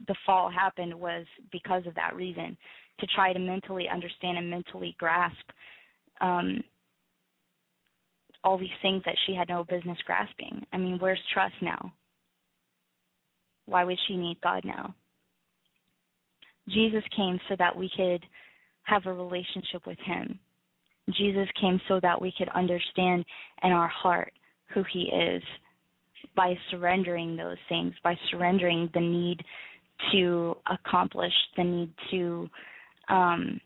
the 0.08 0.16
fall 0.26 0.50
happened 0.50 0.94
was 0.94 1.26
because 1.52 1.86
of 1.86 1.96
that 1.96 2.16
reason 2.16 2.58
to 3.00 3.08
try 3.08 3.32
to 3.32 3.40
mentally 3.40 3.88
understand 3.88 4.38
and 4.38 4.50
mentally 4.50 4.96
grasp 4.98 5.38
um, 6.20 6.62
all 8.44 8.58
these 8.58 8.70
things 8.82 9.04
that 9.06 9.16
she 9.26 9.34
had 9.34 9.50
no 9.50 9.64
business 9.64 9.98
grasping. 10.06 10.66
I 10.74 10.78
mean, 10.78 10.98
where's 11.00 11.20
trust 11.34 11.56
now? 11.62 11.94
Why 13.70 13.84
would 13.84 14.00
she 14.08 14.18
need 14.18 14.42
God 14.42 14.64
now? 14.66 14.96
Jesus 16.70 17.04
came 17.16 17.40
so 17.48 17.56
that 17.58 17.76
we 17.76 17.90
could 17.96 18.24
have 18.84 19.06
a 19.06 19.14
relationship 19.14 19.86
with 19.86 19.98
Him. 20.00 20.40
Jesus 21.12 21.48
came 21.60 21.80
so 21.88 22.00
that 22.02 22.22
we 22.22 22.34
could 22.38 22.50
understand 22.50 23.26
in 23.64 23.72
our 23.72 23.88
heart 23.88 24.34
who 24.74 24.84
He 24.92 25.04
is 25.04 25.42
by 26.36 26.56
surrendering 26.70 27.36
those 27.36 27.58
things, 27.68 27.94
by 28.04 28.16
surrendering 28.30 28.90
the 28.94 29.00
need 29.00 29.40
to 30.12 30.56
accomplish, 30.70 31.34
the 31.58 31.64
need 31.64 31.94
to 32.12 32.50
um, 33.10 33.60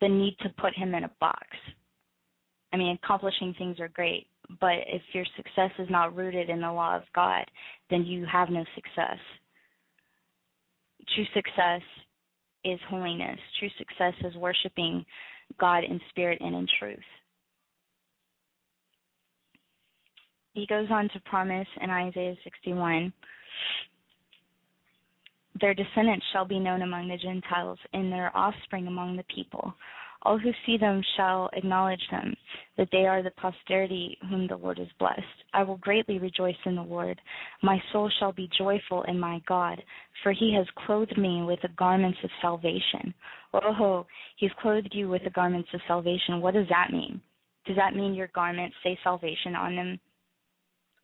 the 0.00 0.08
need 0.08 0.36
to 0.40 0.48
put 0.60 0.74
him 0.74 0.94
in 0.94 1.04
a 1.04 1.10
box. 1.20 1.46
I 2.72 2.76
mean, 2.76 2.98
accomplishing 3.02 3.54
things 3.56 3.78
are 3.78 3.88
great, 3.88 4.26
but 4.60 4.78
if 4.86 5.02
your 5.12 5.24
success 5.36 5.70
is 5.78 5.88
not 5.90 6.16
rooted 6.16 6.50
in 6.50 6.60
the 6.60 6.72
law 6.72 6.96
of 6.96 7.02
God, 7.14 7.44
then 7.90 8.04
you 8.04 8.26
have 8.30 8.50
no 8.50 8.64
success. 8.74 9.18
True 11.14 11.24
success 11.34 11.82
is 12.64 12.78
holiness. 12.88 13.38
True 13.58 13.68
success 13.78 14.14
is 14.24 14.34
worshiping 14.36 15.04
God 15.58 15.84
in 15.84 16.00
spirit 16.10 16.40
and 16.40 16.54
in 16.54 16.66
truth. 16.78 16.98
He 20.54 20.66
goes 20.66 20.86
on 20.90 21.08
to 21.10 21.20
promise 21.20 21.66
in 21.80 21.90
Isaiah 21.90 22.36
61 22.44 23.12
their 25.60 25.74
descendants 25.74 26.26
shall 26.32 26.44
be 26.44 26.58
known 26.58 26.82
among 26.82 27.08
the 27.08 27.16
Gentiles, 27.16 27.78
and 27.92 28.12
their 28.12 28.36
offspring 28.36 28.86
among 28.86 29.16
the 29.16 29.24
people. 29.34 29.72
All 30.24 30.38
who 30.38 30.52
see 30.64 30.78
them 30.78 31.02
shall 31.16 31.50
acknowledge 31.52 32.00
them, 32.10 32.34
that 32.78 32.88
they 32.90 33.06
are 33.06 33.22
the 33.22 33.30
posterity 33.32 34.16
whom 34.30 34.46
the 34.46 34.56
Lord 34.56 34.78
has 34.78 34.88
blessed. 34.98 35.20
I 35.52 35.62
will 35.62 35.76
greatly 35.76 36.18
rejoice 36.18 36.56
in 36.64 36.76
the 36.76 36.82
Lord. 36.82 37.20
My 37.62 37.78
soul 37.92 38.10
shall 38.18 38.32
be 38.32 38.48
joyful 38.56 39.02
in 39.02 39.20
my 39.20 39.42
God, 39.46 39.82
for 40.22 40.32
he 40.32 40.54
has 40.54 40.66
clothed 40.86 41.18
me 41.18 41.42
with 41.42 41.60
the 41.60 41.68
garments 41.76 42.18
of 42.24 42.30
salvation. 42.40 43.12
Oh, 43.52 44.06
he's 44.36 44.50
clothed 44.62 44.92
you 44.92 45.10
with 45.10 45.22
the 45.24 45.30
garments 45.30 45.68
of 45.74 45.80
salvation. 45.86 46.40
What 46.40 46.54
does 46.54 46.68
that 46.70 46.90
mean? 46.90 47.20
Does 47.66 47.76
that 47.76 47.94
mean 47.94 48.14
your 48.14 48.28
garments 48.34 48.76
say 48.82 48.98
salvation 49.04 49.54
on 49.54 49.76
them? 49.76 50.00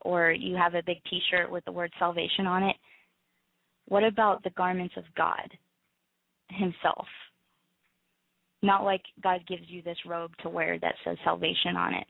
Or 0.01 0.31
you 0.31 0.57
have 0.57 0.75
a 0.75 0.83
big 0.83 0.97
t 1.11 1.21
shirt 1.31 1.51
with 1.51 1.64
the 1.66 1.73
word 1.73 1.93
salvation 1.99 2.47
on 2.47 2.62
it? 2.62 2.77
What 3.87 4.03
about 4.03 4.43
the 4.45 4.51
garments 4.51 4.95
of 4.97 5.05
God 5.14 5.51
Himself? 6.49 7.07
Not 8.62 8.84
like 8.84 9.02
God 9.22 9.40
gives 9.48 9.62
you 9.68 9.82
this 9.82 9.96
robe 10.06 10.32
to 10.42 10.48
wear 10.48 10.78
that 10.80 10.94
says 11.04 11.16
salvation 11.24 11.76
on 11.76 11.94
it. 11.94 12.06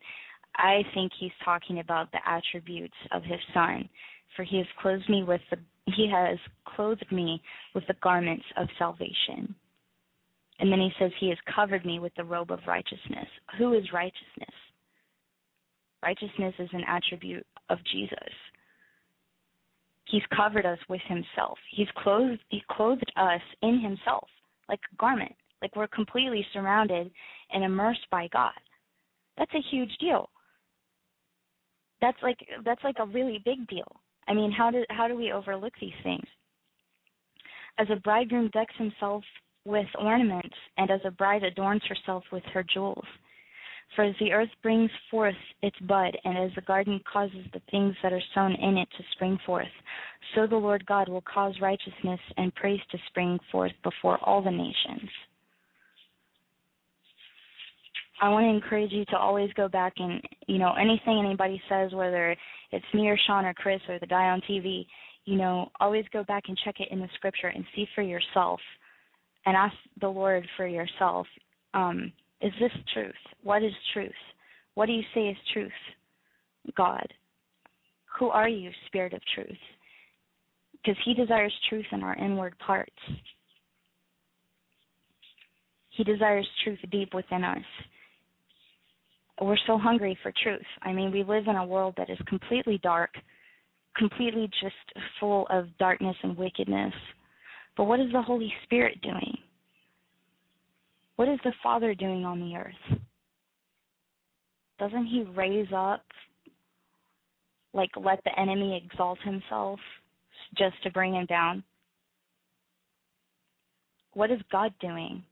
I 0.56 0.82
think 0.94 1.12
he's 1.18 1.30
talking 1.44 1.78
about 1.78 2.10
the 2.12 2.18
attributes 2.26 2.96
of 3.12 3.22
his 3.22 3.38
son, 3.54 3.88
for 4.34 4.44
he 4.44 4.58
has 4.58 4.66
clothed 4.80 5.08
me 5.08 5.22
with 5.22 5.40
the 5.50 5.58
he 5.96 6.08
has 6.12 6.38
clothed 6.64 7.10
me 7.10 7.42
with 7.74 7.84
the 7.88 7.96
garments 8.02 8.44
of 8.56 8.68
salvation. 8.78 9.54
And 10.60 10.70
then 10.70 10.78
he 10.78 10.90
says 10.98 11.10
he 11.18 11.30
has 11.30 11.38
covered 11.54 11.84
me 11.86 11.98
with 11.98 12.14
the 12.16 12.24
robe 12.24 12.52
of 12.52 12.60
righteousness. 12.66 13.26
Who 13.58 13.72
is 13.72 13.92
righteousness? 13.92 14.54
Righteousness 16.02 16.54
is 16.58 16.68
an 16.72 16.84
attribute 16.86 17.46
of 17.70 17.78
Jesus. 17.90 18.32
He's 20.04 20.22
covered 20.36 20.66
us 20.66 20.78
with 20.88 21.00
himself. 21.06 21.58
He's 21.70 21.88
clothed 21.96 22.40
he 22.50 22.62
clothed 22.70 23.10
us 23.16 23.40
in 23.62 23.80
himself 23.80 24.28
like 24.68 24.80
a 24.92 24.96
garment. 24.96 25.34
Like 25.62 25.76
we're 25.76 25.88
completely 25.88 26.46
surrounded 26.52 27.10
and 27.52 27.64
immersed 27.64 28.06
by 28.10 28.28
God. 28.32 28.52
That's 29.36 29.54
a 29.54 29.68
huge 29.70 29.90
deal. 30.00 30.28
That's 32.00 32.18
like 32.22 32.38
that's 32.64 32.82
like 32.84 32.96
a 32.98 33.06
really 33.06 33.42
big 33.44 33.66
deal. 33.68 34.00
I 34.28 34.34
mean, 34.34 34.52
how 34.52 34.70
do 34.70 34.84
how 34.90 35.08
do 35.08 35.16
we 35.16 35.32
overlook 35.32 35.72
these 35.80 35.92
things? 36.02 36.26
As 37.78 37.88
a 37.90 37.96
bridegroom 37.96 38.50
decks 38.52 38.74
himself 38.76 39.22
with 39.64 39.86
ornaments, 39.98 40.54
and 40.78 40.90
as 40.90 41.00
a 41.04 41.10
bride 41.10 41.42
adorns 41.42 41.82
herself 41.88 42.24
with 42.32 42.44
her 42.54 42.62
jewels. 42.62 43.04
For 43.96 44.04
as 44.04 44.14
the 44.20 44.32
earth 44.32 44.50
brings 44.62 44.90
forth 45.10 45.34
its 45.62 45.78
bud, 45.80 46.16
and 46.24 46.38
as 46.38 46.54
the 46.54 46.62
garden 46.62 47.00
causes 47.10 47.44
the 47.52 47.60
things 47.70 47.94
that 48.02 48.12
are 48.12 48.22
sown 48.34 48.52
in 48.52 48.78
it 48.78 48.88
to 48.96 49.04
spring 49.12 49.38
forth, 49.44 49.72
so 50.34 50.46
the 50.46 50.56
Lord 50.56 50.86
God 50.86 51.08
will 51.08 51.22
cause 51.22 51.60
righteousness 51.60 52.20
and 52.36 52.54
praise 52.54 52.80
to 52.92 52.98
spring 53.08 53.38
forth 53.50 53.72
before 53.82 54.18
all 54.22 54.42
the 54.42 54.50
nations. 54.50 55.10
I 58.20 58.28
want 58.28 58.44
to 58.44 58.50
encourage 58.50 58.92
you 58.92 59.04
to 59.06 59.16
always 59.16 59.50
go 59.54 59.68
back 59.68 59.94
and, 59.96 60.22
you 60.46 60.58
know, 60.58 60.74
anything 60.74 61.18
anybody 61.18 61.60
says, 61.68 61.92
whether 61.92 62.36
it's 62.70 62.84
me 62.92 63.08
or 63.08 63.18
Sean 63.26 63.46
or 63.46 63.54
Chris 63.54 63.80
or 63.88 63.98
the 63.98 64.06
guy 64.06 64.28
on 64.28 64.42
TV, 64.42 64.86
you 65.24 65.36
know, 65.36 65.70
always 65.80 66.04
go 66.12 66.22
back 66.24 66.44
and 66.48 66.58
check 66.64 66.76
it 66.80 66.88
in 66.90 67.00
the 67.00 67.08
scripture 67.14 67.48
and 67.48 67.64
see 67.74 67.86
for 67.94 68.02
yourself 68.02 68.60
and 69.46 69.56
ask 69.56 69.74
the 70.00 70.08
Lord 70.08 70.46
for 70.56 70.66
yourself. 70.66 71.26
Um, 71.72 72.12
is 72.42 72.52
this 72.60 72.72
truth? 72.92 73.12
What 73.42 73.62
is 73.62 73.72
truth? 73.94 74.12
What 74.74 74.86
do 74.86 74.92
you 74.92 75.02
say 75.14 75.28
is 75.28 75.36
truth? 75.52 75.72
God. 76.76 77.06
Who 78.18 78.28
are 78.28 78.48
you, 78.48 78.70
Spirit 78.86 79.14
of 79.14 79.20
truth? 79.34 79.58
Because 80.72 81.00
He 81.04 81.14
desires 81.14 81.54
truth 81.68 81.86
in 81.92 82.02
our 82.02 82.16
inward 82.16 82.54
parts. 82.58 82.92
He 85.90 86.04
desires 86.04 86.48
truth 86.64 86.78
deep 86.90 87.14
within 87.14 87.44
us. 87.44 87.58
We're 89.40 89.56
so 89.66 89.78
hungry 89.78 90.18
for 90.22 90.32
truth. 90.42 90.60
I 90.82 90.92
mean, 90.92 91.10
we 91.10 91.22
live 91.22 91.44
in 91.46 91.56
a 91.56 91.64
world 91.64 91.94
that 91.96 92.10
is 92.10 92.18
completely 92.28 92.78
dark, 92.82 93.10
completely 93.96 94.50
just 94.62 94.74
full 95.18 95.46
of 95.48 95.66
darkness 95.78 96.16
and 96.22 96.36
wickedness. 96.36 96.92
But 97.76 97.84
what 97.84 98.00
is 98.00 98.12
the 98.12 98.20
Holy 98.20 98.52
Spirit 98.64 99.00
doing? 99.00 99.38
What 101.16 101.28
is 101.28 101.38
the 101.44 101.52
Father 101.62 101.94
doing 101.94 102.24
on 102.24 102.40
the 102.40 102.56
earth? 102.56 103.00
Doesn't 104.78 105.06
he 105.06 105.24
raise 105.34 105.68
up, 105.74 106.02
like 107.72 107.90
let 107.96 108.22
the 108.24 108.38
enemy 108.38 108.82
exalt 108.84 109.18
himself 109.22 109.78
just 110.56 110.82
to 110.82 110.90
bring 110.90 111.14
him 111.14 111.26
down? 111.26 111.62
What 114.14 114.30
is 114.30 114.40
God 114.50 114.72
doing? 114.80 115.22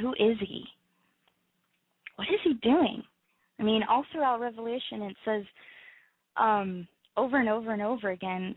Who 0.00 0.12
is 0.12 0.38
he? 0.40 0.64
What 2.18 2.26
is 2.28 2.40
he 2.42 2.54
doing? 2.54 3.02
I 3.60 3.62
mean, 3.62 3.82
all 3.88 4.04
throughout 4.10 4.40
Revelation 4.40 5.02
it 5.02 5.16
says 5.24 5.44
um, 6.36 6.88
over 7.16 7.38
and 7.38 7.48
over 7.48 7.72
and 7.72 7.80
over 7.80 8.10
again 8.10 8.56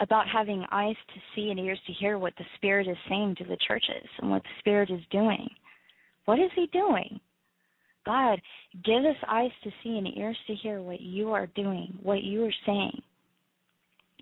about 0.00 0.28
having 0.28 0.62
eyes 0.70 0.96
to 1.14 1.20
see 1.34 1.50
and 1.50 1.58
ears 1.58 1.80
to 1.86 1.92
hear 1.94 2.18
what 2.18 2.34
the 2.36 2.44
Spirit 2.56 2.86
is 2.86 2.96
saying 3.08 3.36
to 3.38 3.44
the 3.44 3.56
churches 3.66 4.06
and 4.20 4.30
what 4.30 4.42
the 4.42 4.58
Spirit 4.58 4.90
is 4.90 5.00
doing. 5.10 5.48
What 6.26 6.38
is 6.38 6.50
He 6.54 6.66
doing? 6.70 7.18
God, 8.04 8.40
give 8.84 9.04
us 9.04 9.16
eyes 9.26 9.50
to 9.64 9.70
see 9.82 9.96
and 9.96 10.06
ears 10.14 10.36
to 10.46 10.54
hear 10.54 10.82
what 10.82 11.00
you 11.00 11.32
are 11.32 11.46
doing, 11.48 11.98
what 12.02 12.22
you 12.22 12.44
are 12.44 12.54
saying. 12.66 13.00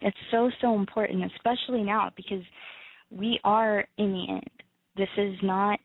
It's 0.00 0.16
so, 0.30 0.48
so 0.60 0.76
important, 0.76 1.30
especially 1.34 1.82
now 1.82 2.12
because 2.16 2.44
we 3.10 3.40
are 3.42 3.84
in 3.98 4.12
the 4.12 4.26
end. 4.28 4.50
This 4.96 5.08
is 5.18 5.34
not, 5.42 5.80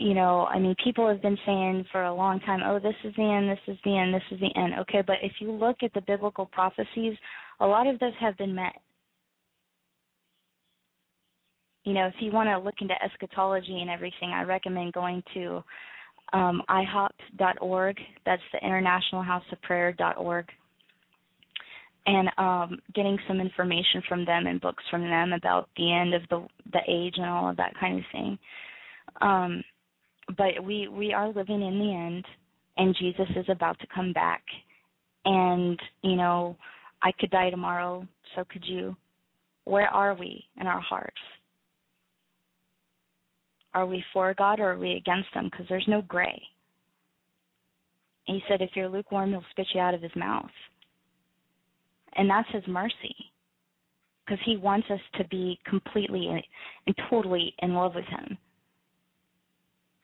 you 0.00 0.14
know, 0.14 0.46
I 0.46 0.58
mean, 0.58 0.74
people 0.82 1.06
have 1.08 1.20
been 1.20 1.38
saying 1.44 1.84
for 1.92 2.04
a 2.04 2.14
long 2.14 2.40
time, 2.40 2.60
oh, 2.64 2.78
this 2.78 2.94
is 3.04 3.14
the 3.16 3.22
end, 3.22 3.50
this 3.50 3.74
is 3.74 3.78
the 3.84 3.96
end, 3.96 4.14
this 4.14 4.22
is 4.30 4.40
the 4.40 4.58
end. 4.58 4.74
Okay, 4.80 5.02
but 5.06 5.16
if 5.22 5.32
you 5.40 5.52
look 5.52 5.78
at 5.82 5.92
the 5.92 6.00
biblical 6.00 6.46
prophecies 6.46 7.16
a 7.60 7.66
lot 7.66 7.86
of 7.86 7.98
those 7.98 8.12
have 8.20 8.36
been 8.38 8.54
met. 8.54 8.74
You 11.84 11.94
know, 11.94 12.06
if 12.06 12.14
you 12.20 12.32
want 12.32 12.48
to 12.48 12.58
look 12.58 12.74
into 12.80 12.94
eschatology 13.02 13.80
and 13.80 13.90
everything, 13.90 14.30
I 14.30 14.42
recommend 14.42 14.92
going 14.92 15.22
to 15.34 15.62
um, 16.32 16.62
ihop.org. 16.68 17.96
That's 18.26 18.42
the 18.52 18.64
International 18.64 19.22
House 19.22 19.44
of 19.52 19.60
Prayer.org. 19.62 20.46
And 22.06 22.30
um, 22.38 22.78
getting 22.94 23.18
some 23.28 23.40
information 23.40 24.02
from 24.08 24.24
them 24.24 24.46
and 24.46 24.60
books 24.60 24.82
from 24.90 25.02
them 25.02 25.32
about 25.34 25.68
the 25.76 25.92
end 25.92 26.14
of 26.14 26.22
the 26.30 26.46
the 26.72 26.80
age 26.88 27.14
and 27.16 27.26
all 27.26 27.50
of 27.50 27.56
that 27.58 27.74
kind 27.78 27.98
of 27.98 28.04
thing. 28.10 28.38
Um, 29.20 29.62
but 30.36 30.62
we 30.64 30.88
we 30.88 31.12
are 31.12 31.28
living 31.28 31.62
in 31.62 31.78
the 31.78 31.92
end, 31.92 32.24
and 32.76 32.96
Jesus 32.98 33.28
is 33.36 33.46
about 33.48 33.78
to 33.80 33.86
come 33.94 34.12
back. 34.12 34.42
And 35.24 35.78
you 36.02 36.16
know, 36.16 36.56
I 37.02 37.12
could 37.18 37.30
die 37.30 37.50
tomorrow, 37.50 38.06
so 38.34 38.44
could 38.50 38.64
you. 38.64 38.96
Where 39.64 39.88
are 39.88 40.14
we 40.14 40.44
in 40.60 40.66
our 40.66 40.80
hearts? 40.80 41.20
Are 43.74 43.86
we 43.86 44.02
for 44.12 44.34
God 44.34 44.58
or 44.58 44.72
are 44.72 44.78
we 44.78 44.94
against 44.94 45.28
Him? 45.32 45.48
Because 45.50 45.66
there's 45.68 45.86
no 45.86 46.02
gray. 46.02 46.42
he 48.26 48.42
said, 48.48 48.60
if 48.60 48.70
you're 48.74 48.88
lukewarm, 48.88 49.30
he'll 49.30 49.44
spit 49.50 49.68
you 49.74 49.80
out 49.80 49.94
of 49.94 50.02
his 50.02 50.14
mouth. 50.16 50.50
And 52.16 52.28
that's 52.28 52.50
his 52.52 52.64
mercy. 52.66 53.14
Because 54.24 54.40
he 54.44 54.56
wants 54.56 54.88
us 54.90 55.00
to 55.18 55.28
be 55.28 55.58
completely 55.66 56.28
and 56.86 56.96
totally 57.08 57.54
in 57.60 57.74
love 57.74 57.94
with 57.94 58.04
him. 58.06 58.36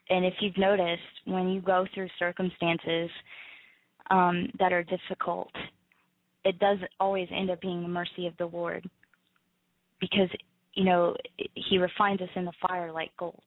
And 0.09 0.24
if 0.24 0.34
you've 0.40 0.57
noticed, 0.57 1.02
when 1.24 1.48
you 1.48 1.61
go 1.61 1.86
through 1.94 2.09
circumstances 2.18 3.11
um, 4.11 4.48
that 4.59 4.72
are 4.72 4.84
difficult, 4.84 5.50
it 6.44 6.59
does 6.59 6.78
always 7.00 7.28
end 7.34 7.50
up 7.50 7.61
being 7.61 7.82
the 7.82 7.88
mercy 7.88 8.26
of 8.26 8.36
the 8.38 8.46
Lord. 8.46 8.88
Because 10.00 10.28
you 10.74 10.84
know 10.84 11.16
he 11.54 11.78
refines 11.78 12.20
us 12.20 12.28
in 12.36 12.44
the 12.44 12.52
fire 12.66 12.92
like 12.92 13.11
gold. 13.18 13.40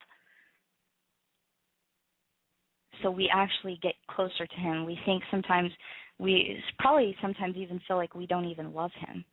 So 3.01 3.10
we 3.10 3.30
actually 3.34 3.80
get 3.82 3.93
closer 4.10 4.45
to 4.45 4.55
him. 4.55 4.86
We 4.86 4.99
think 5.05 5.24
sometimes 5.32 5.72
we 6.18 6.62
probably 6.80 7.16
sometimes 7.22 7.55
even 7.55 7.80
feel 7.88 7.95
like 7.95 8.14
we 8.16 8.26
don't 8.26 8.45
even 8.45 8.74
love 8.74 8.91
him. 9.07 9.24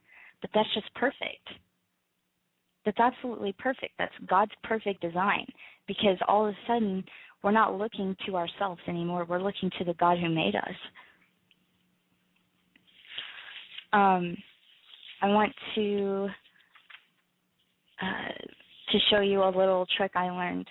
But 0.41 0.51
that's 0.55 0.73
just 0.75 0.95
perfect 0.95 1.49
that's 2.87 2.99
absolutely 2.99 3.55
perfect. 3.59 3.93
That's 3.99 4.15
god's 4.27 4.53
perfect 4.65 5.03
design 5.03 5.45
because 5.87 6.17
all 6.27 6.47
of 6.47 6.55
a 6.55 6.57
sudden 6.67 7.05
we're 7.43 7.51
not 7.51 7.77
looking 7.77 8.17
to 8.27 8.37
ourselves 8.37 8.81
anymore. 8.89 9.27
We're 9.29 9.43
looking 9.43 9.71
to 9.79 9.85
the 9.85 9.95
god 9.95 10.19
who 10.19 10.31
made 10.31 10.55
us. 10.57 10.75
Um, 13.93 14.37
I 15.23 15.29
want 15.29 15.53
to 15.75 16.29
uh, 18.01 18.93
to 18.93 18.99
show 19.11 19.21
you 19.21 19.43
a 19.43 19.51
little 19.51 19.87
trick 19.97 20.13
I 20.15 20.31
learned 20.31 20.67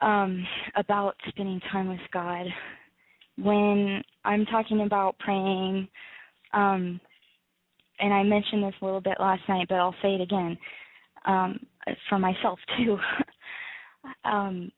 um, 0.00 0.46
about 0.76 1.16
spending 1.28 1.60
time 1.70 1.88
with 1.88 2.00
God. 2.12 2.46
When 3.38 4.02
I'm 4.24 4.44
talking 4.46 4.82
about 4.82 5.18
praying, 5.18 5.88
um, 6.52 7.00
and 8.02 8.12
I 8.12 8.22
mentioned 8.22 8.64
this 8.64 8.74
a 8.82 8.84
little 8.84 9.00
bit 9.00 9.16
last 9.20 9.42
night, 9.48 9.66
but 9.68 9.76
I'll 9.76 9.94
say 10.02 10.14
it 10.14 10.20
again 10.20 10.58
um, 11.24 11.58
for 12.08 12.18
myself 12.18 12.58
too. 12.76 12.98
um, 14.24 14.70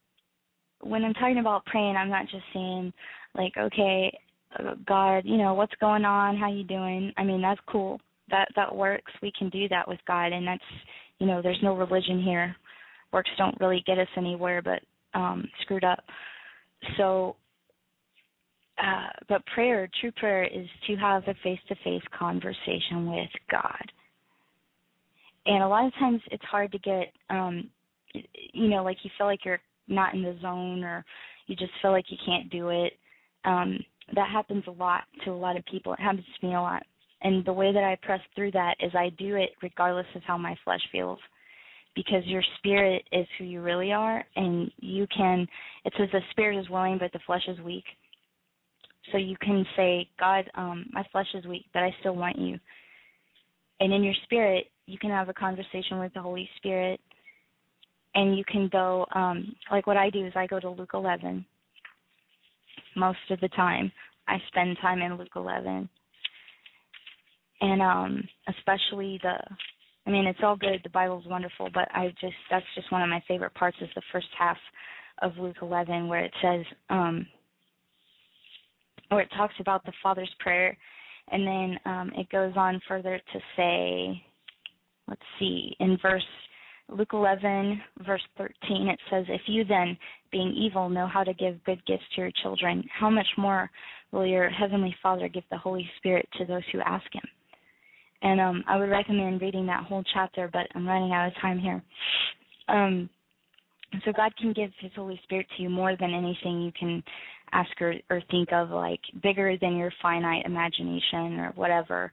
when 0.83 1.05
I'm 1.05 1.15
talking 1.15 1.39
about 1.39 1.65
praying, 1.65 1.97
I'm 1.97 2.11
not 2.11 2.27
just 2.29 2.45
saying 2.53 2.93
like, 3.35 3.53
okay, 3.59 4.17
God, 4.87 5.23
you 5.25 5.39
know, 5.39 5.55
what's 5.55 5.75
going 5.81 6.05
on? 6.05 6.37
How 6.37 6.53
you 6.53 6.65
doing? 6.65 7.13
I 7.17 7.25
mean, 7.25 7.43
that's 7.43 7.61
cool. 7.69 8.01
That 8.31 8.49
that 8.57 8.75
works. 8.75 9.13
We 9.23 9.33
can 9.37 9.49
do 9.49 9.69
that 9.69 9.89
with 9.89 9.99
God, 10.07 10.33
and 10.33 10.47
that's, 10.47 10.63
you 11.19 11.27
know, 11.27 11.43
there's 11.43 11.59
no 11.63 11.77
religion 11.77 12.23
here. 12.23 12.55
Works 13.13 13.31
don't 13.37 13.59
really 13.61 13.83
get 13.87 13.99
us 13.99 14.09
anywhere, 14.17 14.63
but 14.63 14.81
um, 15.19 15.49
screwed 15.63 15.85
up. 15.85 16.05
So, 16.97 17.37
uh, 18.83 19.09
but 19.29 19.45
prayer, 19.47 19.89
true 20.01 20.13
prayer, 20.13 20.45
is 20.45 20.67
to 20.87 20.97
have 20.97 21.23
a 21.29 21.35
face-to-face 21.43 22.03
conversation 22.19 23.11
with 23.11 23.31
God. 23.51 23.93
And 25.47 25.63
a 25.63 25.69
lot 25.69 25.87
of 25.87 25.93
times 25.95 26.21
it's 26.31 26.45
hard 26.45 26.73
to 26.73 26.79
get, 26.79 27.13
um, 27.31 27.71
you 28.53 28.69
know, 28.69 28.83
like 28.83 28.99
you 29.03 29.11
feel 29.17 29.27
like 29.27 29.45
you're 29.45 29.61
not 29.89 30.15
in 30.15 30.23
the 30.23 30.37
zone, 30.41 30.83
or 30.83 31.05
you 31.47 31.55
just 31.57 31.73
feel 31.83 31.93
like 31.93 32.07
you 32.09 32.17
can't 32.25 32.51
do 32.51 32.71
it. 32.71 32.95
Um, 33.45 33.79
that 34.15 34.31
happens 34.31 34.65
a 34.67 34.71
lot 34.71 35.03
to 35.25 35.31
a 35.31 35.33
lot 35.33 35.57
of 35.57 35.65
people. 35.67 35.93
It 35.93 36.01
happens 36.01 36.25
to 36.41 36.47
me 36.47 36.55
a 36.55 36.61
lot. 36.61 36.83
And 37.23 37.45
the 37.45 37.53
way 37.53 37.73
that 37.73 37.85
I 37.85 37.97
press 38.03 38.21
through 38.35 38.53
that 38.53 38.75
is 38.81 38.93
I 38.95 39.11
do 39.19 39.37
it 39.37 39.51
regardless 39.63 40.07
of 40.15 40.23
how 40.23 40.37
my 40.37 40.57
flesh 40.65 40.83
feels. 40.93 41.19
Because 41.95 42.25
your 42.27 42.43
spirit 42.59 43.05
is 43.13 43.27
who 43.39 43.45
you 43.45 43.63
really 43.63 43.93
are 43.93 44.25
and 44.35 44.71
you 44.79 45.07
can 45.17 45.47
it 45.85 45.93
says 45.97 46.09
the 46.13 46.21
spirit 46.33 46.59
is 46.59 46.69
willing 46.69 46.99
but 46.99 47.13
the 47.13 47.21
flesh 47.25 47.45
is 47.47 47.59
weak. 47.61 47.85
So 49.13 49.19
you 49.19 49.37
can 49.41 49.67
say, 49.77 50.09
God, 50.19 50.51
um, 50.55 50.87
my 50.93 51.05
flesh 51.13 51.27
is 51.35 51.45
weak, 51.47 51.67
but 51.73 51.83
I 51.83 51.95
still 52.01 52.17
want 52.17 52.39
you. 52.39 52.59
And 53.81 53.93
in 53.93 54.03
your 54.03 54.15
spirit, 54.25 54.67
you 54.87 54.99
can 54.99 55.11
have 55.11 55.29
a 55.29 55.35
conversation 55.35 55.99
with 55.99 56.13
the 56.15 56.23
Holy 56.23 56.49
Spirit 56.57 57.01
and 58.15 58.37
you 58.37 58.45
can 58.45 58.69
go 58.71 59.07
um 59.15 59.55
like 59.71 59.87
what 59.87 59.97
I 59.97 60.11
do 60.11 60.27
is 60.27 60.33
I 60.37 60.47
go 60.47 60.61
to 60.61 60.71
Luke 60.71 60.93
eleven 60.95 61.45
most 62.97 63.19
of 63.31 63.41
the 63.41 63.49
time. 63.49 63.91
I 64.29 64.37
spend 64.49 64.79
time 64.81 65.03
in 65.03 65.19
Luke 65.19 65.29
11. 65.35 65.89
And 67.61 67.83
um 67.83 68.23
especially 68.49 69.19
the 69.23 69.37
I 70.07 70.11
mean 70.11 70.27
it's 70.27 70.41
all 70.43 70.57
good, 70.57 70.81
the 70.83 70.91
Bible's 70.91 71.27
wonderful, 71.27 71.69
but 71.75 71.89
I 71.93 72.09
just 72.21 72.35
that's 72.51 72.67
just 72.75 72.93
one 72.93 73.03
of 73.03 73.09
my 73.09 73.23
favorite 73.27 73.55
parts 73.55 73.77
is 73.81 73.89
the 73.95 74.03
first 74.13 74.29
half 74.39 74.59
of 75.23 75.33
Luke 75.39 75.57
11 75.63 76.09
where 76.09 76.25
it 76.25 76.33
says 76.43 76.65
um 76.91 77.27
where 79.15 79.23
it 79.23 79.31
talks 79.37 79.55
about 79.61 79.85
the 79.85 79.93
Father's 80.03 80.35
prayer 80.41 80.77
and 81.29 81.47
then 81.47 81.79
um 81.85 82.13
it 82.17 82.29
goes 82.31 82.53
on 82.57 82.81
further 82.87 83.21
to 83.33 83.41
say 83.57 84.23
let's 85.09 85.23
see 85.39 85.75
in 85.81 85.99
verse 86.03 86.23
Luke 86.91 87.15
11, 87.15 87.81
verse 88.07 88.23
13, 88.37 88.89
it 88.89 89.01
says, 89.11 89.25
If 89.29 89.41
you 89.47 89.65
then, 89.65 89.97
being 90.31 90.53
evil, 90.53 90.91
know 90.91 91.07
how 91.07 91.25
to 91.25 91.33
give 91.33 91.65
good 91.65 91.85
gifts 91.87 92.05
to 92.15 92.21
your 92.21 92.31
children, 92.43 92.85
how 92.93 93.09
much 93.09 93.27
more 93.39 93.71
will 94.13 94.27
your 94.27 94.51
heavenly 94.51 94.95
Father 95.03 95.29
give 95.29 95.45
the 95.51 95.57
Holy 95.57 95.89
Spirit 95.97 96.29
to 96.37 96.45
those 96.45 96.63
who 96.73 96.81
ask 96.81 97.07
him? 97.13 97.23
And 98.23 98.41
um, 98.41 98.65
I 98.69 98.77
would 98.77 98.91
recommend 98.91 99.41
reading 99.41 99.67
that 99.67 99.85
whole 99.85 100.05
chapter, 100.13 100.49
but 100.53 100.67
I'm 100.75 100.87
running 100.87 101.13
out 101.13 101.29
of 101.29 101.35
time 101.41 101.59
here. 101.59 101.83
Um, 102.69 103.09
so 104.05 104.13
God 104.13 104.35
can 104.37 104.53
give 104.53 104.71
His 104.81 104.91
Holy 104.97 105.21
Spirit 105.25 105.47
to 105.57 105.63
you 105.63 105.71
more 105.71 105.97
than 105.99 106.15
anything 106.15 106.63
you 106.63 106.73
can 106.79 107.03
ask 107.53 107.71
or, 107.81 107.95
or 108.11 108.23
think 108.31 108.53
of, 108.53 108.71
like 108.71 109.01
bigger 109.23 109.57
than 109.61 109.77
your 109.77 109.93
finite 110.03 110.47
imagination 110.47 111.39
or 111.39 111.53
whatever. 111.55 112.13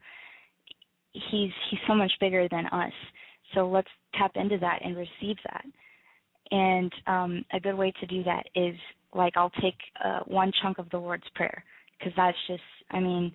He's 1.12 1.50
He's 1.70 1.80
so 1.86 1.94
much 1.94 2.12
bigger 2.20 2.48
than 2.48 2.66
us. 2.66 2.92
So 3.54 3.68
let's 3.68 3.88
tap 4.14 4.32
into 4.34 4.58
that 4.58 4.80
and 4.84 4.96
receive 4.96 5.36
that. 5.44 5.64
And 6.50 6.92
um, 7.06 7.44
a 7.52 7.60
good 7.60 7.74
way 7.74 7.92
to 8.00 8.06
do 8.06 8.22
that 8.24 8.44
is 8.54 8.74
like 9.14 9.34
I'll 9.36 9.52
take 9.60 9.78
uh, 10.04 10.20
one 10.26 10.52
chunk 10.62 10.78
of 10.78 10.88
the 10.90 10.98
Lord's 10.98 11.28
Prayer 11.34 11.64
because 11.98 12.12
that's 12.16 12.36
just, 12.46 12.62
I 12.90 13.00
mean, 13.00 13.32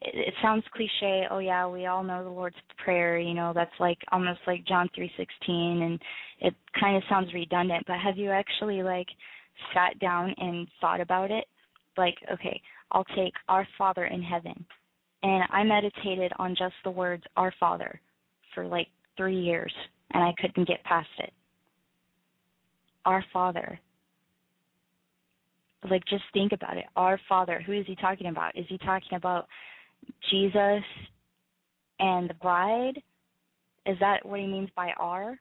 it, 0.00 0.28
it 0.28 0.34
sounds 0.42 0.64
cliche. 0.74 1.24
Oh 1.30 1.38
yeah, 1.38 1.66
we 1.66 1.86
all 1.86 2.02
know 2.02 2.24
the 2.24 2.30
Lord's 2.30 2.56
Prayer. 2.82 3.18
You 3.18 3.34
know, 3.34 3.52
that's 3.54 3.70
like 3.78 3.98
almost 4.12 4.40
like 4.46 4.66
John 4.66 4.88
three 4.94 5.10
sixteen, 5.16 5.82
and 5.82 6.00
it 6.40 6.54
kind 6.78 6.96
of 6.96 7.02
sounds 7.08 7.32
redundant. 7.34 7.84
But 7.86 7.98
have 7.98 8.16
you 8.16 8.30
actually 8.30 8.82
like 8.82 9.08
sat 9.74 9.98
down 9.98 10.34
and 10.38 10.68
thought 10.80 11.00
about 11.00 11.30
it? 11.30 11.44
Like, 11.96 12.16
okay, 12.32 12.60
I'll 12.92 13.04
take 13.16 13.34
Our 13.48 13.66
Father 13.76 14.06
in 14.06 14.22
heaven, 14.22 14.64
and 15.22 15.44
I 15.50 15.64
meditated 15.64 16.32
on 16.38 16.54
just 16.56 16.74
the 16.84 16.90
words 16.90 17.24
Our 17.36 17.52
Father 17.58 18.00
for 18.54 18.66
like 18.66 18.88
three 19.16 19.40
years 19.40 19.72
and 20.12 20.22
I 20.22 20.32
couldn't 20.38 20.68
get 20.68 20.82
past 20.84 21.08
it. 21.18 21.32
Our 23.04 23.24
Father. 23.32 23.78
Like, 25.88 26.02
just 26.08 26.24
think 26.32 26.52
about 26.52 26.76
it. 26.76 26.84
Our 26.96 27.20
Father. 27.28 27.62
Who 27.64 27.72
is 27.72 27.86
he 27.86 27.94
talking 27.96 28.26
about? 28.28 28.56
Is 28.56 28.66
he 28.68 28.78
talking 28.78 29.16
about 29.16 29.46
Jesus 30.30 30.82
and 32.00 32.28
the 32.28 32.34
bride? 32.40 33.00
Is 33.86 33.96
that 34.00 34.26
what 34.26 34.40
he 34.40 34.46
means 34.46 34.70
by 34.74 34.90
our? 34.98 35.38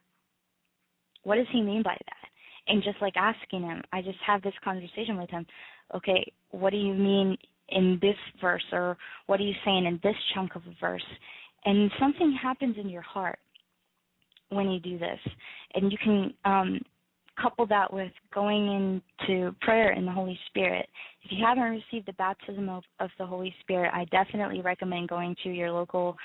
What 1.24 1.36
does 1.36 1.48
he 1.52 1.62
mean 1.62 1.84
by 1.84 1.98
that? 2.06 2.30
And 2.68 2.84
just 2.84 3.02
like 3.02 3.16
asking 3.16 3.62
him, 3.62 3.82
I 3.94 4.02
just 4.02 4.18
have 4.26 4.42
this 4.42 4.54
conversation 4.64 5.18
with 5.18 5.30
him. 5.30 5.46
Okay, 5.96 6.32
what 6.52 6.72
do 6.72 6.78
you 6.78 6.94
mean 6.94 7.38
in 7.70 7.98
this 8.02 8.16
verse, 8.42 8.64
or 8.72 8.98
what 9.26 9.40
are 9.40 9.44
you 9.44 9.56
saying 9.66 9.86
in 9.86 10.00
this 10.04 10.16
chunk 10.34 10.56
of 10.56 10.64
a 10.64 10.76
verse? 10.80 11.04
And 11.66 11.92
something 12.00 12.38
happens 12.42 12.76
in 12.80 12.90
your 12.90 13.02
heart 13.02 13.40
when 14.50 14.70
you 14.70 14.80
do 14.80 14.98
this. 14.98 15.20
And 15.74 15.92
you 15.92 15.98
can 15.98 16.34
um, 16.46 16.80
couple 17.42 17.66
that 17.68 17.92
with 17.92 18.12
going 18.34 19.02
into 19.20 19.56
prayer 19.62 19.92
in 19.92 20.06
the 20.06 20.12
Holy 20.12 20.38
Spirit. 20.48 20.88
If 21.24 21.32
you 21.32 21.46
haven't 21.46 21.64
received 21.64 22.08
the 22.08 22.14
baptism 22.14 22.70
of, 22.70 22.84
of 23.00 23.10
the 23.18 23.26
Holy 23.26 23.54
Spirit, 23.62 23.92
I 23.94 24.06
definitely 24.06 24.62
recommend 24.62 25.10
going 25.10 25.36
to 25.44 25.50
your 25.50 25.72
local 25.72 26.16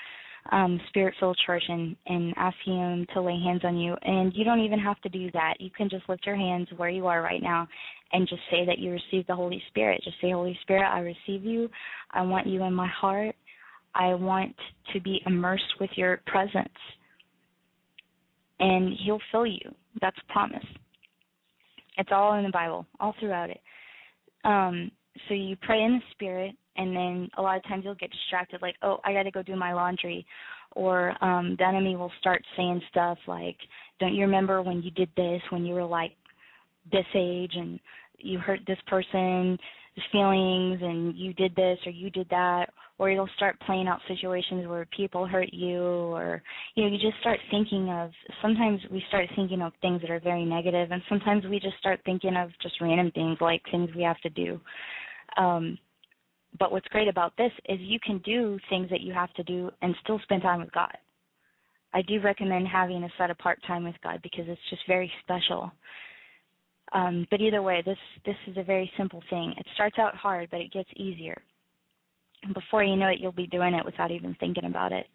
um, 0.51 0.79
spirit 0.89 1.13
filled 1.19 1.39
church 1.45 1.63
and, 1.67 1.95
and 2.07 2.33
asking 2.37 2.77
them 2.77 3.05
to 3.13 3.21
lay 3.21 3.39
hands 3.43 3.61
on 3.63 3.77
you. 3.77 3.95
And 4.01 4.33
you 4.35 4.43
don't 4.43 4.59
even 4.59 4.79
have 4.79 4.99
to 5.01 5.09
do 5.09 5.31
that. 5.31 5.55
You 5.59 5.69
can 5.75 5.89
just 5.89 6.07
lift 6.09 6.25
your 6.25 6.35
hands 6.35 6.67
where 6.75 6.89
you 6.89 7.07
are 7.07 7.21
right 7.21 7.41
now 7.41 7.67
and 8.11 8.27
just 8.27 8.41
say 8.51 8.65
that 8.65 8.79
you 8.79 8.91
received 8.91 9.27
the 9.27 9.35
Holy 9.35 9.61
Spirit. 9.69 10.01
Just 10.03 10.17
say, 10.21 10.31
Holy 10.31 10.57
Spirit, 10.61 10.89
I 10.89 10.99
receive 10.99 11.45
you. 11.45 11.69
I 12.11 12.21
want 12.21 12.47
you 12.47 12.63
in 12.63 12.73
my 12.73 12.87
heart. 12.87 13.35
I 13.95 14.13
want 14.15 14.55
to 14.93 14.99
be 14.99 15.21
immersed 15.25 15.79
with 15.79 15.91
your 15.95 16.21
presence 16.25 16.67
and 18.59 18.93
he'll 19.05 19.19
fill 19.31 19.45
you. 19.45 19.73
That's 20.01 20.17
a 20.17 20.33
promise. 20.33 20.65
It's 21.97 22.09
all 22.11 22.33
in 22.35 22.43
the 22.43 22.49
Bible, 22.49 22.85
all 22.99 23.13
throughout 23.19 23.49
it. 23.49 23.61
Um, 24.43 24.91
so 25.27 25.33
you 25.33 25.55
pray 25.61 25.83
in 25.83 25.93
the 25.93 26.01
spirit, 26.11 26.55
and 26.75 26.95
then 26.95 27.29
a 27.37 27.41
lot 27.41 27.57
of 27.57 27.63
times 27.63 27.83
you'll 27.85 27.95
get 27.95 28.11
distracted, 28.11 28.61
like, 28.61 28.75
oh, 28.81 28.99
I 29.03 29.13
got 29.13 29.23
to 29.23 29.31
go 29.31 29.43
do 29.43 29.55
my 29.55 29.73
laundry, 29.73 30.25
or 30.75 31.11
um, 31.23 31.55
the 31.57 31.65
enemy 31.65 31.95
will 31.95 32.11
start 32.19 32.43
saying 32.57 32.81
stuff 32.89 33.17
like, 33.27 33.57
don't 33.99 34.15
you 34.15 34.21
remember 34.21 34.61
when 34.61 34.81
you 34.81 34.91
did 34.91 35.09
this 35.15 35.41
when 35.49 35.65
you 35.65 35.73
were 35.73 35.85
like 35.85 36.13
this 36.91 37.05
age, 37.15 37.53
and 37.55 37.79
you 38.17 38.39
hurt 38.39 38.59
this 38.67 38.79
person's 38.87 39.59
feelings, 40.11 40.79
and 40.81 41.15
you 41.15 41.33
did 41.33 41.55
this 41.55 41.77
or 41.85 41.91
you 41.91 42.09
did 42.09 42.27
that, 42.29 42.67
or 42.97 43.09
you'll 43.09 43.29
start 43.35 43.59
playing 43.65 43.87
out 43.87 43.99
situations 44.07 44.67
where 44.67 44.87
people 44.95 45.25
hurt 45.25 45.51
you 45.51 45.81
or 45.81 46.41
you 46.75 46.83
know 46.83 46.89
you 46.89 46.97
just 46.97 47.19
start 47.19 47.39
thinking 47.49 47.89
of 47.89 48.11
sometimes 48.41 48.79
we 48.91 49.03
start 49.07 49.27
thinking 49.35 49.61
of 49.61 49.73
things 49.81 50.01
that 50.01 50.11
are 50.11 50.19
very 50.19 50.45
negative 50.45 50.91
and 50.91 51.01
sometimes 51.09 51.43
we 51.45 51.59
just 51.59 51.77
start 51.79 51.99
thinking 52.05 52.35
of 52.35 52.49
just 52.61 52.79
random 52.81 53.11
things 53.11 53.37
like 53.41 53.61
things 53.71 53.89
we 53.95 54.03
have 54.03 54.19
to 54.21 54.29
do. 54.29 54.59
Um 55.37 55.77
but 56.59 56.71
what's 56.71 56.87
great 56.89 57.07
about 57.07 57.35
this 57.37 57.51
is 57.67 57.79
you 57.79 57.99
can 57.99 58.19
do 58.19 58.59
things 58.69 58.89
that 58.89 59.01
you 59.01 59.13
have 59.13 59.33
to 59.33 59.43
do 59.43 59.71
and 59.81 59.95
still 60.03 60.19
spend 60.23 60.41
time 60.41 60.59
with 60.59 60.71
God. 60.71 60.95
I 61.93 62.01
do 62.01 62.19
recommend 62.21 62.67
having 62.67 63.03
a 63.03 63.09
set 63.17 63.29
apart 63.29 63.59
time 63.67 63.83
with 63.83 63.95
God 64.03 64.19
because 64.23 64.45
it's 64.47 64.61
just 64.69 64.81
very 64.87 65.11
special. 65.23 65.71
Um, 66.91 67.27
but 67.31 67.41
either 67.41 67.61
way, 67.61 67.81
this 67.85 67.97
this 68.25 68.35
is 68.47 68.57
a 68.57 68.63
very 68.63 68.91
simple 68.97 69.23
thing. 69.29 69.53
It 69.57 69.65
starts 69.73 69.97
out 69.99 70.15
hard, 70.15 70.49
but 70.51 70.59
it 70.59 70.71
gets 70.71 70.89
easier. 70.95 71.41
And 72.43 72.53
before 72.53 72.83
you 72.83 72.95
know 72.95 73.07
it, 73.07 73.19
you'll 73.19 73.31
be 73.31 73.47
doing 73.47 73.73
it 73.73 73.85
without 73.85 74.11
even 74.11 74.35
thinking 74.39 74.65
about 74.65 74.91
it. 74.91 75.07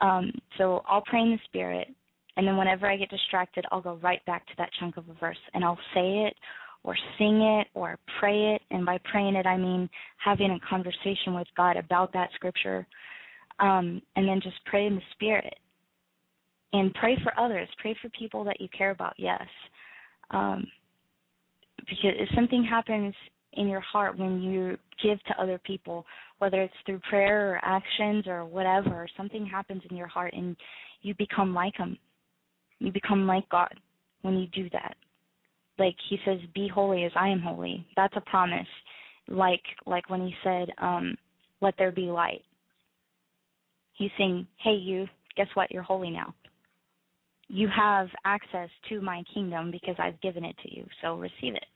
Um, 0.00 0.32
so 0.56 0.82
I'll 0.88 1.02
pray 1.02 1.20
in 1.20 1.30
the 1.30 1.38
Spirit, 1.44 1.88
and 2.36 2.46
then 2.46 2.56
whenever 2.56 2.86
I 2.90 2.96
get 2.96 3.10
distracted, 3.10 3.64
I'll 3.70 3.80
go 3.80 3.98
right 4.02 4.24
back 4.24 4.46
to 4.46 4.52
that 4.58 4.70
chunk 4.80 4.96
of 4.96 5.08
a 5.08 5.14
verse, 5.14 5.38
and 5.52 5.64
I'll 5.64 5.78
say 5.94 6.26
it 6.26 6.34
or 6.84 6.94
sing 7.18 7.40
it 7.40 7.66
or 7.74 7.98
pray 8.20 8.54
it. 8.54 8.62
And 8.70 8.86
by 8.86 8.98
praying 9.10 9.34
it, 9.34 9.46
I 9.46 9.56
mean 9.56 9.88
having 10.22 10.50
a 10.50 10.68
conversation 10.68 11.34
with 11.34 11.48
God 11.56 11.76
about 11.76 12.12
that 12.12 12.30
scripture, 12.34 12.86
um, 13.58 14.00
and 14.16 14.28
then 14.28 14.40
just 14.42 14.56
pray 14.66 14.86
in 14.86 14.94
the 14.94 15.02
Spirit 15.12 15.54
and 16.72 16.94
pray 16.94 17.16
for 17.22 17.38
others. 17.40 17.68
Pray 17.80 17.96
for 18.00 18.08
people 18.10 18.44
that 18.44 18.60
you 18.60 18.68
care 18.76 18.90
about. 18.90 19.14
Yes, 19.16 19.46
um, 20.30 20.66
because 21.78 22.14
if 22.18 22.28
something 22.34 22.62
happens 22.62 23.14
in 23.54 23.68
your 23.68 23.80
heart 23.80 24.18
when 24.18 24.42
you 24.42 24.76
give 25.02 25.22
to 25.24 25.40
other 25.40 25.58
people, 25.64 26.04
whether 26.38 26.62
it's 26.62 26.74
through 26.84 27.00
prayer 27.08 27.52
or 27.52 27.60
actions 27.62 28.26
or 28.26 28.44
whatever, 28.44 29.08
something 29.16 29.46
happens 29.46 29.82
in 29.90 29.96
your 29.96 30.06
heart 30.06 30.34
and 30.34 30.56
you 31.02 31.14
become 31.14 31.54
like 31.54 31.76
Him. 31.76 31.96
You 32.80 32.92
become 32.92 33.26
like 33.26 33.48
God 33.48 33.72
when 34.22 34.36
you 34.36 34.46
do 34.48 34.68
that. 34.70 34.96
Like 35.78 35.96
He 36.08 36.18
says, 36.24 36.40
"Be 36.54 36.68
holy 36.68 37.04
as 37.04 37.12
I 37.16 37.28
am 37.28 37.40
holy." 37.40 37.86
That's 37.96 38.16
a 38.16 38.20
promise. 38.22 38.68
Like 39.28 39.62
like 39.86 40.08
when 40.10 40.26
He 40.26 40.34
said, 40.42 40.68
um, 40.78 41.16
"Let 41.60 41.74
there 41.78 41.92
be 41.92 42.02
light." 42.02 42.44
He's 43.94 44.10
saying, 44.18 44.46
"Hey, 44.56 44.74
you, 44.74 45.08
guess 45.36 45.48
what? 45.54 45.70
You're 45.70 45.82
holy 45.82 46.10
now." 46.10 46.34
you 47.48 47.68
have 47.68 48.08
access 48.24 48.68
to 48.88 49.00
my 49.00 49.22
kingdom 49.32 49.70
because 49.70 49.96
I've 49.98 50.20
given 50.20 50.44
it 50.44 50.56
to 50.62 50.74
you. 50.74 50.86
So 51.02 51.16
receive 51.16 51.54
it. 51.54 51.66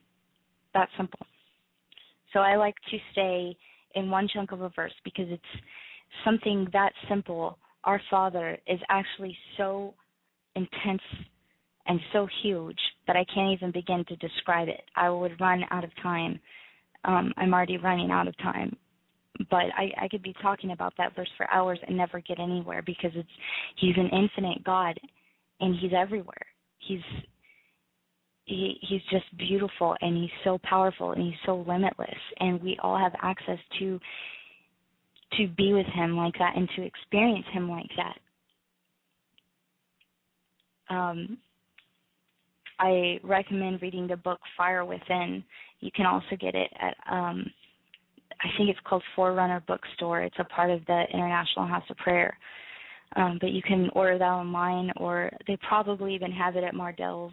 That 0.75 0.89
simple. 0.97 1.27
So 2.33 2.41
I 2.41 2.57
like 2.57 2.75
to 2.91 2.99
stay 3.13 3.57
in 3.95 4.11
one 4.11 4.29
chunk 4.33 4.53
of 4.53 4.61
a 4.61 4.71
verse 4.71 4.93
because 5.05 5.27
it's 5.29 5.63
something 6.25 6.67
that 6.73 6.93
simple. 7.09 7.59
Our 7.85 8.01
Father 8.11 8.59
is 8.67 8.81
actually 8.89 9.37
so 9.57 9.95
intense 10.57 11.03
and 11.89 11.99
so 12.13 12.29
huge 12.43 12.79
that 13.07 13.17
I 13.17 13.25
can't 13.35 13.53
even 13.53 13.73
begin 13.73 14.05
to 14.09 14.17
describe 14.17 14.69
it. 14.69 14.83
I 14.95 15.09
would 15.09 15.41
run 15.41 15.63
out 15.71 15.85
of 15.85 15.91
time. 16.03 16.39
Um, 17.05 17.33
I'm 17.37 17.55
already 17.55 17.79
running 17.79 18.11
out 18.11 18.29
of 18.29 18.37
time. 18.39 18.77
But 19.51 19.67
I, 19.77 19.91
I 20.03 20.09
could 20.09 20.23
be 20.23 20.35
talking 20.43 20.73
about 20.73 20.93
that 20.99 21.17
verse 21.17 21.31
for 21.37 21.51
hours 21.51 21.79
and 21.87 21.97
never 21.97 22.21
get 22.21 22.39
anywhere 22.39 22.83
because 22.83 23.13
it's 23.15 23.29
he's 23.77 23.97
an 23.97 24.11
infinite 24.11 24.63
God 24.65 24.99
and 25.61 25.77
he's 25.81 25.93
everywhere. 25.97 26.47
He's 26.79 27.01
he 28.45 28.77
he's 28.83 29.03
just 29.11 29.25
beautiful 29.39 29.97
and 30.01 30.17
he's 30.17 30.31
so 30.43 30.59
powerful 30.65 31.13
and 31.13 31.23
he's 31.23 31.39
so 31.47 31.65
limitless 31.69 32.19
and 32.41 32.61
we 32.63 32.77
all 32.83 32.99
have 32.99 33.13
access 33.23 33.59
to 33.79 34.01
to 35.37 35.47
be 35.57 35.73
with 35.73 35.87
him 35.87 36.17
like 36.17 36.35
that 36.39 36.57
and 36.57 36.69
to 36.75 36.83
experience 36.83 37.47
him 37.53 37.71
like 37.71 37.91
that. 37.97 38.19
Um 40.95 41.39
I 42.79 43.21
recommend 43.23 43.83
reading 43.83 44.07
the 44.07 44.17
book 44.17 44.41
Fire 44.57 44.85
Within. 44.85 45.45
You 45.81 45.91
can 45.95 46.07
also 46.07 46.37
get 46.39 46.55
it 46.55 46.71
at 46.81 46.95
um 47.11 47.51
I 48.41 48.49
think 48.57 48.71
it's 48.71 48.79
called 48.85 49.03
Forerunner 49.17 49.63
Bookstore. 49.67 50.23
It's 50.23 50.37
a 50.39 50.45
part 50.45 50.71
of 50.71 50.85
the 50.87 51.05
International 51.13 51.67
House 51.67 51.83
of 51.91 51.97
Prayer. 51.97 52.37
Um, 53.17 53.39
but 53.41 53.51
you 53.51 53.63
can 53.63 53.91
order 53.95 54.19
that 54.19 54.25
online, 54.25 54.93
or 54.97 55.31
they 55.47 55.57
probably 55.67 56.15
even 56.15 56.31
have 56.31 56.57
it 56.57 56.63
at 56.63 56.75
Mardel's 56.75 57.33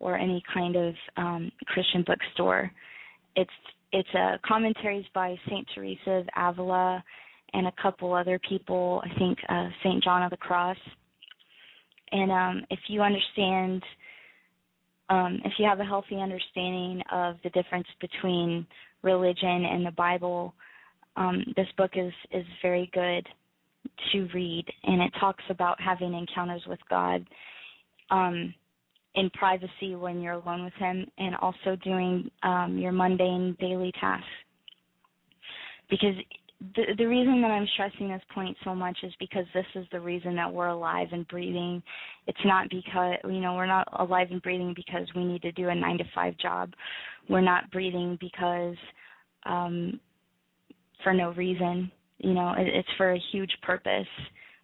or 0.00 0.18
any 0.18 0.42
kind 0.52 0.76
of 0.76 0.94
um, 1.16 1.52
Christian 1.66 2.04
bookstore. 2.06 2.70
It's 3.36 3.50
it's 3.92 4.08
commentaries 4.46 5.06
by 5.14 5.36
Saint 5.48 5.66
Teresa 5.72 6.10
of 6.10 6.26
Avila 6.36 7.02
and 7.52 7.68
a 7.68 7.72
couple 7.80 8.12
other 8.12 8.40
people. 8.48 9.02
I 9.04 9.18
think 9.18 9.38
uh, 9.48 9.68
Saint 9.84 10.02
John 10.02 10.24
of 10.24 10.30
the 10.30 10.36
Cross. 10.36 10.76
And 12.10 12.30
um, 12.32 12.66
if 12.70 12.80
you 12.88 13.02
understand, 13.02 13.82
um, 15.08 15.40
if 15.44 15.52
you 15.58 15.66
have 15.66 15.80
a 15.80 15.84
healthy 15.84 16.16
understanding 16.16 17.02
of 17.12 17.36
the 17.44 17.50
difference 17.50 17.86
between 18.00 18.66
religion 19.02 19.64
and 19.64 19.84
the 19.84 19.92
Bible, 19.92 20.54
um, 21.16 21.44
this 21.56 21.68
book 21.76 21.92
is 21.94 22.12
is 22.32 22.44
very 22.62 22.90
good 22.92 23.26
to 24.12 24.28
read, 24.34 24.64
and 24.84 25.02
it 25.02 25.12
talks 25.20 25.44
about 25.50 25.80
having 25.80 26.14
encounters 26.14 26.62
with 26.66 26.80
God 26.88 27.24
um, 28.10 28.54
in 29.14 29.30
privacy 29.30 29.94
when 29.94 30.20
you're 30.20 30.32
alone 30.34 30.64
with 30.64 30.74
Him, 30.74 31.06
and 31.18 31.36
also 31.36 31.76
doing 31.84 32.30
um, 32.42 32.78
your 32.78 32.92
mundane 32.92 33.56
daily 33.60 33.92
tasks. 34.00 34.26
Because 35.90 36.14
the 36.76 36.94
the 36.96 37.04
reason 37.06 37.42
that 37.42 37.50
I'm 37.50 37.66
stressing 37.74 38.08
this 38.08 38.22
point 38.34 38.56
so 38.64 38.74
much 38.74 38.96
is 39.02 39.12
because 39.18 39.44
this 39.54 39.66
is 39.74 39.86
the 39.92 40.00
reason 40.00 40.34
that 40.36 40.52
we're 40.52 40.68
alive 40.68 41.08
and 41.12 41.26
breathing. 41.28 41.82
It's 42.26 42.38
not 42.44 42.70
because 42.70 43.16
you 43.24 43.40
know 43.40 43.54
we're 43.54 43.66
not 43.66 43.88
alive 43.98 44.28
and 44.30 44.42
breathing 44.42 44.72
because 44.74 45.06
we 45.14 45.24
need 45.24 45.42
to 45.42 45.52
do 45.52 45.68
a 45.68 45.74
nine 45.74 45.98
to 45.98 46.04
five 46.14 46.36
job. 46.38 46.72
We're 47.28 47.40
not 47.40 47.70
breathing 47.70 48.18
because 48.20 48.76
um, 49.44 50.00
for 51.02 51.12
no 51.12 51.32
reason 51.32 51.90
you 52.18 52.34
know 52.34 52.54
it, 52.56 52.66
it's 52.66 52.88
for 52.96 53.12
a 53.12 53.22
huge 53.32 53.52
purpose 53.62 54.06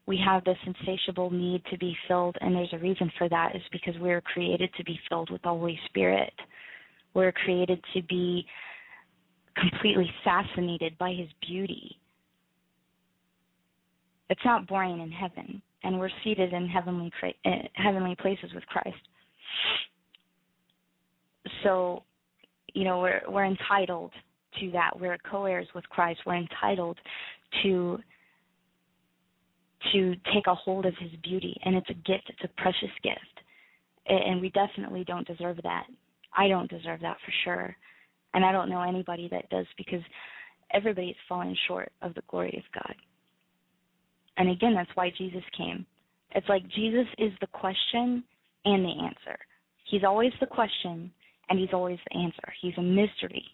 we 0.07 0.18
have 0.24 0.43
this 0.45 0.57
insatiable 0.66 1.30
need 1.30 1.62
to 1.70 1.78
be 1.78 1.97
filled 2.09 2.36
and 2.41 2.55
there's 2.55 2.72
a 2.72 2.78
reason 2.78 3.11
for 3.18 3.28
that 3.28 3.55
is 3.55 3.62
because 3.70 3.95
we're 4.01 4.20
created 4.20 4.70
to 4.76 4.84
be 4.84 4.99
filled 5.09 5.30
with 5.30 5.43
the 5.43 5.49
holy 5.49 5.78
spirit 5.86 6.32
we're 7.14 7.32
created 7.32 7.82
to 7.95 8.03
be 8.03 8.45
completely 9.57 10.11
fascinated 10.25 10.97
by 10.99 11.13
his 11.13 11.29
beauty. 11.47 11.97
It's 14.29 14.45
not 14.45 14.67
boring 14.67 15.01
in 15.01 15.11
heaven 15.11 15.61
and 15.83 15.99
we're 15.99 16.11
seated 16.23 16.53
in 16.53 16.69
heavenly 16.69 17.11
uh, 17.45 17.51
heavenly 17.75 18.17
places 18.21 18.53
with 18.55 18.65
Christ. 18.67 18.97
So 21.63 22.03
you 22.75 22.85
know 22.85 23.01
we're 23.01 23.23
we're 23.29 23.47
entitled 23.47 24.13
to 24.61 24.71
that. 24.73 24.99
We're 24.99 25.19
co-heirs 25.31 25.69
with 25.75 25.89
Christ. 25.89 26.21
We're 26.27 26.37
entitled 26.37 26.99
to 27.63 27.99
to 29.93 30.15
take 30.35 30.47
a 30.47 30.55
hold 30.55 30.85
of 30.85 30.95
his 30.99 31.11
beauty 31.23 31.59
and 31.65 31.75
it's 31.75 31.89
a 31.89 31.95
gift. 31.95 32.29
It's 32.29 32.45
a 32.45 32.61
precious 32.61 32.91
gift. 33.03 33.19
And 34.07 34.41
we 34.41 34.51
definitely 34.51 35.05
don't 35.05 35.27
deserve 35.27 35.59
that. 35.63 35.87
I 36.37 36.49
don't 36.49 36.69
deserve 36.69 37.01
that 37.01 37.17
for 37.25 37.33
sure 37.45 37.77
and 38.35 38.45
i 38.45 38.53
don't 38.53 38.70
know 38.70 38.83
anybody 38.83 39.28
that 39.31 39.49
does 39.51 39.66
because 39.76 40.03
everybody's 40.72 41.16
falling 41.28 41.57
short 41.66 41.91
of 42.03 42.14
the 42.14 42.22
glory 42.28 42.55
of 42.57 42.83
god. 42.83 42.95
And 44.37 44.51
again 44.51 44.74
that's 44.74 44.91
why 44.95 45.12
jesus 45.16 45.45
came. 45.57 45.87
It's 46.35 46.49
like 46.49 46.62
jesus 46.68 47.07
is 47.18 47.33
the 47.41 47.49
question 47.49 48.24
and 48.64 48.85
the 48.85 49.05
answer. 49.05 49.39
He's 49.85 50.05
always 50.05 50.33
the 50.41 50.47
question 50.47 51.11
and 51.49 51.59
he's 51.59 51.72
always 51.72 51.99
the 52.11 52.18
answer. 52.18 52.53
He's 52.62 52.74
a 52.78 52.83
mystery. 52.83 53.45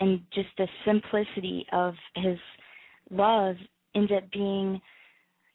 And 0.00 0.20
just 0.32 0.48
the 0.56 0.66
simplicity 0.86 1.66
of 1.72 1.94
his 2.16 2.38
love 3.10 3.56
ends 3.94 4.10
up 4.16 4.30
being 4.32 4.80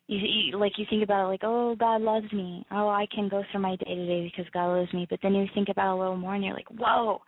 you, 0.08 0.20
you 0.20 0.58
like 0.58 0.74
you 0.78 0.86
think 0.89 1.03
about 1.03 1.26
it 1.26 1.30
like 1.30 1.43
oh 1.43 1.76
god 1.76 2.01
loves 2.01 2.32
me. 2.32 2.66
Oh 2.72 2.88
i 2.88 3.08
can 3.14 3.30
go 3.30 3.43
through 3.51 3.62
my 3.62 3.76
day 3.78 3.95
to 3.95 4.06
day 4.06 4.32
because 4.32 4.51
god 4.53 4.76
loves 4.76 4.93
me. 4.93 5.08
But 5.10 5.20
then 5.22 5.34
you 5.34 5.45
think 5.53 5.70
about 5.70 5.93
it 5.93 5.97
a 5.97 5.99
little 5.99 6.18
more 6.18 6.36
and 6.36 6.43
you're 6.43 6.53
like 6.53 6.70
whoa 6.70 7.22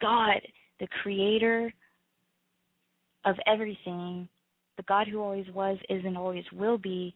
god 0.00 0.40
the 0.80 0.88
creator 1.02 1.72
of 3.24 3.36
everything 3.46 4.28
the 4.76 4.82
god 4.84 5.06
who 5.06 5.20
always 5.20 5.46
was 5.54 5.78
is 5.88 6.02
and 6.04 6.16
always 6.16 6.44
will 6.52 6.78
be 6.78 7.14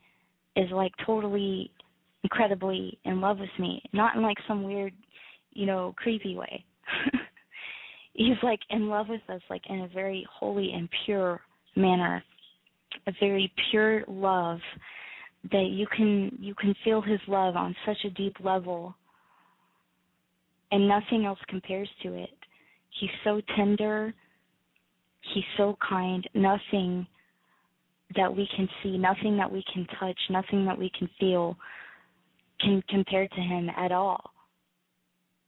is 0.57 0.71
like 0.71 0.93
totally 1.07 1.71
incredibly 2.25 2.99
in 3.05 3.21
love 3.21 3.39
with 3.39 3.51
me. 3.59 3.83
Not 3.93 4.17
in 4.17 4.23
like 4.23 4.39
some 4.47 4.65
weird 4.65 4.93
you 5.53 5.67
know 5.67 5.95
creepy 5.97 6.37
way. 6.37 6.65
He's 8.13 8.37
like 8.43 8.61
in 8.71 8.89
love 8.89 9.09
with 9.09 9.21
us 9.29 9.43
like 9.49 9.63
in 9.69 9.83
a 9.83 9.89
very 9.89 10.27
holy 10.31 10.73
and 10.73 10.89
pure 11.05 11.41
manner 11.77 12.23
a 13.09 13.13
very 13.21 13.53
pure 13.71 14.05
love 14.09 14.61
that 15.53 15.69
you 15.71 15.87
can 15.97 16.31
you 16.41 16.55
can 16.55 16.75
feel 16.85 17.01
his 17.03 17.21
love 17.29 17.57
on 17.57 17.75
such 17.87 17.99
a 18.05 18.11
deep 18.11 18.37
level 18.45 18.95
and 20.73 20.89
nothing 20.89 21.27
else 21.27 21.41
compares 21.49 21.91
to 22.03 22.15
it 22.15 22.31
he's 23.01 23.11
so 23.25 23.41
tender 23.57 24.15
he's 25.35 25.45
so 25.57 25.77
kind 25.89 26.29
nothing 26.35 27.07
that 28.17 28.35
we 28.35 28.49
can 28.57 28.69
see 28.83 28.99
nothing 28.99 29.37
that 29.37 29.51
we 29.51 29.65
can 29.73 29.87
touch 30.01 30.19
nothing 30.31 30.65
that 30.67 30.79
we 30.79 30.91
can 30.99 31.09
feel 31.21 31.57
can 32.61 32.83
compare 32.89 33.29
to 33.29 33.41
him 33.41 33.71
at 33.77 33.93
all 33.93 34.21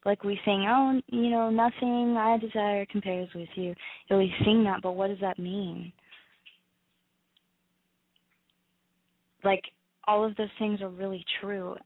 Like 0.06 0.24
we 0.24 0.40
sing, 0.46 0.66
oh, 0.68 1.00
you 1.08 1.30
know, 1.30 1.50
nothing 1.50 2.16
I 2.16 2.38
desire 2.38 2.86
compares 2.86 3.28
with 3.34 3.50
you. 3.54 3.74
You 4.08 4.16
we 4.16 4.32
sing 4.44 4.64
that, 4.64 4.80
but 4.82 4.92
what 4.92 5.08
does 5.08 5.20
that 5.20 5.38
mean? 5.38 5.92
Like 9.45 9.62
all 10.07 10.24
of 10.24 10.36
those 10.36 10.49
things 10.59 10.80
are 10.80 10.88
really 10.88 11.24
true. 11.41 11.76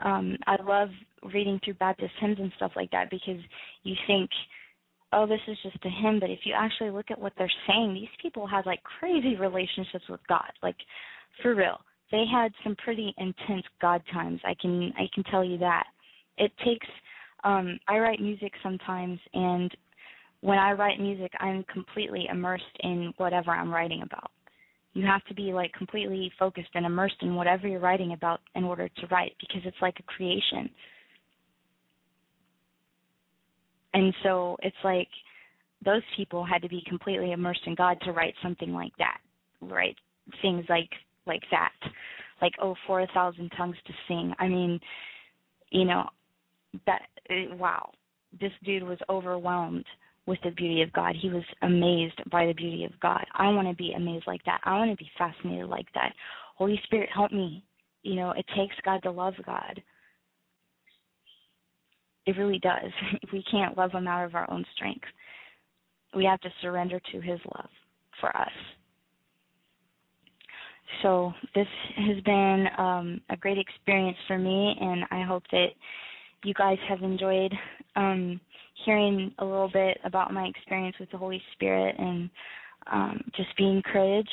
Um, 0.00 0.36
I 0.46 0.56
love 0.62 0.88
reading 1.32 1.60
through 1.64 1.74
Baptist 1.74 2.12
hymns 2.20 2.38
and 2.40 2.52
stuff 2.56 2.72
like 2.76 2.90
that 2.90 3.10
because 3.10 3.40
you 3.84 3.94
think, 4.06 4.28
oh, 5.12 5.26
this 5.26 5.40
is 5.46 5.56
just 5.62 5.78
a 5.84 6.02
hymn, 6.02 6.18
but 6.20 6.30
if 6.30 6.40
you 6.44 6.54
actually 6.56 6.90
look 6.90 7.10
at 7.10 7.20
what 7.20 7.32
they're 7.38 7.50
saying, 7.68 7.94
these 7.94 8.08
people 8.20 8.46
had 8.46 8.66
like 8.66 8.82
crazy 8.82 9.36
relationships 9.36 10.04
with 10.08 10.20
God, 10.28 10.50
like 10.62 10.76
for 11.42 11.54
real. 11.54 11.78
They 12.10 12.24
had 12.30 12.52
some 12.62 12.76
pretty 12.76 13.14
intense 13.18 13.64
God 13.80 14.02
times. 14.12 14.40
I 14.44 14.54
can 14.60 14.92
I 14.98 15.08
can 15.14 15.24
tell 15.24 15.44
you 15.44 15.58
that. 15.58 15.84
It 16.38 16.52
takes 16.64 16.86
um 17.44 17.78
I 17.88 17.98
write 17.98 18.20
music 18.20 18.52
sometimes 18.62 19.18
and 19.32 19.70
when 20.40 20.58
I 20.58 20.72
write 20.72 21.00
music 21.00 21.32
I'm 21.40 21.64
completely 21.72 22.26
immersed 22.30 22.64
in 22.80 23.14
whatever 23.16 23.52
I'm 23.52 23.72
writing 23.72 24.02
about. 24.02 24.30
You 24.94 25.04
have 25.06 25.24
to 25.24 25.34
be 25.34 25.52
like 25.52 25.72
completely 25.72 26.32
focused 26.38 26.70
and 26.74 26.86
immersed 26.86 27.16
in 27.20 27.34
whatever 27.34 27.66
you're 27.66 27.80
writing 27.80 28.12
about 28.12 28.40
in 28.54 28.64
order 28.64 28.88
to 28.88 29.06
write 29.08 29.34
because 29.40 29.62
it's 29.64 29.76
like 29.82 29.96
a 29.98 30.02
creation. 30.04 30.70
And 33.92 34.14
so 34.22 34.56
it's 34.62 34.76
like 34.84 35.08
those 35.84 36.02
people 36.16 36.44
had 36.44 36.62
to 36.62 36.68
be 36.68 36.82
completely 36.88 37.32
immersed 37.32 37.60
in 37.66 37.74
God 37.74 37.98
to 38.02 38.12
write 38.12 38.34
something 38.42 38.72
like 38.72 38.92
that, 38.98 39.18
right? 39.60 39.96
Things 40.42 40.64
like 40.68 40.90
like 41.26 41.42
that, 41.50 41.72
like 42.40 42.52
oh, 42.60 42.76
tongues 42.86 43.76
to 43.86 43.92
sing. 44.08 44.32
I 44.38 44.48
mean, 44.48 44.78
you 45.70 45.84
know, 45.84 46.08
that 46.86 47.02
eh, 47.30 47.46
wow, 47.54 47.90
this 48.40 48.52
dude 48.64 48.84
was 48.84 48.98
overwhelmed 49.08 49.84
with 50.26 50.38
the 50.42 50.50
beauty 50.50 50.82
of 50.82 50.92
God. 50.92 51.14
He 51.20 51.28
was 51.28 51.42
amazed 51.62 52.20
by 52.30 52.46
the 52.46 52.52
beauty 52.52 52.84
of 52.84 52.98
God. 53.00 53.24
I 53.34 53.48
want 53.48 53.68
to 53.68 53.74
be 53.74 53.92
amazed 53.92 54.26
like 54.26 54.44
that. 54.44 54.60
I 54.64 54.76
want 54.78 54.90
to 54.90 54.96
be 54.96 55.10
fascinated 55.18 55.66
like 55.66 55.86
that. 55.94 56.12
Holy 56.56 56.80
Spirit, 56.84 57.08
help 57.14 57.32
me. 57.32 57.64
You 58.02 58.16
know, 58.16 58.30
it 58.30 58.46
takes 58.56 58.74
God 58.84 59.02
to 59.02 59.10
love 59.10 59.34
God. 59.44 59.82
It 62.26 62.36
really 62.38 62.58
does. 62.58 62.90
we 63.32 63.44
can't 63.50 63.76
love 63.76 63.92
Him 63.92 64.06
out 64.06 64.24
of 64.24 64.34
our 64.34 64.50
own 64.50 64.64
strength. 64.74 65.04
We 66.16 66.24
have 66.24 66.40
to 66.40 66.50
surrender 66.62 67.00
to 67.12 67.20
His 67.20 67.40
love 67.56 67.70
for 68.20 68.34
us. 68.36 68.52
So 71.02 71.32
this 71.54 71.66
has 71.96 72.22
been 72.24 72.66
um, 72.78 73.20
a 73.30 73.36
great 73.36 73.58
experience 73.58 74.16
for 74.26 74.38
me, 74.38 74.76
and 74.80 75.04
I 75.10 75.22
hope 75.22 75.42
that 75.50 75.68
you 76.44 76.54
guys 76.54 76.78
have 76.88 77.02
enjoyed 77.02 77.52
um, 77.96 78.40
hearing 78.84 79.32
a 79.38 79.44
little 79.44 79.70
bit 79.72 79.98
about 80.04 80.32
my 80.32 80.44
experience 80.44 80.96
with 80.98 81.10
the 81.10 81.18
Holy 81.18 81.42
Spirit 81.54 81.94
and 81.98 82.30
um, 82.90 83.20
just 83.36 83.56
be 83.56 83.64
encouraged. 83.64 84.28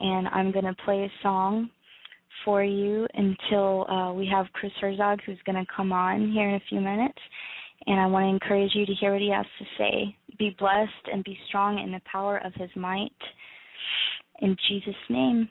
And 0.00 0.28
I'm 0.28 0.52
going 0.52 0.64
to 0.64 0.74
play 0.84 1.04
a 1.04 1.22
song 1.22 1.70
for 2.44 2.64
you 2.64 3.06
until 3.14 3.88
uh, 3.88 4.12
we 4.12 4.26
have 4.26 4.46
Chris 4.52 4.72
Herzog, 4.80 5.20
who's 5.24 5.38
going 5.46 5.56
to 5.56 5.72
come 5.74 5.92
on 5.92 6.32
here 6.32 6.48
in 6.48 6.56
a 6.56 6.62
few 6.68 6.80
minutes. 6.80 7.18
And 7.86 8.00
I 8.00 8.06
want 8.06 8.24
to 8.24 8.28
encourage 8.28 8.72
you 8.74 8.86
to 8.86 8.94
hear 8.94 9.12
what 9.12 9.20
he 9.20 9.30
has 9.30 9.46
to 9.58 9.64
say. 9.78 10.16
Be 10.38 10.56
blessed 10.58 10.90
and 11.12 11.22
be 11.22 11.38
strong 11.48 11.78
in 11.78 11.92
the 11.92 12.00
power 12.10 12.38
of 12.38 12.52
his 12.54 12.70
might. 12.76 13.12
In 14.40 14.56
Jesus' 14.68 14.94
name. 15.08 15.48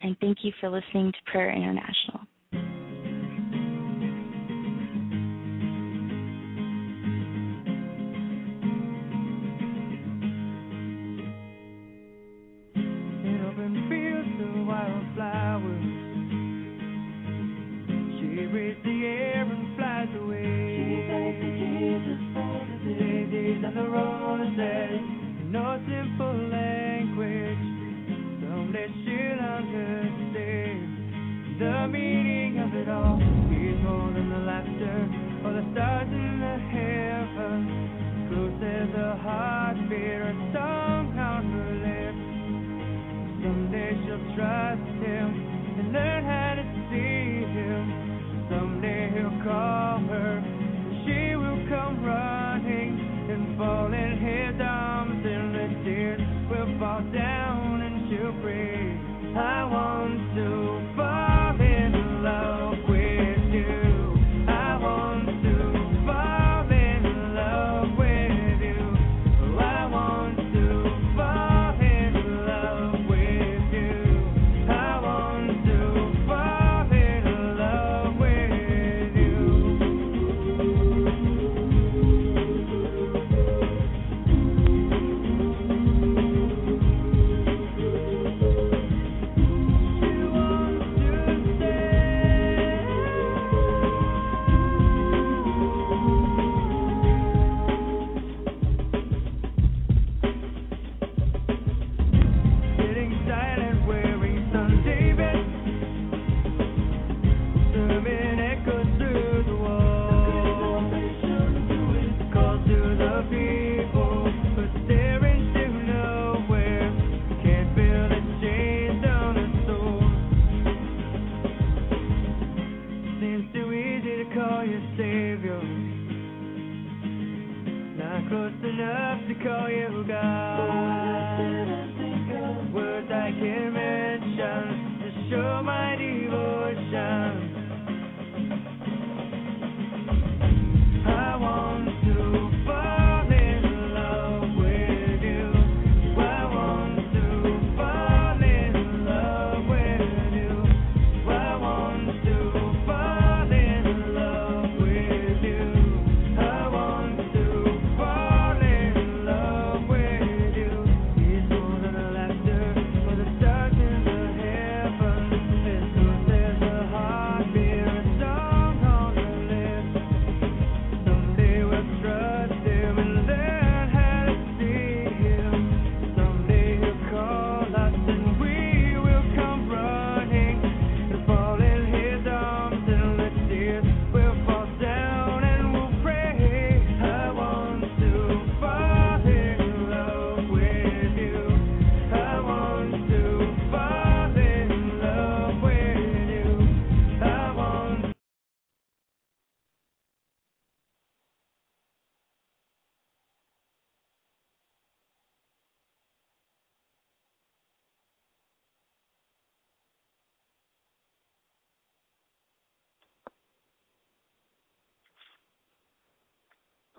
And 0.00 0.16
thank 0.20 0.38
you 0.42 0.52
for 0.60 0.70
listening 0.70 1.12
to 1.12 1.30
Prayer 1.30 1.50
International. 1.54 2.26